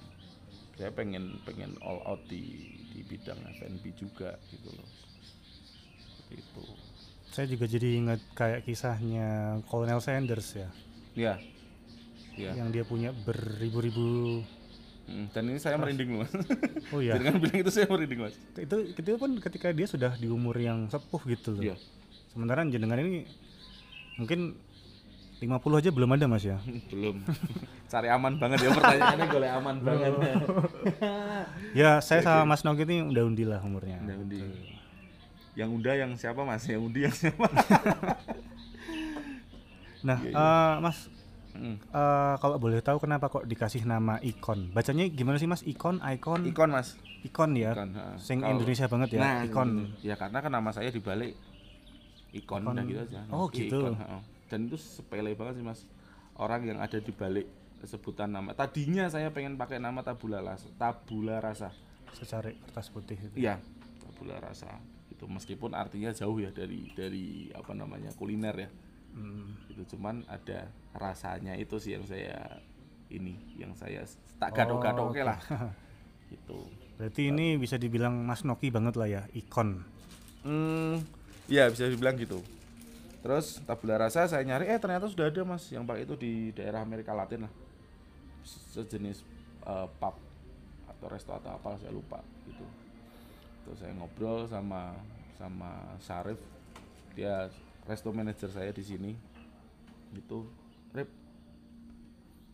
saya 0.77 0.93
pengen 0.93 1.41
pengen 1.49 1.73
all 1.81 2.05
out 2.05 2.21
di 2.29 2.69
di 2.93 3.01
bidang 3.03 3.41
F&B 3.59 3.85
juga 3.97 4.37
gitu 4.53 4.69
loh. 4.69 4.89
Seperti 6.05 6.35
itu. 6.39 6.65
Saya 7.33 7.47
juga 7.49 7.65
jadi 7.65 7.89
ingat 7.97 8.21
kayak 8.37 8.61
kisahnya 8.69 9.59
Colonel 9.65 10.05
Sanders 10.05 10.53
ya, 10.53 10.69
ya 11.17 11.35
ya 12.37 12.53
yang 12.57 12.69
dia 12.73 12.85
punya 12.85 13.13
beribu-ribu 13.13 14.41
Mm, 15.03 15.35
dan 15.35 15.43
ini 15.51 15.59
saya 15.59 15.75
merinding 15.75 16.15
loh 16.15 16.23
mas. 16.23 16.31
Oh 16.95 17.03
iya. 17.03 17.17
dengan 17.19 17.43
bilang 17.43 17.59
itu 17.59 17.75
saya 17.75 17.91
merinding 17.91 18.23
mas. 18.23 18.39
Itu 18.55 18.87
itu 18.87 19.19
pun 19.19 19.35
ketika 19.43 19.75
dia 19.75 19.91
sudah 19.91 20.15
di 20.15 20.31
umur 20.31 20.55
yang 20.55 20.87
sepuh 20.87 21.19
gitu 21.27 21.59
loh. 21.59 21.75
Iya. 21.75 21.77
Sementara 22.31 22.63
jenengan 22.71 23.03
ini 23.03 23.27
mungkin 24.15 24.55
50 25.43 25.51
aja 25.77 25.91
belum 25.91 26.11
ada 26.11 26.27
Mas 26.27 26.43
ya. 26.43 26.57
belum 26.93 27.19
cari 27.85 28.09
aman 28.09 28.39
banget 28.39 28.59
ya 28.63 28.71
pertanyaannya 28.71 29.27
golek 29.27 29.51
aman 29.53 29.77
banget 29.85 30.13
Ya, 31.81 31.99
saya 31.99 32.21
sama 32.21 32.47
Mas 32.49 32.63
Noki 32.63 32.85
ini 32.85 33.03
udah 33.05 33.23
undi 33.23 33.43
lah 33.43 33.59
umurnya. 33.59 33.99
Udah 34.01 34.17
undi. 34.17 34.39
yang 35.53 35.69
unda 35.69 35.93
yang 35.93 36.15
siapa 36.15 36.41
mas 36.41 36.65
yang 36.65 36.81
undi 36.81 37.05
yang 37.05 37.13
siapa 37.13 37.45
Nah, 40.03 40.19
Iya, 40.19 40.33
eh, 40.33 40.75
Mas 40.81 40.99
Mm. 41.53 41.77
eh, 41.77 42.35
kalau 42.41 42.57
boleh 42.57 42.81
tahu 42.81 42.97
kenapa 42.99 43.29
kok 43.29 43.45
dikasih 43.45 43.85
nama 43.85 44.17
ikon? 44.19 44.73
Bacanya 44.73 45.05
gimana 45.05 45.37
sih 45.37 45.45
Mas? 45.45 45.61
Ikon, 45.61 46.01
ikon, 46.01 46.49
ikon 46.49 46.73
mas 46.73 46.97
ikon 47.23 47.53
ya. 47.53 47.77
Ikon. 47.77 47.93
Sing 48.17 48.41
Kalau- 48.41 48.57
Indonesia 48.57 48.89
banget 48.89 49.09
ya, 49.13 49.21
nah 49.21 49.37
ikon. 49.45 49.69
gitu. 49.93 50.09
ya 50.09 50.17
karena 50.17 50.41
kan 50.41 50.49
nama 50.51 50.73
saya 50.73 50.89
dibalik 50.89 51.37
ikon, 52.33 52.65
Ikon. 52.65 52.73
udah 52.73 52.85
gitu 52.89 53.01
aja 53.05 53.21
Oh, 53.29 53.47
Noki 53.47 53.69
gitu. 53.69 53.85
Ikon. 53.85 53.95
Dan 54.53 54.69
itu 54.69 54.77
sepele 54.77 55.33
banget 55.33 55.57
sih 55.57 55.65
mas 55.65 55.89
orang 56.37 56.61
yang 56.67 56.79
ada 56.79 57.01
di 57.01 57.09
balik 57.09 57.49
sebutan 57.83 58.29
nama 58.29 58.53
tadinya 58.53 59.09
saya 59.09 59.33
pengen 59.33 59.57
pakai 59.57 59.81
nama 59.81 60.05
tabula 60.05 60.39
rasa 60.39 60.69
tabula 60.77 61.41
rasa 61.41 61.73
Secari 62.13 62.53
kertas 62.61 62.93
putih 62.93 63.17
itu. 63.17 63.33
iya 63.41 63.57
tabula 63.99 64.37
rasa 64.37 64.69
itu 65.09 65.25
meskipun 65.25 65.73
artinya 65.73 66.13
jauh 66.13 66.37
ya 66.37 66.53
dari 66.53 66.93
dari 66.93 67.25
apa 67.51 67.73
namanya 67.73 68.13
kuliner 68.13 68.57
ya 68.59 68.71
Hmm. 69.13 69.53
itu 69.69 69.85
cuman 69.93 70.25
ada 70.25 70.73
rasanya 70.93 71.53
itu 71.53 71.77
sih 71.77 71.93
yang 71.93 72.05
saya 72.09 72.65
ini 73.09 73.37
yang 73.57 73.77
saya 73.77 74.01
Oh, 74.01 74.41
tak 74.41 74.57
gadok-gadok 74.57 75.13
lah 75.21 75.37
itu 76.33 76.59
Berarti 76.97 77.29
ini 77.29 77.61
bisa 77.61 77.77
dibilang 77.77 78.25
Mas 78.25 78.41
Noki 78.41 78.73
banget 78.73 78.97
lah 78.97 79.05
ya, 79.05 79.23
ikon. 79.35 79.85
Hmm, 80.45 81.03
ya 81.45 81.69
bisa 81.69 81.85
dibilang 81.85 82.15
gitu. 82.17 82.41
Terus 83.23 83.63
tabula 83.63 84.03
rasa 84.03 84.27
saya 84.27 84.43
nyari, 84.43 84.67
eh 84.67 84.79
ternyata 84.83 85.07
sudah 85.07 85.31
ada 85.31 85.47
mas 85.47 85.63
yang 85.71 85.87
pakai 85.87 86.03
itu 86.03 86.19
di 86.19 86.51
daerah 86.51 86.83
Amerika 86.83 87.15
Latin 87.15 87.47
lah, 87.47 87.53
sejenis 88.75 89.23
eh, 89.63 89.89
pub 90.03 90.19
atau 90.91 91.07
resto 91.07 91.31
atau 91.31 91.55
apa 91.55 91.79
saya 91.79 91.95
lupa 91.95 92.19
gitu. 92.51 92.67
Terus 93.63 93.79
saya 93.79 93.95
ngobrol 93.95 94.51
sama 94.51 94.99
sama 95.39 95.95
Sarif, 96.03 96.43
dia 97.15 97.47
resto 97.87 98.11
manager 98.11 98.51
saya 98.51 98.75
di 98.75 98.83
sini, 98.83 99.15
gitu. 100.19 100.51
Rep, 100.91 101.09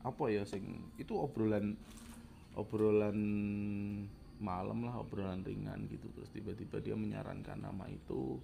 apa 0.04 0.24
ya 0.30 0.44
sing 0.46 0.92
itu 1.00 1.16
obrolan 1.16 1.74
obrolan 2.54 3.18
malam 4.38 4.86
lah 4.86 5.02
obrolan 5.02 5.42
ringan 5.42 5.90
gitu 5.90 6.06
terus 6.14 6.30
tiba-tiba 6.30 6.78
dia 6.78 6.94
menyarankan 6.94 7.58
nama 7.58 7.90
itu 7.90 8.38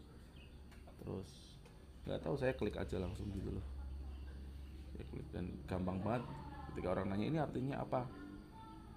terus 0.99 1.54
nggak 2.05 2.21
tahu 2.21 2.35
saya 2.37 2.53
klik 2.57 2.77
aja 2.77 2.97
langsung 3.01 3.29
gitu 3.33 3.51
loh. 3.53 3.67
Saya 4.93 5.05
klik 5.09 5.27
dan 5.33 5.51
gampang 5.65 5.99
banget. 6.05 6.23
Ketika 6.73 6.89
orang 6.93 7.07
nanya 7.13 7.27
ini 7.27 7.39
artinya 7.41 7.77
apa? 7.81 8.05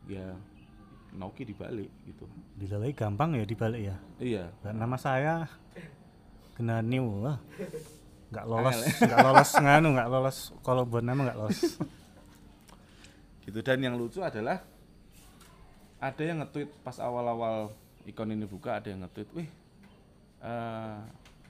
Ya 0.08 0.36
Noki 1.16 1.48
dibalik 1.48 1.90
gitu. 2.04 2.28
Dilalai 2.60 2.92
gampang 2.92 3.36
ya 3.40 3.48
dibalik 3.48 3.82
ya. 3.82 3.96
iya. 4.20 4.46
Dan 4.60 4.80
nama 4.84 5.00
saya 5.00 5.48
kena 6.60 6.84
new 6.84 7.24
wah. 7.24 7.40
Nggak 8.28 8.44
lolos, 8.44 8.78
nggak 9.00 9.20
lolos 9.24 9.52
nganu, 9.56 9.88
nggak 9.96 10.10
lolos. 10.12 10.38
Kalau 10.60 10.84
buat 10.84 11.04
nama 11.04 11.32
nggak 11.32 11.40
lolos. 11.40 11.62
gitu 13.48 13.64
dan 13.64 13.80
yang 13.80 13.96
lucu 13.96 14.20
adalah 14.20 14.60
ada 16.04 16.20
yang 16.20 16.44
nge-tweet 16.44 16.68
pas 16.84 17.00
awal-awal 17.00 17.72
ikon 18.04 18.36
ini 18.36 18.44
buka 18.44 18.76
ada 18.76 18.92
yang 18.92 19.08
nge-tweet 19.08 19.30
wih 19.34 19.50
eh, 20.44 21.00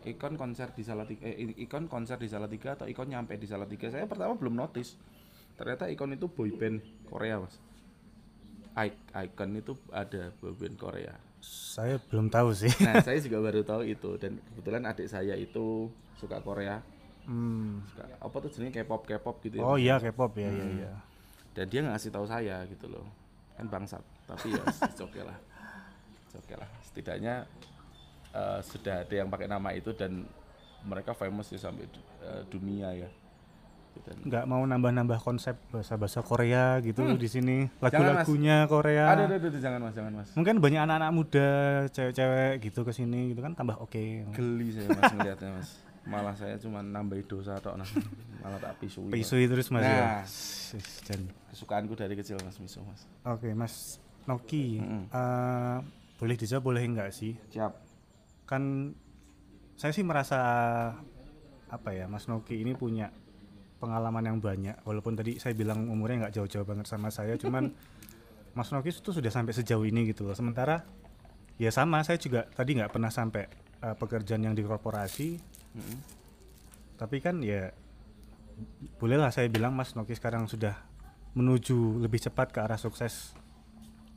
ikon 0.08 0.40
konser 0.40 0.72
di 0.72 0.84
Salatiga 0.84 1.28
eh, 1.28 1.52
ikon 1.60 1.92
konser 1.92 2.16
di 2.16 2.32
Salatiga 2.32 2.80
atau 2.80 2.88
ikon 2.88 3.12
nyampe 3.12 3.36
di 3.36 3.46
Salatiga? 3.46 3.92
Saya 3.92 4.08
pertama 4.08 4.34
belum 4.40 4.56
notice. 4.56 4.96
Ternyata 5.58 5.92
ikon 5.92 6.16
itu 6.16 6.32
boyband 6.32 6.80
Korea 7.10 7.44
mas. 7.44 7.60
I- 8.78 8.94
Icon 9.26 9.58
itu 9.58 9.74
ada 9.90 10.30
boyband 10.38 10.78
Korea. 10.78 11.18
Saya 11.42 11.98
belum 12.10 12.30
tahu 12.30 12.54
sih. 12.54 12.70
nah 12.86 13.02
saya 13.06 13.18
juga 13.18 13.42
baru 13.42 13.66
tahu 13.66 13.82
itu. 13.90 14.16
Dan 14.22 14.38
kebetulan 14.54 14.86
adik 14.86 15.10
saya 15.10 15.34
itu 15.34 15.90
suka 16.16 16.40
Korea. 16.42 16.80
Hmm. 17.28 17.84
suka 17.92 18.08
apa 18.24 18.36
tuh 18.40 18.50
jenisnya 18.56 18.88
K-pop 18.88 19.04
K-pop 19.04 19.44
gitu 19.44 19.60
ya? 19.60 19.64
Oh 19.68 19.76
iya 19.76 20.00
K-pop 20.00 20.32
ya, 20.40 20.48
iya 20.48 20.66
iya. 20.80 20.92
dan 21.52 21.68
dia 21.68 21.84
nggak 21.84 22.00
ngasih 22.00 22.12
tahu 22.16 22.24
saya 22.24 22.64
gitu 22.72 22.88
loh. 22.88 23.04
Kan 23.60 23.68
bangsat. 23.68 24.00
Tapi 24.24 24.56
ya 24.56 24.64
it's 24.88 25.02
okay 25.04 25.28
lah. 25.28 25.36
Okay 26.32 26.56
lah. 26.56 26.70
Setidaknya 26.88 27.44
eh, 28.34 28.60
sudah 28.64 29.04
ada 29.04 29.14
yang 29.14 29.30
pakai 29.30 29.48
nama 29.48 29.70
itu 29.72 29.92
dan 29.94 30.26
mereka 30.84 31.12
famous 31.14 31.52
ya 31.52 31.60
sampai 31.60 31.86
eh, 32.24 32.42
dunia 32.48 32.92
ya. 32.96 33.10
Dan 33.98 34.30
nggak 34.30 34.46
mau 34.46 34.62
nambah-nambah 34.62 35.20
konsep 35.26 35.58
bahasa-bahasa 35.74 36.22
Korea 36.22 36.78
gitu 36.86 37.02
di 37.18 37.26
sini. 37.26 37.66
Hmm. 37.66 37.90
Jangan, 37.90 38.14
Mas. 38.14 38.30
lagu-lagunya 38.30 38.58
Korea. 38.70 39.06
Ada 39.10 39.24
ada 39.26 39.36
ada 39.42 39.58
jangan 39.58 39.80
mas 39.82 39.94
jangan 39.98 40.14
mas. 40.22 40.30
Mungkin 40.38 40.56
banyak 40.62 40.82
anak-anak 40.86 41.12
muda 41.18 41.48
cewek-cewek 41.90 42.54
gitu 42.62 42.80
ke 42.86 42.92
sini 42.94 43.34
gitu 43.34 43.42
kan 43.42 43.58
tambah 43.58 43.74
oke. 43.82 44.30
Geli 44.38 44.68
saya 44.70 44.88
mas 44.94 45.12
ngeliatnya 45.18 45.50
mas. 45.58 45.70
Malah 46.08 46.36
saya 46.38 46.56
cuma 46.62 46.80
nambahin 46.80 47.26
dosa 47.28 47.58
tok 47.60 47.76
nah 47.76 47.90
malah 48.40 48.62
tak 48.64 48.80
pisui 48.80 49.12
Mas. 49.12 49.18
pisui 49.18 49.44
terus 49.50 49.68
mas 49.74 49.84
ya? 49.84 49.92
Nah. 49.92 50.22
Sis, 50.24 51.04
dan 51.04 51.28
kesukaanku 51.52 51.98
dari 52.00 52.14
kecil 52.16 52.38
mas 52.46 52.56
miso 52.62 52.80
mas. 52.86 53.02
Oke 53.26 53.52
mas 53.52 53.98
Noki. 54.24 54.78
Mm-mm. 54.80 55.10
eh, 55.12 55.78
boleh 56.16 56.36
dijawab 56.38 56.64
boleh 56.64 56.86
enggak 56.86 57.12
sih? 57.12 57.34
Siap 57.52 57.87
kan 58.48 58.96
saya 59.78 59.94
sih 59.94 60.02
merasa 60.02 60.40
apa 61.68 61.90
ya 61.92 62.08
Mas 62.08 62.26
Noki 62.32 62.64
ini 62.64 62.74
punya 62.74 63.12
pengalaman 63.78 64.24
yang 64.26 64.40
banyak. 64.42 64.82
Walaupun 64.88 65.14
tadi 65.20 65.38
saya 65.38 65.54
bilang 65.54 65.86
umurnya 65.92 66.28
nggak 66.28 66.36
jauh-jauh 66.42 66.66
banget 66.66 66.90
sama 66.90 67.14
saya 67.14 67.38
cuman 67.38 67.70
Mas 68.58 68.74
Noki 68.74 68.90
itu 68.90 69.14
sudah 69.14 69.30
sampai 69.30 69.54
sejauh 69.54 69.86
ini 69.86 70.10
gitu 70.10 70.26
loh. 70.26 70.34
Sementara 70.34 70.82
ya 71.62 71.70
sama 71.70 72.02
saya 72.02 72.18
juga 72.18 72.50
tadi 72.50 72.80
nggak 72.80 72.90
pernah 72.90 73.12
sampai 73.14 73.44
eh, 73.84 73.96
pekerjaan 74.00 74.42
yang 74.42 74.56
di 74.58 74.64
korporasi. 74.66 75.60
Mm-mm. 75.78 76.00
tapi 76.98 77.22
kan 77.22 77.38
ya 77.46 77.70
bolehlah 78.98 79.30
saya 79.30 79.46
bilang 79.54 79.78
Mas 79.78 79.94
Noki 79.94 80.18
sekarang 80.18 80.50
sudah 80.50 80.74
menuju 81.38 82.02
lebih 82.02 82.18
cepat 82.18 82.50
ke 82.50 82.58
arah 82.66 82.82
sukses. 82.82 83.38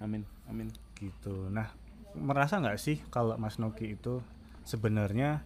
Amin 0.01 0.25
amin. 0.51 0.69
Gitu. 0.99 1.49
Nah, 1.49 1.71
merasa 2.13 2.59
nggak 2.59 2.77
sih 2.77 2.99
kalau 3.07 3.37
Mas 3.37 3.57
Noki 3.57 3.95
itu 3.95 4.19
sebenarnya 4.63 5.43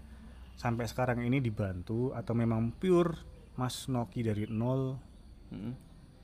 sampai 0.54 0.86
sekarang 0.86 1.20
ini 1.20 1.38
dibantu 1.38 2.12
atau 2.12 2.32
memang 2.32 2.72
pure 2.72 3.18
Mas 3.54 3.86
Noki 3.86 4.20
dari 4.20 4.46
nol 4.46 4.96
Mm-mm. 5.50 5.72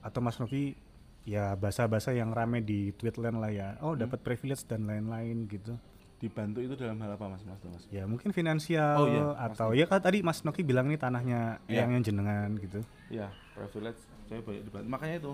atau 0.00 0.20
Mas 0.20 0.36
Noki 0.36 0.74
ya 1.22 1.52
bahasa-bahasa 1.54 2.10
yang 2.10 2.30
rame 2.30 2.60
di 2.60 2.90
Tweetland 2.90 3.38
lah 3.38 3.50
ya. 3.50 3.68
Oh, 3.78 3.92
Hmm. 3.92 4.00
dapat 4.00 4.18
privilege 4.20 4.64
dan 4.64 4.84
lain-lain 4.84 5.44
gitu. 5.46 5.76
dibantu 6.16 6.60
itu 6.60 6.76
dalam 6.76 7.00
hal 7.00 7.16
apa 7.16 7.26
mas 7.26 7.40
mas 7.42 7.56
mas 7.64 7.88
Ya 7.88 8.04
mungkin 8.04 8.28
finansial 8.30 8.92
Oh, 8.94 9.08
iya, 9.08 9.24
atau 9.40 9.72
ya 9.72 9.88
kan 9.88 10.04
tadi 10.04 10.20
Mas 10.20 10.44
Noki 10.44 10.60
bilang 10.60 10.84
ini 10.84 11.00
tanahnya 11.00 11.64
Iya. 11.64 11.88
yang 11.88 12.04
jenengan 12.04 12.52
gitu. 12.56 12.84
ya 13.08 13.32
privilege 13.54 13.96
saya 14.28 14.38
banyak 14.38 14.60
dibantu 14.62 14.84
makanya 14.86 15.16
itu 15.16 15.32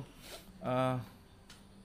eh 0.62 0.96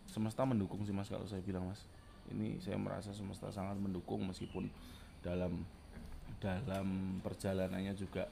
semesta 0.05 0.45
mendukung 0.45 0.85
sih 0.85 0.93
mas 0.93 1.09
kalau 1.09 1.25
saya 1.25 1.41
bilang 1.41 1.65
mas 1.65 1.81
ini 2.29 2.61
saya 2.61 2.77
merasa 2.77 3.09
semesta 3.11 3.49
sangat 3.49 3.75
mendukung 3.81 4.23
meskipun 4.29 4.69
dalam 5.25 5.65
dalam 6.41 7.19
perjalanannya 7.21 7.93
juga 7.97 8.29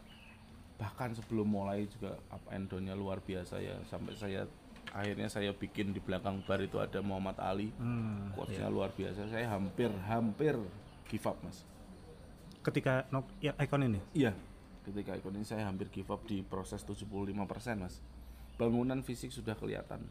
bahkan 0.79 1.11
sebelum 1.11 1.49
mulai 1.49 1.89
juga 1.91 2.15
up 2.31 2.41
and 2.53 2.71
down-nya 2.71 2.95
luar 2.95 3.19
biasa 3.19 3.59
ya 3.59 3.75
sampai 3.89 4.15
saya 4.15 4.47
akhirnya 4.95 5.27
saya 5.27 5.51
bikin 5.51 5.91
di 5.91 5.99
belakang 5.99 6.41
bar 6.47 6.63
itu 6.63 6.79
ada 6.79 7.03
Muhammad 7.03 7.37
Ali 7.37 7.69
Hmm, 7.77 8.33
quotes-nya 8.33 8.71
luar 8.71 8.89
biasa 8.95 9.27
saya 9.29 9.45
hampir 9.51 9.91
hampir 10.07 10.55
give 11.11 11.27
up 11.27 11.37
mas 11.43 11.67
Ketika 12.59 13.07
Nok 13.07 13.25
ya 13.39 13.55
ikon 13.55 13.87
ini. 13.87 13.99
Iya, 14.11 14.35
ketika 14.83 15.15
ikon 15.15 15.39
ini 15.39 15.47
saya 15.47 15.63
hampir 15.63 15.87
give 15.87 16.11
up 16.11 16.27
di 16.27 16.43
proses 16.43 16.83
75% 16.83 17.31
mas. 17.79 18.03
Bangunan 18.59 18.99
fisik 18.99 19.31
sudah 19.31 19.55
kelihatan, 19.55 20.03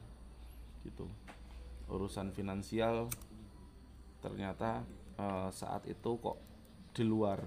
gitu. 0.81 1.05
Urusan 1.93 2.33
finansial 2.33 3.13
ternyata 4.19 4.83
eh, 5.19 5.49
saat 5.53 5.87
itu 5.87 6.11
kok 6.19 6.39
di 6.95 7.05
luar 7.07 7.43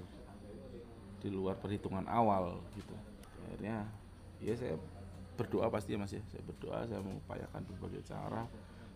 di 1.21 1.29
luar 1.29 1.59
perhitungan 1.61 2.07
awal 2.09 2.59
gitu. 2.73 2.95
Akhirnya 3.45 3.85
ya 4.41 4.53
saya 4.57 4.75
berdoa 5.37 5.69
pasti 5.69 5.93
ya 5.93 5.99
mas 6.01 6.13
ya. 6.13 6.23
Saya 6.29 6.43
berdoa, 6.45 6.85
saya 6.89 7.01
mengupayakan 7.03 7.61
berbagai 7.75 8.03
cara. 8.05 8.45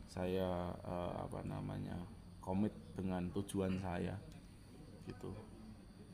Saya 0.09 0.73
eh, 0.85 1.13
apa 1.21 1.41
namanya 1.45 1.97
komit 2.41 2.73
dengan 2.93 3.25
tujuan 3.33 3.81
saya, 3.81 4.13
gitu 5.09 5.33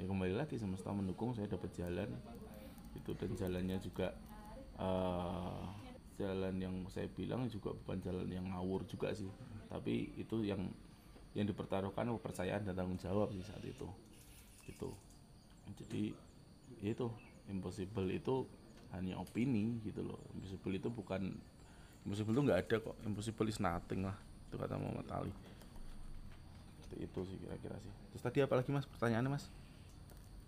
ya 0.02 0.10
kembali 0.10 0.34
lagi 0.34 0.58
semesta 0.58 0.90
mendukung 0.90 1.30
saya 1.38 1.46
dapat 1.46 1.70
jalan 1.78 2.10
itu 2.98 3.14
dan 3.14 3.32
jalannya 3.38 3.78
juga 3.78 4.18
eh, 4.82 5.62
jalan 6.18 6.56
yang 6.58 6.76
saya 6.90 7.06
bilang 7.14 7.46
juga 7.48 7.78
bukan 7.86 8.02
jalan 8.02 8.26
yang 8.26 8.50
ngawur 8.50 8.82
juga 8.90 9.14
sih 9.14 9.30
tapi 9.70 10.10
itu 10.18 10.42
yang 10.42 10.74
yang 11.32 11.48
dipertaruhkan 11.48 12.08
kepercayaan 12.20 12.68
dan 12.68 12.76
tanggung 12.76 13.00
jawab 13.00 13.32
sih 13.32 13.44
saat 13.44 13.64
itu. 13.64 13.88
Gitu. 14.68 14.90
Jadi 15.84 16.12
ya 16.84 16.92
itu 16.92 17.08
impossible 17.48 18.08
itu 18.12 18.44
hanya 18.92 19.16
opini 19.20 19.80
gitu 19.88 20.04
loh. 20.04 20.20
Impossible 20.36 20.76
itu 20.76 20.90
bukan 20.92 21.32
impossible 22.04 22.36
itu 22.36 22.42
nggak 22.44 22.60
ada 22.68 22.76
kok. 22.84 22.96
Impossible 23.08 23.48
is 23.48 23.60
nothing 23.64 24.04
lah 24.04 24.18
itu 24.52 24.56
kata 24.60 24.76
Muhammad 24.76 25.08
Ali. 25.16 25.34
Seperti 26.84 26.96
itu 27.08 27.20
sih 27.24 27.38
kira-kira 27.40 27.80
sih. 27.80 27.94
Terus 28.12 28.24
tadi 28.28 28.40
apa 28.44 28.54
lagi 28.60 28.70
mas? 28.76 28.84
Pertanyaannya 28.84 29.32
mas? 29.32 29.48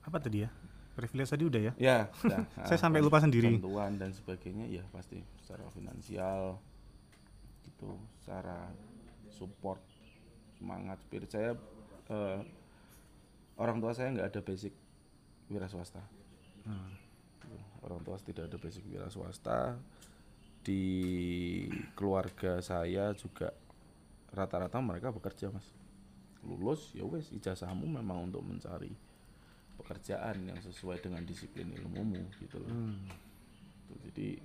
Apa 0.03 0.19
tadi 0.19 0.43
ya? 0.43 0.51
Privilege 0.93 1.31
tadi 1.31 1.43
udah 1.47 1.61
ya? 1.63 1.73
ya 1.79 1.97
sudah. 2.19 2.43
Saya 2.67 2.75
sampai 2.75 2.99
lupa 2.99 3.23
sendiri. 3.23 3.55
bantuan 3.55 3.95
dan 3.95 4.11
sebagainya 4.11 4.67
ya 4.67 4.83
pasti. 4.91 5.23
Secara 5.39 5.63
finansial 5.71 6.59
gitu. 7.63 7.95
Secara 8.19 8.67
support 9.31 9.79
semangat 10.63 10.95
spirit 11.01 11.27
saya 11.27 11.51
eh, 12.07 12.39
orang 13.55 13.77
tua 13.77 13.91
saya 13.91 14.09
nggak 14.09 14.31
ada 14.31 14.41
basic 14.41 14.71
wira 15.47 15.67
swasta 15.67 15.99
Hmm. 16.63 16.95
Gitu. 17.43 17.59
orang 17.83 17.99
tua 18.01 18.15
tidak 18.17 18.47
ada 18.47 18.55
basic 18.55 18.87
wira 18.87 19.11
swasta 19.11 19.75
di 20.63 20.79
keluarga 21.91 22.63
saya 22.63 23.11
juga 23.11 23.51
rata-rata 24.31 24.79
mereka 24.79 25.11
bekerja 25.11 25.51
mas 25.51 25.67
lulus 26.39 26.95
ya 26.95 27.03
wes 27.03 27.27
ijazahmu 27.29 27.83
memang 27.83 28.31
untuk 28.31 28.39
mencari 28.41 28.95
pekerjaan 29.75 30.47
yang 30.47 30.59
sesuai 30.59 31.03
dengan 31.03 31.27
disiplin 31.27 31.67
ilmumu 31.67 32.23
gitu 32.39 32.63
loh 32.63 32.71
Hmm. 32.71 33.03
Tuh, 33.83 33.99
jadi 34.07 34.39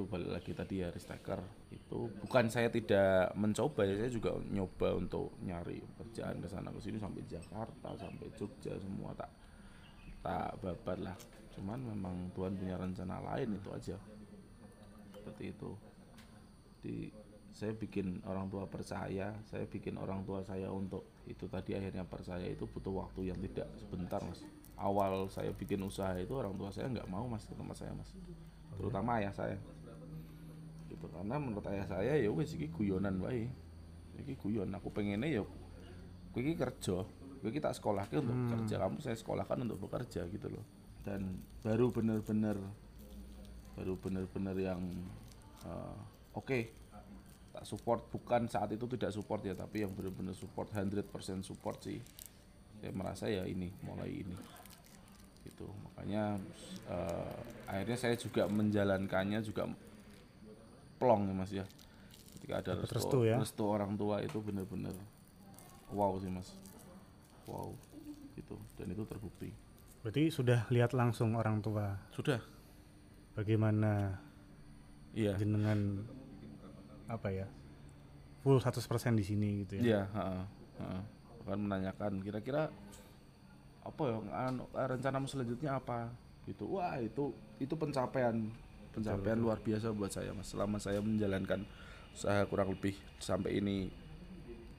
itu 0.00 0.08
balik 0.08 0.32
lagi 0.32 0.56
tadi 0.56 0.80
ya 0.80 0.88
risk 0.88 1.12
taker 1.12 1.44
itu 1.68 2.08
bukan 2.24 2.48
saya 2.48 2.72
tidak 2.72 3.36
mencoba 3.36 3.84
ya 3.84 4.00
saya 4.00 4.08
juga 4.08 4.32
nyoba 4.48 4.96
untuk 4.96 5.36
nyari 5.44 5.84
pekerjaan 5.84 6.40
ke 6.40 6.48
sana 6.48 6.72
ke 6.72 6.80
sini 6.80 6.96
sampai 6.96 7.20
Jakarta 7.28 7.92
sampai 8.00 8.32
Jogja 8.32 8.72
semua 8.80 9.12
tak 9.12 9.28
tak 10.24 10.56
babat 10.64 10.98
lah. 11.04 11.16
Cuman 11.52 11.80
memang 11.84 12.32
Tuhan 12.32 12.56
punya 12.56 12.76
rencana 12.80 13.20
lain 13.24 13.56
itu 13.56 13.68
aja. 13.72 13.96
Seperti 15.12 15.44
itu. 15.52 15.70
Di 16.80 16.94
saya 17.50 17.76
bikin 17.76 18.24
orang 18.24 18.48
tua 18.48 18.64
percaya 18.64 19.36
saya 19.44 19.66
bikin 19.68 19.98
orang 20.00 20.24
tua 20.24 20.40
saya 20.40 20.70
untuk 20.70 21.12
itu 21.26 21.44
tadi 21.50 21.76
akhirnya 21.76 22.06
percaya 22.06 22.46
itu 22.46 22.64
butuh 22.64 23.04
waktu 23.04 23.34
yang 23.34 23.38
tidak 23.42 23.68
sebentar 23.76 24.22
mas. 24.24 24.40
Awal 24.80 25.28
saya 25.28 25.52
bikin 25.52 25.84
usaha 25.84 26.16
itu 26.16 26.32
orang 26.32 26.56
tua 26.56 26.72
saya 26.72 26.88
nggak 26.88 27.10
mau 27.12 27.28
mas 27.28 27.44
ke 27.44 27.52
tempat 27.52 27.76
saya 27.76 27.92
mas. 27.92 28.16
Terutama 28.80 29.20
ayah 29.20 29.34
saya 29.36 29.60
gitu. 31.00 31.08
Karena 31.08 31.40
menurut 31.40 31.64
ayah 31.72 31.88
saya 31.88 32.12
ya 32.20 32.28
wes 32.28 32.52
iki 32.52 32.68
guyonan 32.68 33.16
wae. 33.24 33.48
Iki 34.20 34.36
guyon 34.36 34.68
aku 34.76 34.92
pengennya 34.92 35.40
ya 35.40 35.42
kowe 36.36 36.40
iki 36.44 36.54
kerja. 36.60 37.08
Kowe 37.40 37.48
iki 37.48 37.60
tak 37.64 37.72
sekolahke 37.72 38.20
untuk 38.20 38.36
kerja 38.52 38.76
kamu 38.76 39.00
saya 39.00 39.16
sekolahkan 39.16 39.64
untuk 39.64 39.88
bekerja 39.88 40.28
gitu 40.28 40.52
loh. 40.52 40.64
Dan 41.00 41.40
baru 41.64 41.88
bener-bener 41.88 42.60
baru 43.72 43.96
bener-bener 43.96 44.56
yang 44.60 44.80
eh, 45.64 45.98
oke 46.36 46.60
tak 47.56 47.64
support. 47.64 48.04
Bukan 48.12 48.44
saat 48.52 48.68
itu 48.76 48.84
tidak 48.84 49.16
support 49.16 49.40
ya 49.40 49.56
tapi 49.56 49.88
yang 49.88 49.96
bener-bener 49.96 50.36
support 50.36 50.68
100% 50.68 51.08
support 51.40 51.80
sih. 51.80 51.96
Saya 52.80 52.92
merasa 52.92 53.24
ya 53.28 53.48
ini 53.48 53.72
mulai 53.80 54.20
ini. 54.20 54.36
Gitu. 55.48 55.64
Makanya 55.64 56.36
eh, 56.92 57.36
akhirnya 57.64 57.96
saya 57.96 58.20
juga 58.20 58.44
menjalankannya 58.52 59.40
juga 59.40 59.64
plong 61.00 61.26
ya 61.26 61.34
mas 61.34 61.50
ya 61.50 61.64
ketika 62.36 62.60
ada 62.60 62.72
restu, 62.84 62.94
restu 62.94 63.18
ya. 63.24 63.36
restu 63.40 63.64
orang 63.64 63.96
tua 63.96 64.20
itu 64.20 64.36
bener-bener 64.44 64.92
wow 65.96 66.12
sih 66.20 66.28
mas 66.28 66.52
wow 67.48 67.72
gitu 68.36 68.60
dan 68.76 68.92
itu 68.92 69.02
terbukti 69.08 69.50
Berarti 70.00 70.32
sudah 70.32 70.64
lihat 70.72 70.96
langsung 70.96 71.36
orang 71.36 71.60
tua 71.60 71.92
sudah 72.08 72.40
bagaimana 73.36 74.16
iya 75.12 75.36
jenengan 75.36 76.08
apa 77.10 77.28
ya? 77.28 77.46
Full 78.40 78.64
100% 78.64 79.20
di 79.20 79.24
sini 79.26 79.48
gitu 79.66 79.76
ya. 79.76 79.82
Iya, 79.84 80.02
heeh, 80.16 80.42
heeh. 80.80 81.02
Akan 81.44 81.58
menanyakan 81.68 82.12
kira-kira 82.24 82.72
apa 83.84 84.02
ya 84.08 84.16
anu, 84.48 84.64
rencanamu 84.72 85.26
selanjutnya 85.28 85.76
apa 85.76 86.08
gitu. 86.48 86.64
Wah, 86.80 86.96
itu 86.96 87.36
itu 87.60 87.74
pencapaian 87.76 88.48
pencapaian 88.90 89.38
luar 89.38 89.58
biasa 89.62 89.94
buat 89.94 90.10
saya 90.10 90.34
Mas. 90.34 90.50
Selama 90.50 90.78
saya 90.82 91.02
menjalankan 91.02 91.64
usaha 92.14 92.42
kurang 92.50 92.74
lebih 92.74 92.98
sampai 93.22 93.62
ini 93.62 93.90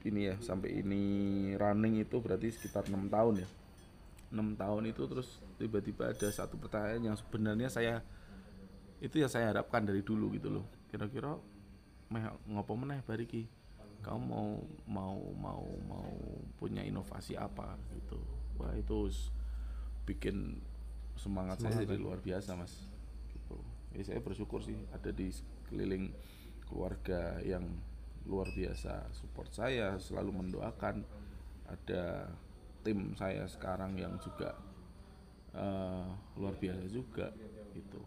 ini 0.02 0.20
ya, 0.32 0.36
sampai 0.42 0.82
ini 0.82 1.02
running 1.54 2.02
itu 2.02 2.18
berarti 2.18 2.50
sekitar 2.50 2.90
enam 2.90 3.06
tahun 3.06 3.46
ya. 3.46 3.48
enam 4.32 4.56
tahun 4.56 4.88
itu 4.88 5.04
terus 5.04 5.44
tiba-tiba 5.60 6.08
ada 6.08 6.28
satu 6.32 6.56
pertanyaan 6.56 7.12
yang 7.12 7.16
sebenarnya 7.20 7.68
saya 7.68 8.00
itu 9.04 9.20
yang 9.20 9.28
saya 9.28 9.52
harapkan 9.52 9.84
dari 9.84 10.00
dulu 10.00 10.32
gitu 10.32 10.48
loh. 10.48 10.64
Kira-kira 10.88 11.36
meh 12.12 12.28
ngopo 12.48 12.76
meneh 12.76 13.00
bariki 13.04 13.48
kamu 14.02 14.20
mau 14.26 14.50
mau 14.84 15.16
mau 15.38 15.64
mau 15.86 16.10
punya 16.58 16.82
inovasi 16.82 17.38
apa 17.38 17.78
gitu 17.94 18.18
wah 18.58 18.74
itu 18.74 19.08
bikin 20.04 20.58
semangat, 21.14 21.62
saya 21.62 21.78
Semangat 21.78 21.88
jadi 21.88 21.96
luar 22.02 22.18
biasa 22.18 22.58
mas 22.58 22.74
ya 23.92 24.02
saya 24.02 24.20
bersyukur 24.20 24.64
sih 24.64 24.76
ada 24.92 25.10
di 25.12 25.28
sekeliling 25.32 26.12
keluarga 26.68 27.40
yang 27.44 27.64
luar 28.24 28.48
biasa 28.54 29.10
support 29.12 29.50
saya 29.50 29.98
selalu 29.98 30.46
mendoakan 30.46 31.02
ada 31.66 32.30
tim 32.86 33.14
saya 33.18 33.44
sekarang 33.46 33.98
yang 33.98 34.16
juga 34.22 34.56
eh, 35.52 36.06
luar 36.38 36.54
biasa 36.56 36.86
juga 36.88 37.30
gitu 37.74 38.02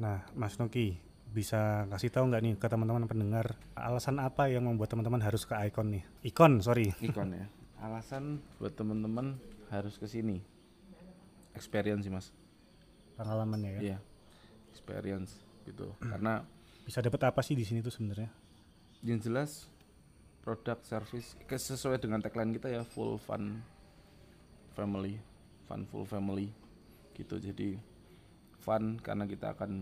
Nah, 0.00 0.24
Mas 0.32 0.56
Noki 0.56 0.96
bisa 1.32 1.88
kasih 1.88 2.12
tahu 2.12 2.28
nggak 2.28 2.42
nih 2.44 2.54
ke 2.60 2.66
teman-teman 2.68 3.08
pendengar 3.08 3.56
alasan 3.72 4.20
apa 4.20 4.52
yang 4.52 4.68
membuat 4.68 4.92
teman-teman 4.92 5.20
harus 5.24 5.48
ke 5.48 5.56
Icon 5.56 5.94
nih? 5.94 6.04
Icon, 6.28 6.60
sorry. 6.60 6.92
Ikon 7.00 7.32
ya. 7.32 7.46
Alasan 7.80 8.40
buat 8.60 8.74
teman-teman 8.76 9.40
harus 9.72 9.96
ke 9.96 10.06
sini. 10.10 10.44
Experience 11.56 12.04
sih, 12.04 12.12
Mas. 12.12 12.34
Pengalamannya 13.16 13.70
ya. 13.76 13.80
Iya. 13.80 13.98
Experience 14.72 15.36
gitu. 15.68 15.92
Karena 16.00 16.40
Bisa 16.82 16.98
dapat 16.98 17.30
apa 17.30 17.44
sih 17.44 17.54
di 17.54 17.62
sini 17.62 17.84
tuh 17.84 17.92
sebenarnya? 17.92 18.32
yang 19.02 19.18
jelas 19.18 19.66
produk 20.46 20.78
service 20.86 21.34
sesuai 21.50 21.98
dengan 21.98 22.22
tagline 22.22 22.54
kita 22.54 22.70
ya 22.70 22.82
full 22.86 23.18
fun 23.18 23.58
family, 24.78 25.18
fun 25.66 25.82
full 25.90 26.06
family 26.06 26.50
gitu. 27.14 27.38
Jadi 27.38 27.78
fun 28.62 28.98
karena 29.02 29.26
kita 29.26 29.58
akan 29.58 29.72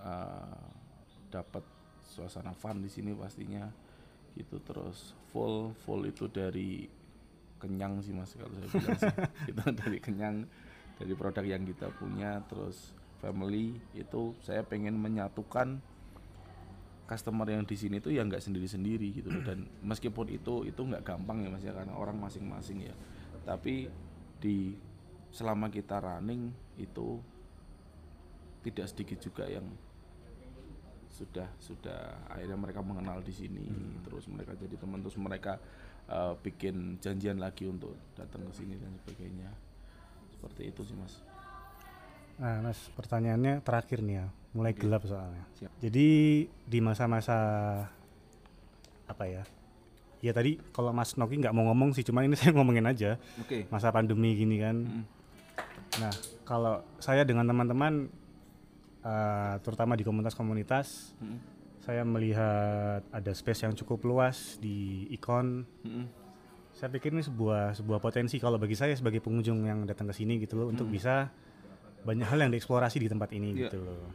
uh, 0.00 0.68
dapat 1.28 1.64
suasana 2.00 2.52
fun 2.56 2.80
di 2.80 2.88
sini 2.88 3.12
pastinya 3.12 3.68
gitu 4.36 4.60
terus 4.64 5.12
full 5.32 5.76
full 5.84 6.04
itu 6.08 6.28
dari 6.28 6.88
kenyang 7.60 8.00
sih 8.00 8.16
mas 8.16 8.32
kalau 8.34 8.52
saya 8.56 8.68
bilang 8.68 8.98
sih 8.98 9.14
kita 9.52 9.64
dari 9.84 9.98
kenyang 10.00 10.36
dari 10.96 11.12
produk 11.14 11.44
yang 11.44 11.62
kita 11.68 11.92
punya 11.94 12.40
terus 12.48 12.96
family 13.22 13.78
itu 13.94 14.34
saya 14.42 14.66
pengen 14.66 14.98
menyatukan 14.98 15.78
customer 17.06 17.46
yang 17.46 17.62
di 17.62 17.78
sini 17.78 18.02
tuh 18.02 18.10
ya 18.10 18.26
nggak 18.26 18.42
sendiri-sendiri 18.42 19.22
gitu 19.22 19.30
loh. 19.30 19.46
Dan 19.46 19.70
meskipun 19.90 20.26
itu 20.34 20.66
itu 20.66 20.80
nggak 20.82 21.06
gampang 21.06 21.46
ya 21.46 21.48
mas 21.54 21.62
ya 21.62 21.70
karena 21.70 21.94
orang 21.94 22.18
masing-masing 22.18 22.90
ya. 22.90 22.94
Tapi 23.46 23.86
di 24.42 24.74
selama 25.30 25.70
kita 25.70 26.02
running 26.02 26.50
itu 26.76 27.22
tidak 28.66 28.90
sedikit 28.90 29.18
juga 29.22 29.46
yang 29.46 29.64
sudah 31.12 31.46
sudah 31.62 32.26
akhirnya 32.26 32.58
mereka 32.58 32.82
mengenal 32.82 33.22
di 33.22 33.30
sini. 33.30 33.70
Terus 34.02 34.26
mereka 34.26 34.58
jadi 34.58 34.74
teman 34.74 34.98
terus 34.98 35.14
mereka 35.14 35.62
uh, 36.10 36.34
bikin 36.42 36.98
janjian 36.98 37.38
lagi 37.38 37.70
untuk 37.70 37.94
datang 38.18 38.50
ke 38.50 38.52
sini 38.58 38.74
dan 38.74 38.90
sebagainya. 38.98 39.50
Seperti 40.34 40.74
itu 40.74 40.82
sih 40.82 40.98
mas 40.98 41.31
Nah, 42.42 42.58
Mas, 42.58 42.90
pertanyaannya 42.98 43.62
terakhir 43.62 44.02
nih 44.02 44.18
ya, 44.18 44.26
mulai 44.50 44.74
gelap 44.74 45.06
soalnya. 45.06 45.46
Siap. 45.62 45.70
Jadi 45.78 46.06
di 46.50 46.78
masa-masa 46.82 47.38
apa 49.06 49.24
ya? 49.30 49.46
Ya 50.18 50.34
tadi 50.34 50.58
kalau 50.74 50.90
Mas 50.90 51.14
Noki 51.14 51.38
nggak 51.38 51.54
mau 51.54 51.70
ngomong 51.70 51.94
sih, 51.94 52.02
cuman 52.02 52.26
ini 52.26 52.34
saya 52.40 52.50
ngomongin 52.50 52.82
aja 52.90 53.14
oke 53.38 53.70
masa 53.70 53.94
pandemi 53.94 54.34
gini 54.34 54.58
kan. 54.58 54.74
Mm. 54.74 55.04
Nah, 56.02 56.12
kalau 56.42 56.82
saya 56.98 57.22
dengan 57.22 57.46
teman-teman, 57.46 58.10
eh, 59.06 59.54
terutama 59.62 59.94
di 59.94 60.02
komunitas-komunitas, 60.02 61.14
Mm-mm. 61.22 61.38
saya 61.78 62.02
melihat 62.02 63.06
ada 63.14 63.30
space 63.30 63.70
yang 63.70 63.74
cukup 63.78 64.02
luas 64.02 64.58
di 64.58 65.06
ikon. 65.14 65.62
Mm-mm. 65.86 66.06
Saya 66.74 66.90
pikir 66.90 67.14
ini 67.14 67.22
sebuah 67.22 67.78
sebuah 67.78 68.02
potensi 68.02 68.40
kalau 68.42 68.58
bagi 68.58 68.74
saya 68.74 68.96
sebagai 68.98 69.22
pengunjung 69.22 69.62
yang 69.62 69.86
datang 69.86 70.10
ke 70.10 70.14
sini 70.16 70.42
gitu 70.42 70.58
loh 70.58 70.72
untuk 70.72 70.88
bisa 70.90 71.30
banyak 72.02 72.26
hal 72.26 72.38
yang 72.42 72.50
dieksplorasi 72.50 72.98
di 72.98 73.08
tempat 73.08 73.30
ini 73.34 73.54
Iya. 73.54 73.70
gitu 73.70 73.78
loh. 73.82 74.10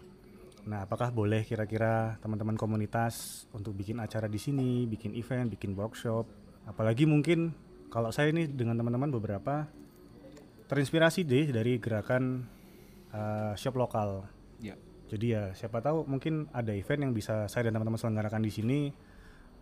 Nah, 0.67 0.83
apakah 0.83 1.15
boleh 1.15 1.47
kira-kira 1.47 2.19
teman-teman 2.19 2.59
komunitas 2.59 3.47
untuk 3.55 3.71
bikin 3.71 4.03
acara 4.03 4.27
di 4.27 4.35
sini, 4.35 4.83
bikin 4.83 5.15
event, 5.15 5.47
bikin 5.47 5.71
workshop? 5.71 6.27
Apalagi 6.67 7.07
mungkin 7.07 7.55
kalau 7.87 8.11
saya 8.11 8.35
ini 8.35 8.51
dengan 8.51 8.75
teman-teman 8.75 9.07
beberapa 9.15 9.63
terinspirasi 10.67 11.23
deh 11.23 11.47
dari 11.55 11.79
gerakan 11.79 12.43
uh, 13.15 13.55
shop 13.55 13.79
lokal. 13.79 14.27
Ya. 14.59 14.75
Jadi 15.07 15.31
ya 15.31 15.55
siapa 15.55 15.79
tahu 15.79 16.03
mungkin 16.03 16.51
ada 16.51 16.75
event 16.75 17.07
yang 17.07 17.13
bisa 17.15 17.47
saya 17.47 17.71
dan 17.71 17.79
teman-teman 17.79 17.95
selenggarakan 17.95 18.43
di 18.43 18.51
sini 18.51 18.79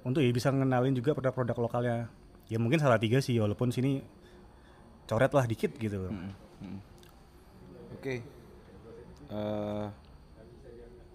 untuk 0.01 0.25
ya 0.25 0.33
bisa 0.33 0.49
ngenalin 0.49 0.97
juga 0.97 1.13
produk-produk 1.13 1.57
lokalnya. 1.69 2.09
Ya 2.49 2.57
mungkin 2.57 2.81
salah 2.81 2.97
tiga 2.97 3.21
sih 3.21 3.37
walaupun 3.37 3.69
sini 3.69 4.01
coret 5.05 5.29
lah 5.37 5.45
dikit 5.45 5.77
gitu. 5.77 6.09
Mm, 6.09 6.33
mm. 6.65 6.79
Oke. 8.05 8.21
Eh, 9.33 9.85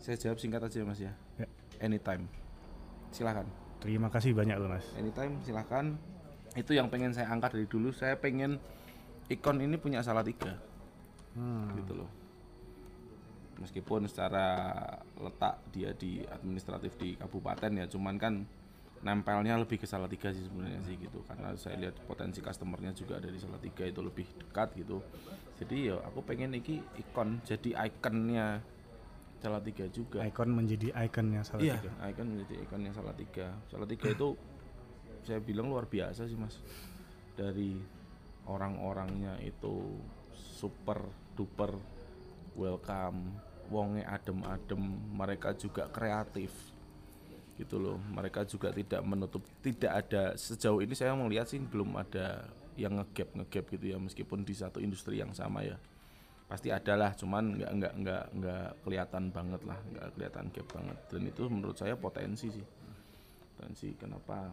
saya 0.03 0.17
jawab 0.19 0.43
singkat 0.43 0.59
aja 0.67 0.83
mas 0.83 0.99
ya. 0.99 1.15
Ya. 1.39 1.47
Anytime. 1.79 2.27
Silahkan. 3.15 3.47
Terima 3.79 4.11
kasih 4.11 4.35
banyak 4.35 4.59
loh 4.59 4.75
mas. 4.75 4.83
Anytime 4.99 5.39
silahkan. 5.47 5.95
Itu 6.59 6.75
yang 6.75 6.91
pengen 6.91 7.15
saya 7.15 7.31
angkat 7.31 7.55
dari 7.55 7.71
dulu. 7.71 7.95
Saya 7.95 8.19
pengen 8.19 8.59
ikon 9.31 9.63
ini 9.63 9.79
punya 9.79 10.03
salah 10.03 10.27
tiga. 10.27 10.59
Hmm. 11.39 11.71
Gitu 11.79 11.95
loh. 11.95 12.11
Meskipun 13.63 14.11
secara 14.11 14.75
letak 15.15 15.63
dia 15.71 15.95
di 15.95 16.27
administratif 16.27 16.99
di 16.99 17.15
kabupaten 17.15 17.71
ya, 17.71 17.87
cuman 17.87 18.19
kan 18.19 18.43
nempelnya 19.01 19.57
lebih 19.57 19.81
ke 19.81 19.89
Salatiga 19.89 20.29
sih 20.33 20.45
sebenarnya 20.45 20.81
sih 20.85 20.97
gitu. 21.01 21.25
Karena 21.25 21.57
saya 21.57 21.81
lihat 21.81 21.97
potensi 22.05 22.45
customernya 22.45 22.93
juga 22.93 23.17
dari 23.17 23.41
Salatiga 23.41 23.85
itu 23.89 24.01
lebih 24.05 24.29
dekat 24.37 24.77
gitu. 24.77 25.01
Jadi 25.61 25.93
ya 25.93 25.97
aku 26.05 26.25
pengen 26.25 26.57
iki 26.57 26.81
ikon 27.01 27.41
jadi 27.45 27.89
ikonnya 27.89 28.61
Salatiga 29.41 29.89
juga. 29.89 30.21
Icon 30.21 30.53
menjadi 30.53 30.93
ikonnya 30.93 31.41
salah 31.41 31.65
iya 31.65 31.81
icon 32.13 32.29
menjadi 32.37 32.55
ikonnya 32.69 32.93
Salatiga. 32.93 33.57
Salatiga 33.73 34.13
itu 34.13 34.37
saya 35.25 35.41
bilang 35.41 35.73
luar 35.73 35.89
biasa 35.89 36.29
sih 36.29 36.37
mas. 36.37 36.61
Dari 37.33 37.81
orang-orangnya 38.45 39.41
itu 39.41 39.97
super 40.37 41.01
duper 41.37 41.73
welcome 42.53 43.33
wonge 43.71 44.03
adem-adem 44.03 44.83
mereka 45.15 45.55
juga 45.55 45.87
kreatif 45.89 46.51
gitu 47.61 47.77
loh. 47.77 48.01
Mereka 48.01 48.49
juga 48.49 48.73
tidak 48.73 49.05
menutup 49.05 49.45
tidak 49.61 49.93
ada 50.07 50.33
sejauh 50.35 50.81
ini 50.81 50.97
saya 50.97 51.13
melihat 51.13 51.47
sih 51.47 51.61
belum 51.61 52.01
ada 52.01 52.49
yang 52.81 52.97
ngegap 52.97 53.37
ngegap 53.37 53.65
gitu 53.77 53.93
ya 53.93 53.99
meskipun 54.01 54.41
di 54.41 54.57
satu 54.57 54.81
industri 54.81 55.21
yang 55.21 55.37
sama 55.37 55.61
ya. 55.61 55.77
Pasti 56.49 56.73
ada 56.73 56.97
lah 56.97 57.13
cuman 57.15 57.61
nggak 57.61 57.71
nggak 57.77 57.95
nggak 58.03 58.25
nggak 58.41 58.69
kelihatan 58.83 59.25
banget 59.31 59.63
lah 59.69 59.79
nggak 59.93 60.07
kelihatan 60.17 60.45
gap 60.51 60.67
banget. 60.73 60.99
Dan 61.13 61.23
itu 61.29 61.43
menurut 61.47 61.77
saya 61.77 61.95
potensi 61.95 62.49
sih. 62.49 62.67
Potensi 63.55 63.93
kenapa 63.95 64.51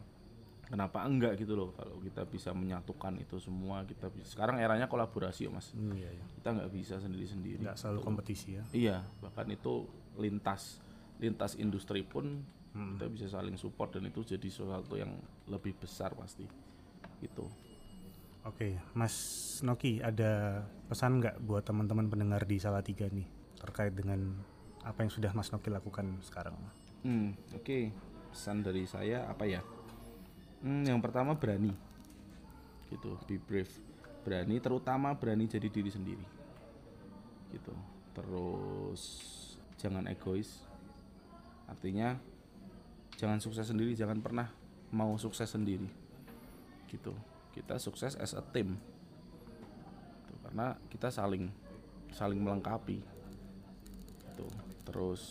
kenapa 0.67 1.07
enggak 1.07 1.39
gitu 1.39 1.55
loh 1.55 1.71
kalau 1.73 1.95
kita 2.03 2.27
bisa 2.27 2.51
menyatukan 2.51 3.15
itu 3.23 3.39
semua 3.39 3.87
kita 3.87 4.11
bisa 4.11 4.35
sekarang 4.35 4.59
eranya 4.59 4.91
kolaborasi 4.91 5.47
ya 5.47 5.51
mas. 5.51 5.71
Hmm, 5.71 5.95
iya, 5.95 6.11
iya. 6.11 6.25
kita 6.37 6.49
nggak 6.59 6.71
bisa 6.75 6.99
sendiri 6.99 7.25
sendiri 7.25 7.63
Nggak 7.63 7.79
selalu 7.79 7.99
kompetisi 8.03 8.59
ya. 8.59 8.63
Iya, 8.75 8.97
bahkan 9.23 9.47
itu 9.47 9.87
lintas 10.19 10.83
lintas 11.17 11.57
industri 11.57 12.05
pun 12.05 12.45
Hmm. 12.77 12.93
kita 12.93 13.09
bisa 13.09 13.25
saling 13.33 13.57
support 13.57 13.89
dan 13.97 14.05
itu 14.05 14.21
jadi 14.21 14.45
sesuatu 14.45 14.93
yang 14.93 15.17
lebih 15.49 15.73
besar 15.81 16.13
pasti. 16.13 16.45
Gitu. 17.17 17.49
Oke, 18.45 18.77
Mas 18.93 19.17
Noki 19.65 19.97
ada 19.97 20.61
pesan 20.85 21.17
nggak 21.17 21.41
buat 21.41 21.65
teman-teman 21.65 22.05
pendengar 22.05 22.45
di 22.45 22.61
Salatiga 22.61 23.09
nih 23.09 23.25
terkait 23.57 23.97
dengan 23.97 24.37
apa 24.85 25.01
yang 25.01 25.09
sudah 25.09 25.33
Mas 25.33 25.49
Noki 25.49 25.73
lakukan 25.73 26.21
sekarang? 26.21 26.53
Hmm, 27.01 27.33
oke. 27.57 27.89
Pesan 28.29 28.61
dari 28.61 28.85
saya 28.85 29.25
apa 29.25 29.49
ya? 29.49 29.65
Hmm, 30.61 30.85
yang 30.85 31.01
pertama 31.01 31.33
berani. 31.33 31.73
Gitu, 32.93 33.17
be 33.25 33.41
brave. 33.41 33.73
Berani 34.21 34.61
terutama 34.61 35.17
berani 35.17 35.49
jadi 35.49 35.67
diri 35.67 35.89
sendiri. 35.89 36.25
Gitu. 37.49 37.73
Terus 38.13 39.01
jangan 39.81 40.05
egois. 40.05 40.61
Artinya 41.67 42.36
jangan 43.17 43.41
sukses 43.41 43.67
sendiri, 43.67 43.97
jangan 43.97 44.21
pernah 44.21 44.47
mau 44.93 45.17
sukses 45.17 45.49
sendiri. 45.49 45.89
Gitu. 46.87 47.11
Kita 47.51 47.81
sukses 47.81 48.13
as 48.15 48.37
a 48.37 48.43
team. 48.45 48.77
Gitu, 50.23 50.33
Karena 50.45 50.77
kita 50.87 51.09
saling 51.09 51.49
saling 52.13 52.39
melengkapi. 52.39 53.01
Gitu. 54.23 54.47
Terus 54.85 55.21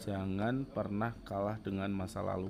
jangan 0.00 0.64
pernah 0.64 1.12
kalah 1.28 1.60
dengan 1.60 1.92
masa 1.92 2.24
lalu 2.24 2.48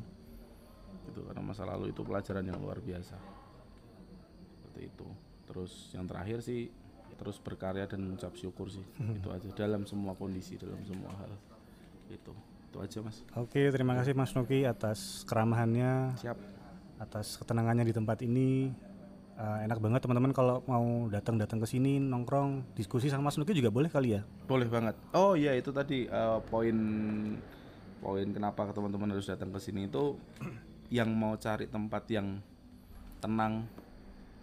gitu 1.11 1.27
karena 1.27 1.43
masa 1.43 1.67
lalu 1.67 1.91
itu 1.91 2.07
pelajaran 2.07 2.47
yang 2.47 2.63
luar 2.63 2.79
biasa 2.79 3.19
seperti 4.55 4.87
itu 4.87 5.07
terus 5.51 5.91
yang 5.91 6.07
terakhir 6.07 6.39
sih 6.39 6.71
terus 7.19 7.43
berkarya 7.43 7.91
dan 7.91 8.07
mengucap 8.07 8.33
syukur 8.39 8.71
sih 8.71 8.87
itu 9.19 9.29
aja 9.35 9.51
dalam 9.59 9.83
semua 9.85 10.15
kondisi 10.15 10.55
dalam 10.55 10.79
semua 10.87 11.11
hal 11.19 11.35
itu 12.07 12.31
itu 12.71 12.79
aja 12.79 12.99
mas. 13.03 13.27
Oke, 13.35 13.67
terima 13.75 13.99
kasih 13.99 14.15
Mas 14.15 14.31
Noki 14.31 14.63
atas 14.63 15.27
keramahannya, 15.27 16.15
siap. 16.23 16.39
atas 17.03 17.35
ketenangannya 17.43 17.83
di 17.83 17.91
tempat 17.91 18.23
ini. 18.23 18.71
Eh, 19.41 19.59
enak 19.67 19.83
banget 19.83 20.05
teman-teman 20.07 20.31
kalau 20.31 20.63
mau 20.71 21.09
datang-datang 21.11 21.59
ke 21.59 21.67
sini 21.67 21.99
nongkrong, 21.99 22.77
diskusi 22.79 23.11
sama 23.11 23.27
Mas 23.33 23.41
Noki 23.43 23.59
juga 23.59 23.75
boleh 23.75 23.91
kali 23.91 24.15
ya. 24.15 24.23
boleh 24.47 24.71
banget. 24.71 24.95
Oh 25.11 25.35
iya 25.35 25.59
itu 25.59 25.75
tadi 25.75 26.07
eh, 26.07 26.39
poin 26.47 26.77
poin 27.99 28.29
kenapa 28.31 28.71
teman-teman 28.71 29.19
harus 29.19 29.27
datang 29.27 29.51
ke 29.51 29.59
sini 29.59 29.91
itu 29.91 30.15
yang 30.95 31.11
mau 31.11 31.35
cari 31.35 31.67
tempat 31.67 32.07
yang 32.07 32.39
tenang 33.19 33.67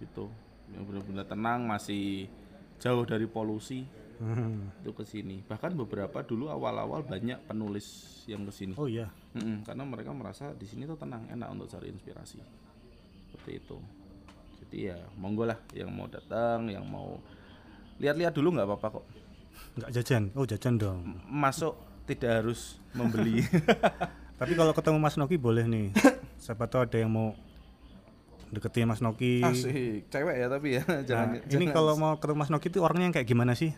gitu. 0.03 0.28
Yang 0.75 0.84
benar-benar 0.84 1.25
tenang 1.32 1.59
masih 1.63 2.28
jauh 2.82 3.07
dari 3.07 3.23
polusi 3.23 3.88
Hmm. 4.18 4.74
itu 4.78 4.91
ke 4.91 5.03
sini 5.03 5.41
bahkan 5.41 5.72
beberapa 5.72 6.20
dulu 6.20 6.47
awal-awal 6.47 7.01
banyak 7.01 7.38
penulis 7.43 7.86
yang 8.24 8.43
ke 8.43 8.51
sini 8.51 8.74
Oh 8.74 8.86
iya, 8.86 9.07
Mm-mm, 9.32 9.61
karena 9.61 9.84
mereka 9.84 10.09
merasa 10.09 10.51
di 10.51 10.65
sini 10.65 10.84
tuh 10.84 10.95
tenang 10.95 11.26
enak 11.28 11.47
untuk 11.47 11.68
cari 11.68 11.88
inspirasi 11.88 12.41
seperti 13.28 13.51
itu 13.57 13.78
jadi 14.59 14.78
ya 14.91 14.97
monggo 15.13 15.43
lah 15.43 15.59
yang 15.72 15.88
mau 15.88 16.05
datang 16.05 16.65
yang 16.65 16.84
mau 16.84 17.22
lihat-lihat 17.97 18.32
dulu 18.32 18.53
nggak 18.53 18.68
apa-apa 18.68 18.88
kok 18.95 19.05
nggak 19.76 19.91
jajan. 19.91 20.24
Oh 20.34 20.43
jajan 20.43 20.76
dong. 20.76 20.99
masuk 21.24 21.78
tidak 22.05 22.41
harus 22.41 22.82
membeli 22.91 23.45
Tapi 24.38 24.53
kalau 24.53 24.70
ketemu 24.70 24.97
Mas 24.97 25.15
Noki 25.15 25.34
boleh 25.34 25.65
nih. 25.65 25.89
Siapa 26.38 26.65
tahu 26.65 26.86
ada 26.86 26.93
yang 26.93 27.09
mau 27.09 27.34
deketin 28.47 28.86
Mas 28.86 29.01
Noki. 29.01 29.41
asik 29.41 30.07
cewek 30.07 30.36
ya 30.36 30.47
tapi 30.47 30.78
ya 30.78 30.84
Nah, 30.84 31.01
jangan 31.03 31.28
ini 31.36 31.45
jangan- 31.47 31.74
kalau 31.74 31.93
mau 31.95 32.13
ketemu 32.15 32.38
Mas 32.38 32.49
Noki 32.49 32.68
itu 32.68 32.80
orangnya 32.80 33.05
yang 33.05 33.15
kayak 33.15 33.28
gimana 33.28 33.53
sih? 33.53 33.74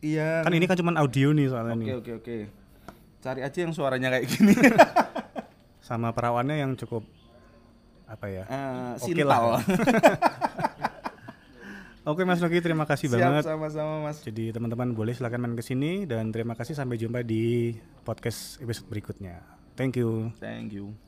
Iya 0.00 0.42
Kan 0.42 0.52
ini 0.54 0.64
kan 0.64 0.76
cuma 0.76 0.92
audio 0.96 1.32
nih 1.32 1.48
soalnya 1.48 1.74
oke 1.74 1.82
nih. 1.82 1.88
oke 1.96 2.10
oke 2.22 2.36
cari 3.18 3.40
aja 3.42 3.58
yang 3.58 3.74
suaranya 3.74 4.08
kayak 4.14 4.26
gini 4.30 4.54
Sama 5.88 6.12
perawannya 6.12 6.60
yang 6.60 6.76
cukup 6.76 7.00
apa 8.04 8.28
ya? 8.28 8.44
Eh, 8.44 8.92
Oke 9.00 9.24
lah. 9.24 9.56
Oke 12.08 12.24
Mas 12.24 12.40
Noki, 12.40 12.60
terima 12.60 12.88
kasih 12.88 13.08
siap 13.08 13.20
banget. 13.20 13.44
sama-sama 13.44 14.08
mas 14.08 14.20
Jadi 14.20 14.48
teman-teman 14.48 14.96
boleh 14.96 15.12
silahkan 15.12 15.36
main 15.36 15.52
ke 15.52 15.60
sini 15.60 16.08
dan 16.08 16.28
terima 16.28 16.56
kasih 16.56 16.72
sampai 16.72 16.96
jumpa 16.96 17.20
di 17.20 17.76
podcast 18.04 18.60
episode 18.60 18.88
berikutnya. 18.88 19.44
Thank 19.76 20.00
you. 20.00 20.32
thank 20.40 20.72
you 20.72 21.07